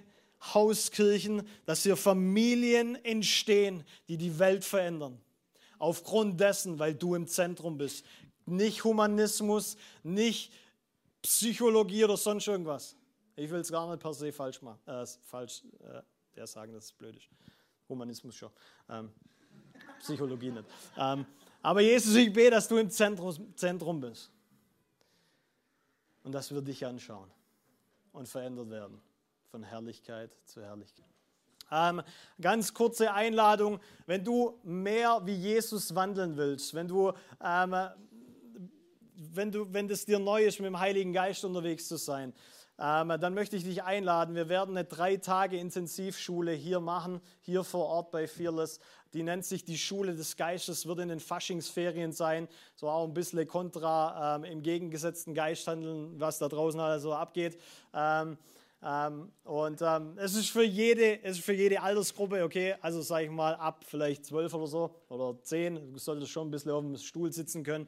Hauskirchen, 0.54 1.48
dass 1.66 1.84
hier 1.84 1.98
Familien 1.98 2.96
entstehen, 3.04 3.84
die 4.08 4.18
die 4.18 4.38
Welt 4.38 4.64
verändern. 4.64 5.20
Aufgrund 5.78 6.40
dessen, 6.40 6.80
weil 6.80 6.94
du 6.94 7.16
im 7.16 7.28
Zentrum 7.28 7.78
bist. 7.78 8.06
Nicht 8.46 8.84
Humanismus, 8.84 9.78
nicht 10.04 10.54
Psychologie 11.22 12.04
oder 12.04 12.18
sonst 12.18 12.48
irgendwas. 12.48 12.96
Ich 13.36 13.50
will 13.50 13.60
es 13.60 13.72
gar 13.72 13.90
nicht 13.90 14.02
per 14.02 14.14
se 14.14 14.32
falsch 14.32 14.62
machen. 14.62 14.80
Äh, 14.86 15.06
falsch 15.24 15.64
äh, 15.80 16.02
der 16.36 16.48
sagen, 16.48 16.74
dass 16.74 16.86
es 16.86 16.92
blöd 16.92 17.16
ist. 17.16 17.28
Humanismus 17.90 18.36
schon. 18.36 18.52
Ähm, 18.90 19.12
Psychologie 20.00 20.52
nicht. 20.52 20.66
Ähm, 20.98 21.26
aber 21.62 21.82
Jesus, 21.82 22.16
ich 22.16 22.32
bete, 22.32 22.52
dass 22.52 22.68
du 22.68 22.78
im 22.78 22.90
Zentrum, 22.90 23.56
Zentrum 23.56 24.00
bist. 24.00 24.32
Und 26.24 26.32
dass 26.32 26.52
wir 26.52 26.62
dich 26.62 26.86
anschauen 26.86 27.30
und 28.12 28.28
verändert 28.28 28.70
werden 28.70 29.02
von 29.52 29.64
Herrlichkeit 29.64 30.32
zu 30.46 30.62
Herrlichkeit. 30.62 31.06
Ähm, 31.72 32.02
ganz 32.40 32.74
kurze 32.74 33.12
Einladung, 33.12 33.80
wenn 34.06 34.24
du 34.24 34.60
mehr 34.64 35.22
wie 35.26 35.34
Jesus 35.34 35.94
wandeln 35.96 36.38
willst, 36.38 36.74
wenn 36.74 36.88
du, 36.88 37.12
ähm, 37.44 37.76
wenn 39.18 39.52
du, 39.52 39.72
wenn 39.74 39.90
es 39.90 40.06
dir 40.06 40.20
neu 40.20 40.44
ist, 40.44 40.60
mit 40.60 40.68
dem 40.68 40.80
Heiligen 40.80 41.14
Geist 41.14 41.46
unterwegs 41.46 41.88
zu 41.88 41.98
sein, 41.98 42.34
ähm, 42.78 43.14
dann 43.20 43.34
möchte 43.34 43.56
ich 43.56 43.64
dich 43.64 43.84
einladen. 43.84 44.36
Wir 44.36 44.50
werden 44.50 44.76
eine 44.76 44.86
drei 44.86 45.16
Tage 45.18 45.58
Intensivschule 45.58 46.52
hier 46.52 46.80
machen, 46.80 47.22
hier 47.42 47.64
vor 47.64 47.86
Ort 47.86 48.12
bei 48.12 48.28
Fearless. 48.28 48.80
Die 49.14 49.24
nennt 49.24 49.46
sich 49.46 49.64
die 49.64 49.78
Schule 49.78 50.14
des 50.14 50.36
Geistes, 50.36 50.86
wird 50.86 51.00
in 51.00 51.08
den 51.08 51.22
Faschingsferien 51.22 52.12
sein. 52.12 52.50
So 52.76 52.90
auch 52.90 53.08
ein 53.08 53.14
bisschen 53.14 53.48
kontra 53.48 54.36
ähm, 54.36 54.44
im 54.44 54.62
gegengesetzten 54.62 55.34
Geist 55.34 55.68
handeln, 55.68 56.20
was 56.20 56.38
da 56.38 56.50
draußen 56.50 56.80
also 56.82 57.14
abgeht. 57.14 57.58
Ähm, 57.94 58.38
ähm, 58.84 59.32
und 59.46 59.82
ähm, 59.82 60.14
es 60.18 60.36
ist 60.36 60.50
für 60.50 60.64
jede, 60.64 61.24
es 61.24 61.38
ist 61.38 61.46
für 61.46 61.54
jede 61.54 61.82
Altersgruppe, 61.82 62.44
okay, 62.44 62.76
also 62.82 63.02
sage 63.02 63.26
ich 63.26 63.32
mal 63.32 63.56
ab 63.56 63.86
vielleicht 63.88 64.26
zwölf 64.26 64.54
oder 64.54 64.68
so 64.68 64.92
oder 65.08 65.42
zehn, 65.42 65.94
du 65.94 65.98
solltest 65.98 66.32
schon 66.32 66.50
ein 66.50 66.52
bisschen 66.52 66.72
auf 66.72 66.82
dem 66.82 66.98
Stuhl 66.98 67.32
sitzen 67.32 67.64
können. 67.64 67.88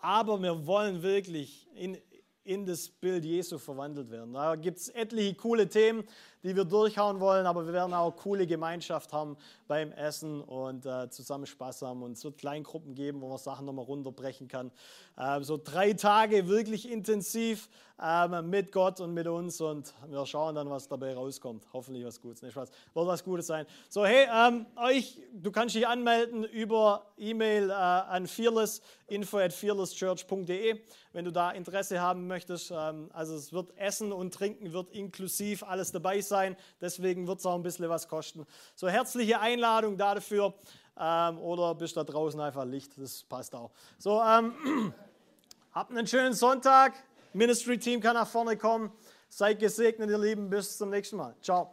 Aber 0.00 0.40
wir 0.42 0.66
wollen 0.66 1.02
wirklich 1.02 1.68
in, 1.74 1.98
in 2.44 2.64
das 2.66 2.88
Bild 2.88 3.24
Jesu 3.24 3.58
verwandelt 3.58 4.10
werden. 4.10 4.32
Da 4.32 4.54
gibt 4.56 4.78
es 4.78 4.88
etliche 4.88 5.34
coole 5.34 5.68
Themen. 5.68 6.04
Die 6.42 6.54
wir 6.54 6.64
durchhauen 6.64 7.20
wollen, 7.20 7.46
aber 7.46 7.66
wir 7.66 7.72
werden 7.72 7.94
auch 7.94 8.16
coole 8.16 8.46
Gemeinschaft 8.46 9.12
haben 9.12 9.36
beim 9.66 9.92
Essen 9.92 10.40
und 10.40 10.86
äh, 10.86 11.10
zusammen 11.10 11.46
Spaß 11.46 11.82
haben. 11.82 12.02
Und 12.02 12.12
es 12.12 12.24
wird 12.24 12.38
Kleingruppen 12.38 12.94
geben, 12.94 13.20
wo 13.20 13.28
man 13.28 13.38
Sachen 13.38 13.66
nochmal 13.66 13.84
runterbrechen 13.84 14.48
kann. 14.48 14.70
Äh, 15.16 15.42
so 15.42 15.58
drei 15.62 15.92
Tage 15.92 16.48
wirklich 16.48 16.90
intensiv 16.90 17.68
äh, 18.00 18.42
mit 18.42 18.72
Gott 18.72 19.00
und 19.00 19.12
mit 19.12 19.26
uns 19.26 19.60
und 19.60 19.92
wir 20.08 20.24
schauen 20.26 20.54
dann, 20.54 20.70
was 20.70 20.88
dabei 20.88 21.14
rauskommt. 21.14 21.66
Hoffentlich 21.72 22.04
was 22.04 22.20
Gutes. 22.20 22.42
Nicht 22.42 22.52
Spaß. 22.52 22.70
Wird 22.94 23.06
was 23.06 23.24
Gutes 23.24 23.46
sein. 23.46 23.66
So, 23.88 24.04
hey, 24.04 24.26
ähm, 24.32 24.66
euch, 24.76 25.20
du 25.32 25.50
kannst 25.50 25.74
dich 25.74 25.86
anmelden 25.86 26.44
über 26.44 27.06
E-Mail 27.16 27.70
äh, 27.70 27.72
an 27.72 28.26
fearless, 28.26 28.82
info 29.08 29.38
at 29.38 29.52
fearlesschurch.de, 29.52 30.80
wenn 31.12 31.24
du 31.24 31.32
da 31.32 31.50
Interesse 31.50 32.00
haben 32.00 32.26
möchtest. 32.26 32.70
Ähm, 32.70 33.10
also 33.12 33.34
es 33.34 33.52
wird 33.52 33.76
Essen 33.76 34.12
und 34.12 34.32
Trinken 34.32 34.72
wird 34.72 34.90
inklusiv 34.92 35.62
alles 35.64 35.90
dabei 35.90 36.20
sein. 36.28 36.56
Deswegen 36.80 37.26
wird 37.26 37.38
es 37.38 37.46
auch 37.46 37.54
ein 37.54 37.62
bisschen 37.62 37.88
was 37.88 38.08
kosten. 38.08 38.46
So, 38.74 38.88
herzliche 38.88 39.40
Einladung 39.40 39.96
dafür. 39.96 40.54
Ähm, 41.00 41.38
oder 41.38 41.74
bist 41.74 41.96
da 41.96 42.04
draußen 42.04 42.40
einfach 42.40 42.64
Licht, 42.64 42.92
das 42.96 43.22
passt 43.22 43.54
auch. 43.54 43.70
So, 43.98 44.20
ähm, 44.20 44.52
habt 45.72 45.90
einen 45.90 46.06
schönen 46.06 46.34
Sonntag. 46.34 46.94
Ministry-Team 47.32 48.00
kann 48.00 48.14
nach 48.14 48.26
vorne 48.26 48.56
kommen. 48.56 48.90
Seid 49.28 49.60
gesegnet, 49.60 50.10
ihr 50.10 50.18
Lieben. 50.18 50.50
Bis 50.50 50.78
zum 50.78 50.90
nächsten 50.90 51.16
Mal. 51.16 51.34
Ciao. 51.42 51.70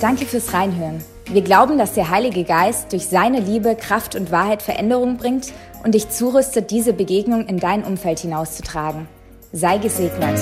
Danke 0.00 0.26
fürs 0.26 0.52
Reinhören. 0.52 1.02
Wir 1.26 1.42
glauben, 1.42 1.76
dass 1.76 1.94
der 1.94 2.08
Heilige 2.08 2.44
Geist 2.44 2.92
durch 2.92 3.06
seine 3.06 3.40
Liebe, 3.40 3.76
Kraft 3.76 4.14
und 4.14 4.30
Wahrheit 4.30 4.62
Veränderung 4.62 5.16
bringt 5.16 5.52
und 5.84 5.94
dich 5.94 6.08
zurüstet, 6.08 6.70
diese 6.70 6.92
Begegnung 6.92 7.46
in 7.46 7.58
dein 7.58 7.84
Umfeld 7.84 8.20
hinauszutragen. 8.20 9.08
Sei 9.52 9.78
gesegnet. 9.78 10.38